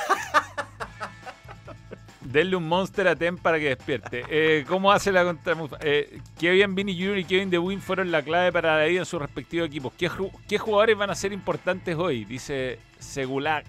Denle 2.36 2.54
un 2.56 2.68
monster 2.68 3.08
a 3.08 3.16
Tem 3.16 3.34
para 3.38 3.58
que 3.58 3.70
despierte. 3.70 4.22
Eh, 4.28 4.66
¿Cómo 4.68 4.92
hace 4.92 5.10
la 5.10 5.24
contra 5.24 5.56
eh, 5.80 6.20
Kevin 6.38 6.74
Vinny 6.74 6.94
Jr. 6.94 7.16
y 7.16 7.24
Kevin 7.24 7.48
De 7.48 7.56
Bruyne 7.56 7.80
fueron 7.80 8.10
la 8.10 8.20
clave 8.20 8.52
para 8.52 8.76
la 8.76 8.86
ida 8.86 8.98
en 9.00 9.06
sus 9.06 9.22
respectivos 9.22 9.68
equipos. 9.68 9.94
¿Qué, 9.96 10.10
ju- 10.10 10.30
qué 10.46 10.58
jugadores 10.58 10.98
van 10.98 11.08
a 11.08 11.14
ser 11.14 11.32
importantes 11.32 11.96
hoy? 11.96 12.26
Dice 12.26 12.78
Segula, 12.98 13.62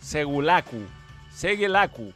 Segulaku. 0.00 0.80
Segelaku. 1.30 2.14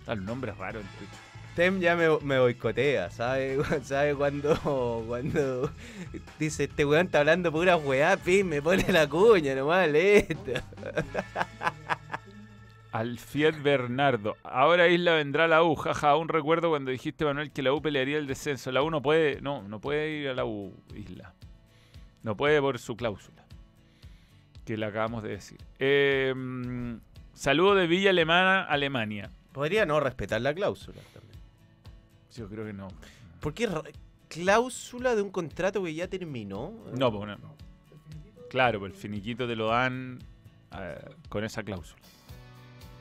Está 0.00 0.14
el 0.14 0.24
nombre 0.24 0.52
raro 0.52 0.80
en 0.80 0.86
Twitch. 0.86 1.10
Tem 1.56 1.78
ya 1.78 1.94
me, 1.94 2.08
me 2.22 2.38
boicotea, 2.38 3.10
¿sabe? 3.10 3.58
¿Sabe 3.84 4.14
cuando, 4.14 4.56
cuando 5.06 5.70
dice 6.38 6.64
este 6.64 6.86
weón 6.86 7.04
está 7.04 7.18
hablando 7.18 7.52
pura 7.52 7.76
weá, 7.76 8.16
pim, 8.16 8.46
me 8.46 8.62
pone 8.62 8.90
la 8.90 9.06
cuña 9.06 9.54
nomás, 9.54 9.90
listo. 9.90 10.52
Alfied 12.92 13.62
Bernardo. 13.62 14.36
Ahora 14.44 14.88
Isla 14.88 15.14
vendrá 15.14 15.44
a 15.44 15.48
la 15.48 15.62
U. 15.64 15.74
Jaja, 15.74 16.10
aún 16.10 16.28
recuerdo 16.28 16.68
cuando 16.68 16.90
dijiste, 16.90 17.24
Manuel, 17.24 17.50
que 17.50 17.62
la 17.62 17.72
U 17.72 17.80
pelearía 17.80 18.18
el 18.18 18.26
descenso. 18.26 18.70
La 18.70 18.82
U 18.82 18.90
no 18.90 19.00
puede, 19.00 19.40
no, 19.40 19.66
no 19.66 19.80
puede 19.80 20.10
ir 20.10 20.28
a 20.28 20.34
la 20.34 20.44
U, 20.44 20.74
Isla. 20.94 21.34
No 22.22 22.36
puede 22.36 22.60
por 22.60 22.78
su 22.78 22.94
cláusula. 22.94 23.44
Que 24.66 24.76
le 24.76 24.86
acabamos 24.86 25.22
de 25.22 25.30
decir. 25.30 25.58
Eh, 25.78 26.34
mm, 26.36 26.96
saludo 27.32 27.74
de 27.74 27.86
Villa 27.86 28.10
Alemana, 28.10 28.62
Alemania. 28.64 29.30
Podría 29.52 29.86
no 29.86 29.98
respetar 29.98 30.42
la 30.42 30.54
cláusula 30.54 31.00
también. 31.14 31.40
Yo 32.34 32.48
creo 32.48 32.66
que 32.66 32.72
no. 32.74 32.88
¿Por 33.40 33.54
qué 33.54 33.68
cláusula 34.28 35.14
de 35.14 35.22
un 35.22 35.30
contrato 35.30 35.82
que 35.82 35.94
ya 35.94 36.08
terminó? 36.08 36.72
No, 36.96 37.10
pues 37.10 37.38
no. 37.40 37.56
Claro, 38.50 38.80
pues 38.80 38.92
el 38.92 38.98
finiquito 38.98 39.48
te 39.48 39.56
lo 39.56 39.68
dan 39.68 40.18
eh, 40.78 40.98
con 41.30 41.42
esa 41.42 41.62
cláusula. 41.62 42.02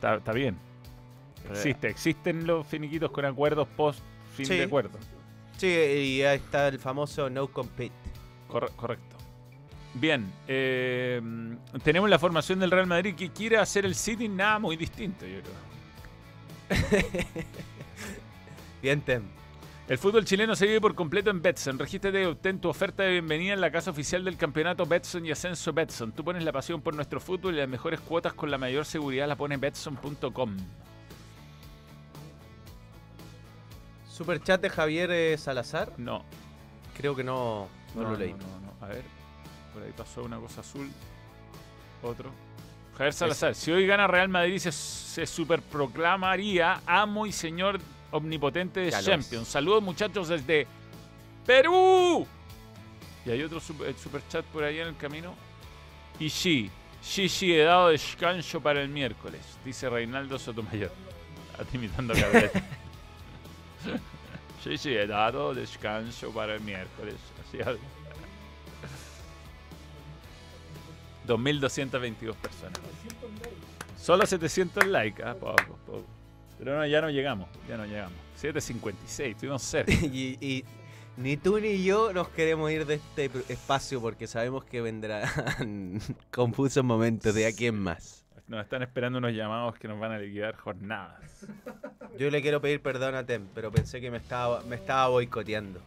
Está, 0.02 0.16
está 0.16 0.34
bien. 0.34 0.58
Existe, 1.52 1.88
existen 1.90 2.48
los 2.48 2.66
finiquitos 2.66 3.12
con 3.12 3.24
acuerdos 3.24 3.68
post 3.78 4.00
fin 4.36 4.48
Sí. 4.48 4.56
de 4.58 4.64
acuerdo. 4.64 4.98
Sí, 5.58 5.68
y 5.68 6.24
ahí 6.24 6.38
está 6.38 6.70
el 6.70 6.80
famoso 6.80 7.30
no 7.30 7.48
compete. 7.52 7.94
Corre- 8.48 8.72
correcto. 8.76 9.16
Bien, 9.94 10.26
eh, 10.48 11.22
tenemos 11.84 12.10
la 12.10 12.18
formación 12.18 12.60
del 12.60 12.72
Real 12.72 12.88
Madrid 12.88 13.14
que 13.14 13.30
quiere 13.30 13.58
hacer 13.60 13.86
el 13.86 13.94
City 13.94 14.28
nada 14.28 14.58
muy 14.58 14.76
distinto, 14.76 15.24
yo 15.28 15.40
creo. 15.42 16.80
Bien, 18.82 19.02
Tem. 19.02 19.22
El 19.92 19.98
fútbol 19.98 20.24
chileno 20.24 20.56
se 20.56 20.68
vive 20.68 20.80
por 20.80 20.96
completo 20.96 21.32
en 21.32 21.42
Betson. 21.42 21.78
Regístrate 21.78 22.22
y 22.22 22.24
obtén 22.24 22.62
tu 22.62 22.70
oferta 22.70 23.04
de 23.04 23.12
bienvenida 23.12 23.52
en 23.52 23.60
la 23.60 23.72
casa 23.72 23.92
oficial 23.92 24.24
del 24.24 24.38
campeonato 24.38 24.86
Betson 24.86 25.26
y 25.26 25.32
Ascenso 25.32 25.74
Betson. 25.74 26.14
Tú 26.14 26.24
pones 26.24 26.46
la 26.46 26.54
pasión 26.54 26.82
por 26.82 26.96
nuestro 26.96 27.20
fútbol 27.20 27.56
y 27.56 27.58
las 27.58 27.68
mejores 27.68 28.00
cuotas 28.00 28.32
con 28.32 28.50
la 28.50 28.58
mayor 28.58 28.86
seguridad 28.86 29.28
la 29.28 29.36
pone 29.36 29.58
Betson.com. 29.58 30.56
Super 34.08 34.42
chat 34.42 34.62
de 34.62 34.70
Javier 34.70 35.12
eh, 35.12 35.38
Salazar. 35.38 35.92
No, 35.98 36.24
Creo 36.96 37.14
que 37.14 37.26
no, 37.26 37.68
no, 37.94 38.04
lo 38.04 38.16
leí. 38.16 38.32
No, 38.32 38.40
no. 38.40 38.86
A 38.86 38.88
ver, 38.88 39.04
por 39.74 39.84
ahí 39.84 39.92
pasó 39.92 40.24
una 40.24 40.38
cosa 40.38 40.62
azul. 40.62 40.90
Otro. 42.02 42.32
Javier 42.94 43.12
Salazar, 43.12 43.56
si 43.56 43.74
hoy 43.74 43.86
gana 43.86 44.08
Real 44.08 44.30
Madrid 44.30 44.58
se, 44.58 44.72
se 44.72 45.26
superproclamaría 45.26 46.80
amo 46.86 47.26
y 47.26 47.34
señor 47.34 47.82
omnipotente 48.12 48.82
de 48.82 48.92
Champions. 48.92 49.48
Saludos 49.48 49.82
muchachos 49.82 50.28
desde 50.28 50.68
Perú. 51.46 52.28
Y 53.26 53.30
hay 53.30 53.44
otro 53.44 53.60
super, 53.60 53.94
super 53.96 54.22
chat 54.28 54.46
por 54.46 54.64
ahí 54.64 54.80
en 54.80 54.88
el 54.88 54.98
camino. 54.98 55.36
Y 56.20 56.30
sí, 56.30 56.70
sí, 57.02 57.30
sí, 57.30 57.54
he 57.54 57.64
dado 57.64 57.90
descanso 57.90 58.62
para 58.62 58.82
el 58.82 58.90
miércoles, 58.90 59.42
dice 59.64 59.90
Reinaldo 59.90 60.38
Sotomayor. 60.38 60.92
Está 61.60 61.76
imitando 61.76 62.14
a 62.14 62.18
sí, 64.64 64.78
sí, 64.78 64.96
he 64.96 65.08
dado 65.08 65.54
descanso 65.54 66.32
para 66.32 66.56
el 66.56 66.62
miércoles. 66.62 67.16
Así 67.48 67.62
habla. 67.62 67.80
2.222 71.28 72.36
personas. 72.36 72.80
Solo 73.98 74.26
700 74.26 74.88
likes, 74.88 75.24
ah, 75.24 75.36
poco, 75.36 75.78
poco. 75.86 76.21
Pero 76.64 76.78
no, 76.78 76.86
ya 76.86 77.02
no 77.02 77.10
llegamos, 77.10 77.50
ya 77.68 77.76
no 77.76 77.88
llegamos. 77.88 78.14
7.56, 78.40 79.32
estuvimos 79.32 79.64
cerca. 79.64 79.92
y, 80.02 80.38
y 80.40 80.64
ni 81.18 81.36
tú 81.36 81.60
ni 81.60 81.84
yo 81.84 82.14
nos 82.14 82.30
queremos 82.30 82.70
ir 82.70 82.86
de 82.86 82.96
este 82.96 83.32
espacio 83.50 84.00
porque 84.00 84.28
sabemos 84.28 84.64
que 84.66 84.80
vendrán 84.80 86.00
confusos 86.32 86.84
momentos 86.84 87.34
de 87.34 87.48
aquí 87.48 87.66
en 87.66 87.80
más. 87.80 88.24
Nos 88.48 88.64
están 88.64 88.84
esperando 88.84 89.18
unos 89.18 89.34
llamados 89.34 89.76
que 89.80 89.88
nos 89.88 90.00
van 90.00 90.12
a 90.12 90.20
liquidar 90.20 90.56
jornadas. 90.56 91.20
Yo 92.20 92.30
le 92.30 92.44
quiero 92.44 92.62
pedir 92.62 92.80
perdón 92.82 93.16
a 93.16 93.26
Tem, 93.26 93.48
pero 93.56 93.72
pensé 93.72 94.00
que 94.00 94.12
me 94.12 94.18
estaba, 94.18 94.62
me 94.62 94.76
estaba 94.76 95.08
boicoteando. 95.08 95.82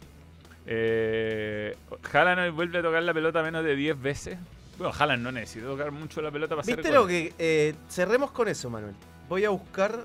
Eh, 0.66 1.77
Haaland 2.12 2.41
hoy 2.41 2.51
vuelve 2.51 2.79
a 2.79 2.83
tocar 2.83 3.03
la 3.05 3.14
pelota 3.14 3.43
menos 3.45 3.64
de 3.64 3.77
10 3.77 4.01
veces. 4.03 4.39
Bueno, 4.77 4.93
Haaland 4.99 5.22
no 5.22 5.31
necesita 5.31 5.66
tocar 5.66 5.93
mucho 5.93 6.20
la 6.20 6.33
pelota 6.33 6.57
para 6.57 6.66
¿Viste 6.66 6.91
lo 6.91 7.07
que...? 7.07 7.33
eh, 7.39 7.75
cerremos 7.89 8.33
con 8.33 8.49
eso, 8.49 8.68
Manuel. 8.70 8.95
Voy 9.29 9.45
a 9.45 9.51
buscar... 9.51 10.01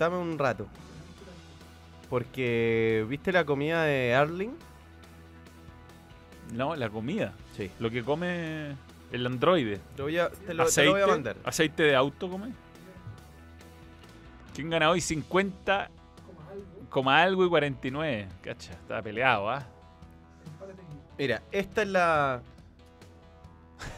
Dame 0.00 0.16
un 0.16 0.38
rato. 0.38 0.66
Porque... 2.08 3.04
¿Viste 3.06 3.32
la 3.32 3.44
comida 3.44 3.84
de 3.84 4.14
Arling? 4.14 4.52
No, 6.54 6.74
la 6.74 6.88
comida. 6.88 7.34
Sí. 7.54 7.70
Lo 7.78 7.90
que 7.90 8.02
come 8.02 8.76
el 9.12 9.26
androide. 9.26 9.78
Lo 9.98 10.04
voy 10.04 10.16
a, 10.16 10.30
te, 10.30 10.54
lo, 10.54 10.64
te 10.64 10.68
aceite, 10.70 10.86
lo 10.86 10.92
voy 10.92 11.02
a 11.02 11.06
mandar. 11.06 11.36
aceite 11.44 11.82
de 11.82 11.94
auto 11.94 12.30
come. 12.30 12.50
¿Quién 14.54 14.70
gana 14.70 14.88
hoy? 14.88 15.02
50 15.02 15.90
coma 16.88 17.22
algo 17.22 17.44
y 17.44 17.50
49. 17.50 18.28
Cacha, 18.40 18.72
estaba 18.72 19.02
peleado, 19.02 19.50
¿ah? 19.50 19.66
Mira, 21.18 21.42
esta 21.52 21.82
es 21.82 21.88
la... 21.88 22.40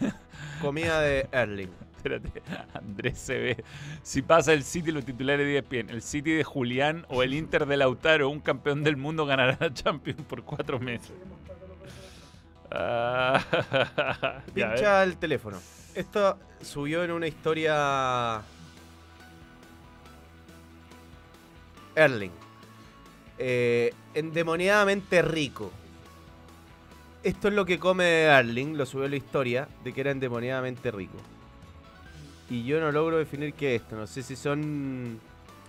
comida 0.61 1.01
de 1.01 1.29
Erling. 1.31 1.82
Espérate, 2.03 2.43
Andrés 2.75 3.17
se 3.17 3.39
ve. 3.39 3.65
Si 4.03 4.23
pasa 4.23 4.53
el 4.53 4.65
City, 4.65 4.91
los 4.91 5.05
titulares 5.05 5.47
de 5.47 5.59
ESPN. 5.59 5.91
El 5.91 6.03
City 6.03 6.33
de 6.33 6.43
Julián 6.43 7.07
o 7.09 7.23
el 7.23 7.33
Inter 7.33 7.65
de 7.67 7.77
Lautaro, 7.77 8.29
un 8.29 8.41
campeón 8.41 8.83
del 8.83 8.97
mundo, 8.97 9.25
ganará 9.25 9.57
la 9.61 9.73
Champions 9.73 10.21
por 10.23 10.43
cuatro 10.43 10.81
meses. 10.81 11.13
Ah. 12.73 13.41
Pincha 14.55 15.05
el 15.05 15.17
teléfono. 15.17 15.59
Esto 15.95 16.39
subió 16.61 17.05
en 17.05 17.13
una 17.13 17.29
historia. 17.29 18.43
Erling. 21.95 22.33
Eh, 23.39 23.95
endemoniadamente 24.15 25.23
rico. 25.23 25.71
Esto 27.23 27.47
es 27.47 27.55
lo 27.55 27.65
que 27.65 27.79
come 27.79 28.23
Erling, 28.23 28.77
lo 28.77 28.87
subió 28.87 29.05
en 29.05 29.13
la 29.13 29.17
historia, 29.19 29.69
de 29.85 29.93
que 29.93 30.01
era 30.01 30.11
endemoniadamente 30.11 30.91
rico. 30.91 31.19
Y 32.51 32.65
yo 32.65 32.81
no 32.81 32.93
logro 32.93 33.19
definir 33.19 33.55
qué 33.55 33.77
es 33.77 33.83
esto. 33.83 33.97
No 33.97 34.07
sé 34.07 34.23
si 34.23 34.37
son. 34.37 35.19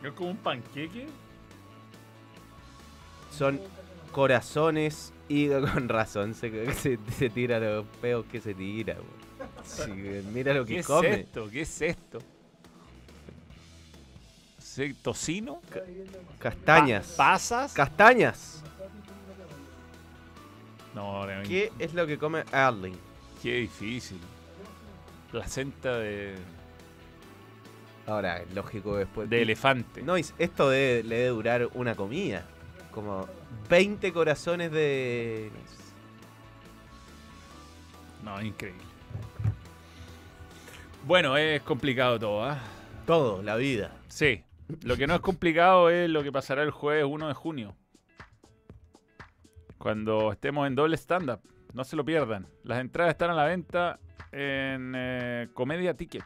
¿Es 0.03 0.11
como 0.13 0.32
un 0.32 0.38
panqueque? 0.38 1.07
Son 3.32 3.59
corazones 4.11 5.13
y 5.30 5.47
con 5.74 5.89
razón 5.89 6.34
se, 6.36 6.74
se, 6.76 6.99
se 7.17 7.30
tira 7.30 7.59
los 7.59 7.86
peos 8.01 8.26
que 8.32 8.41
se 8.41 8.53
tira. 8.53 8.97
Sí, 9.63 9.91
mira 10.34 10.53
lo 10.53 10.65
¿Qué 10.65 10.74
que 10.76 10.80
es 10.80 10.86
come. 10.88 11.13
esto? 11.21 11.49
¿Qué 11.49 11.61
es 11.61 11.82
esto? 11.82 12.19
¿Sí, 14.59 14.93
¿Tocino? 15.01 15.61
Castañas. 16.39 17.07
Pa- 17.15 17.34
¿Pasas? 17.34 17.74
Castañas. 17.74 18.63
no, 20.95 21.26
realmente. 21.26 21.49
¿Qué 21.49 21.71
es 21.84 21.93
lo 21.93 22.05
que 22.07 22.17
come 22.17 22.43
Erling? 22.51 22.95
Qué 23.41 23.55
difícil. 23.55 24.19
Placenta 25.32 25.97
de, 25.97 26.36
Ahora, 28.05 28.43
lógico 28.53 28.97
después. 28.97 29.29
de 29.29 29.41
elefante. 29.41 30.01
No, 30.01 30.15
esto 30.17 30.69
debe- 30.69 31.03
le 31.03 31.15
debe 31.17 31.27
durar 31.29 31.69
una 31.73 31.95
comida. 31.95 32.45
Como 32.91 33.27
20 33.69 34.11
corazones 34.13 34.71
de. 34.71 35.49
No, 38.23 38.41
increíble. 38.41 38.81
Bueno, 41.05 41.35
es 41.37 41.61
complicado 41.63 42.19
todo, 42.19 42.43
¿ah? 42.43 42.59
Todo, 43.05 43.41
la 43.41 43.55
vida. 43.55 43.91
Sí. 44.07 44.43
Lo 44.83 44.95
que 44.95 45.07
no 45.07 45.15
es 45.15 45.21
complicado 45.21 45.89
es 45.89 46.09
lo 46.09 46.23
que 46.23 46.31
pasará 46.31 46.63
el 46.63 46.71
jueves 46.71 47.05
1 47.07 47.27
de 47.27 47.33
junio. 47.33 47.75
Cuando 49.77 50.31
estemos 50.31 50.65
en 50.67 50.75
doble 50.75 50.95
stand-up. 50.95 51.41
No 51.73 51.83
se 51.83 51.95
lo 51.95 52.05
pierdan. 52.05 52.47
Las 52.63 52.79
entradas 52.79 53.11
están 53.11 53.31
a 53.31 53.33
la 53.33 53.45
venta 53.45 53.99
en 54.31 54.93
eh, 54.95 55.47
Comedia 55.53 55.93
Ticket. 55.95 56.23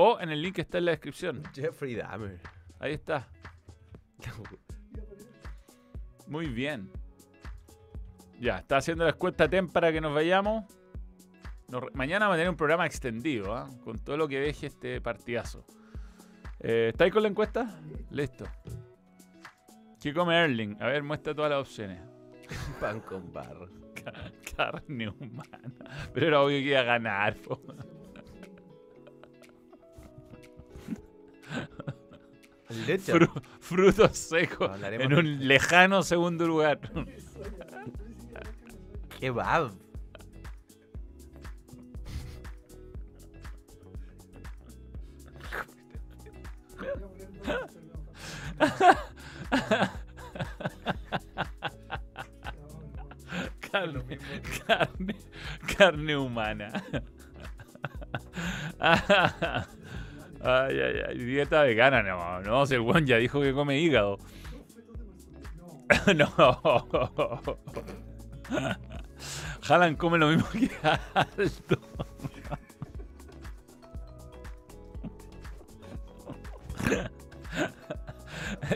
O 0.00 0.20
en 0.20 0.30
el 0.30 0.40
link 0.40 0.54
que 0.54 0.60
está 0.60 0.78
en 0.78 0.84
la 0.84 0.92
descripción. 0.92 1.42
Jeffrey 1.52 1.96
Dahmer. 1.96 2.38
Ahí 2.78 2.92
está. 2.92 3.26
Muy 6.28 6.46
bien. 6.46 6.88
Ya, 8.38 8.58
está 8.58 8.76
haciendo 8.76 9.02
la 9.02 9.10
escuesta 9.10 9.48
TEM 9.48 9.68
para 9.68 9.90
que 9.90 10.00
nos 10.00 10.14
vayamos. 10.14 10.64
Nos 11.68 11.82
mañana 11.94 12.26
vamos 12.26 12.34
a 12.34 12.38
tener 12.38 12.50
un 12.50 12.56
programa 12.56 12.86
extendido, 12.86 13.52
¿ah? 13.54 13.68
con 13.82 13.98
todo 13.98 14.16
lo 14.16 14.28
que 14.28 14.38
deje 14.38 14.66
este 14.68 15.00
partidazo. 15.00 15.64
Eh, 16.60 16.90
¿Estáis 16.92 17.12
con 17.12 17.22
la 17.24 17.28
encuesta? 17.28 17.80
Listo. 18.12 18.44
¿Qué 20.00 20.14
come 20.14 20.36
Erling? 20.44 20.76
A 20.80 20.86
ver, 20.86 21.02
muestra 21.02 21.34
todas 21.34 21.50
las 21.50 21.60
opciones. 21.60 22.00
Pan 22.80 23.00
con 23.00 23.32
barro. 23.32 23.68
Ca- 23.96 24.30
Carne 24.56 25.08
humana. 25.08 25.72
Pero 26.14 26.26
era 26.28 26.40
obvio 26.40 26.58
que 26.58 26.70
iba 26.70 26.80
a 26.80 26.84
ganar. 26.84 27.34
po. 27.36 27.60
Fru- 33.06 33.42
frutos 33.60 34.18
secos 34.18 34.70
en 34.82 35.14
un 35.14 35.48
lejano 35.48 36.02
segundo 36.02 36.46
lugar. 36.46 36.78
Kebab. 39.18 39.72
carne, 53.60 54.18
carne, 54.66 55.14
carne 55.76 56.16
humana. 56.16 56.82
Ay, 60.40 60.78
ay, 60.80 61.02
ay, 61.08 61.18
dieta 61.18 61.62
vegana, 61.62 62.02
no, 62.02 62.40
no, 62.42 62.66
si 62.66 62.76
ya 63.04 63.16
dijo 63.16 63.40
que 63.40 63.52
come 63.52 63.78
hígado. 63.78 64.18
No. 66.14 66.28
Haaland 69.68 69.96
come 69.96 70.18
lo 70.18 70.28
mismo 70.28 70.46
que 70.50 70.70
Aldo. 71.14 71.80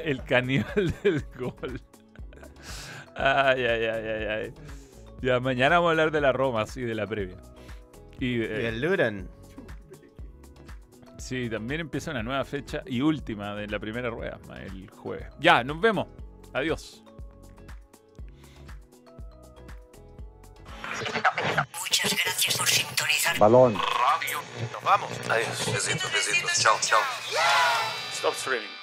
El 0.05 0.23
caníbal 0.25 0.95
del 1.03 1.25
gol. 1.39 1.81
Ay, 3.15 3.65
ay, 3.65 3.85
ay, 3.85 4.09
ay, 4.09 4.25
ay. 4.25 4.55
Ya, 5.21 5.39
mañana 5.41 5.77
vamos 5.77 5.89
a 5.89 5.91
hablar 5.93 6.11
de 6.11 6.21
la 6.21 6.33
Roma, 6.33 6.67
sí, 6.67 6.83
de 6.83 6.95
la 6.95 7.07
previa. 7.07 7.37
Y, 8.19 8.37
Y 8.37 8.43
eh, 8.43 8.69
el 8.69 8.81
Luran. 8.81 9.29
Sí, 11.23 11.49
también 11.49 11.81
empieza 11.81 12.11
una 12.11 12.23
nueva 12.23 12.45
fecha 12.45 12.83
y 12.87 13.01
última 13.01 13.55
de 13.55 13.66
la 13.68 13.79
primera 13.79 14.11
rueda, 14.11 14.39
el 14.61 14.91
jueves. 14.91 15.29
Ya, 15.39 15.62
nos 15.64 15.81
vemos. 15.81 16.09
Adiós. 16.53 17.03
Muchas 21.81 22.14
gracias 22.25 22.57
por 22.57 22.68
sintonizar. 22.68 23.39
balón. 23.39 23.75
Nos 23.75 24.83
vamos. 24.83 25.11
Adiós. 25.29 25.73
Besitos, 25.73 26.12
besitos. 26.12 26.59
Chao, 26.61 26.77
chao. 26.81 27.01
Stop 28.12 28.35
streaming. 28.35 28.82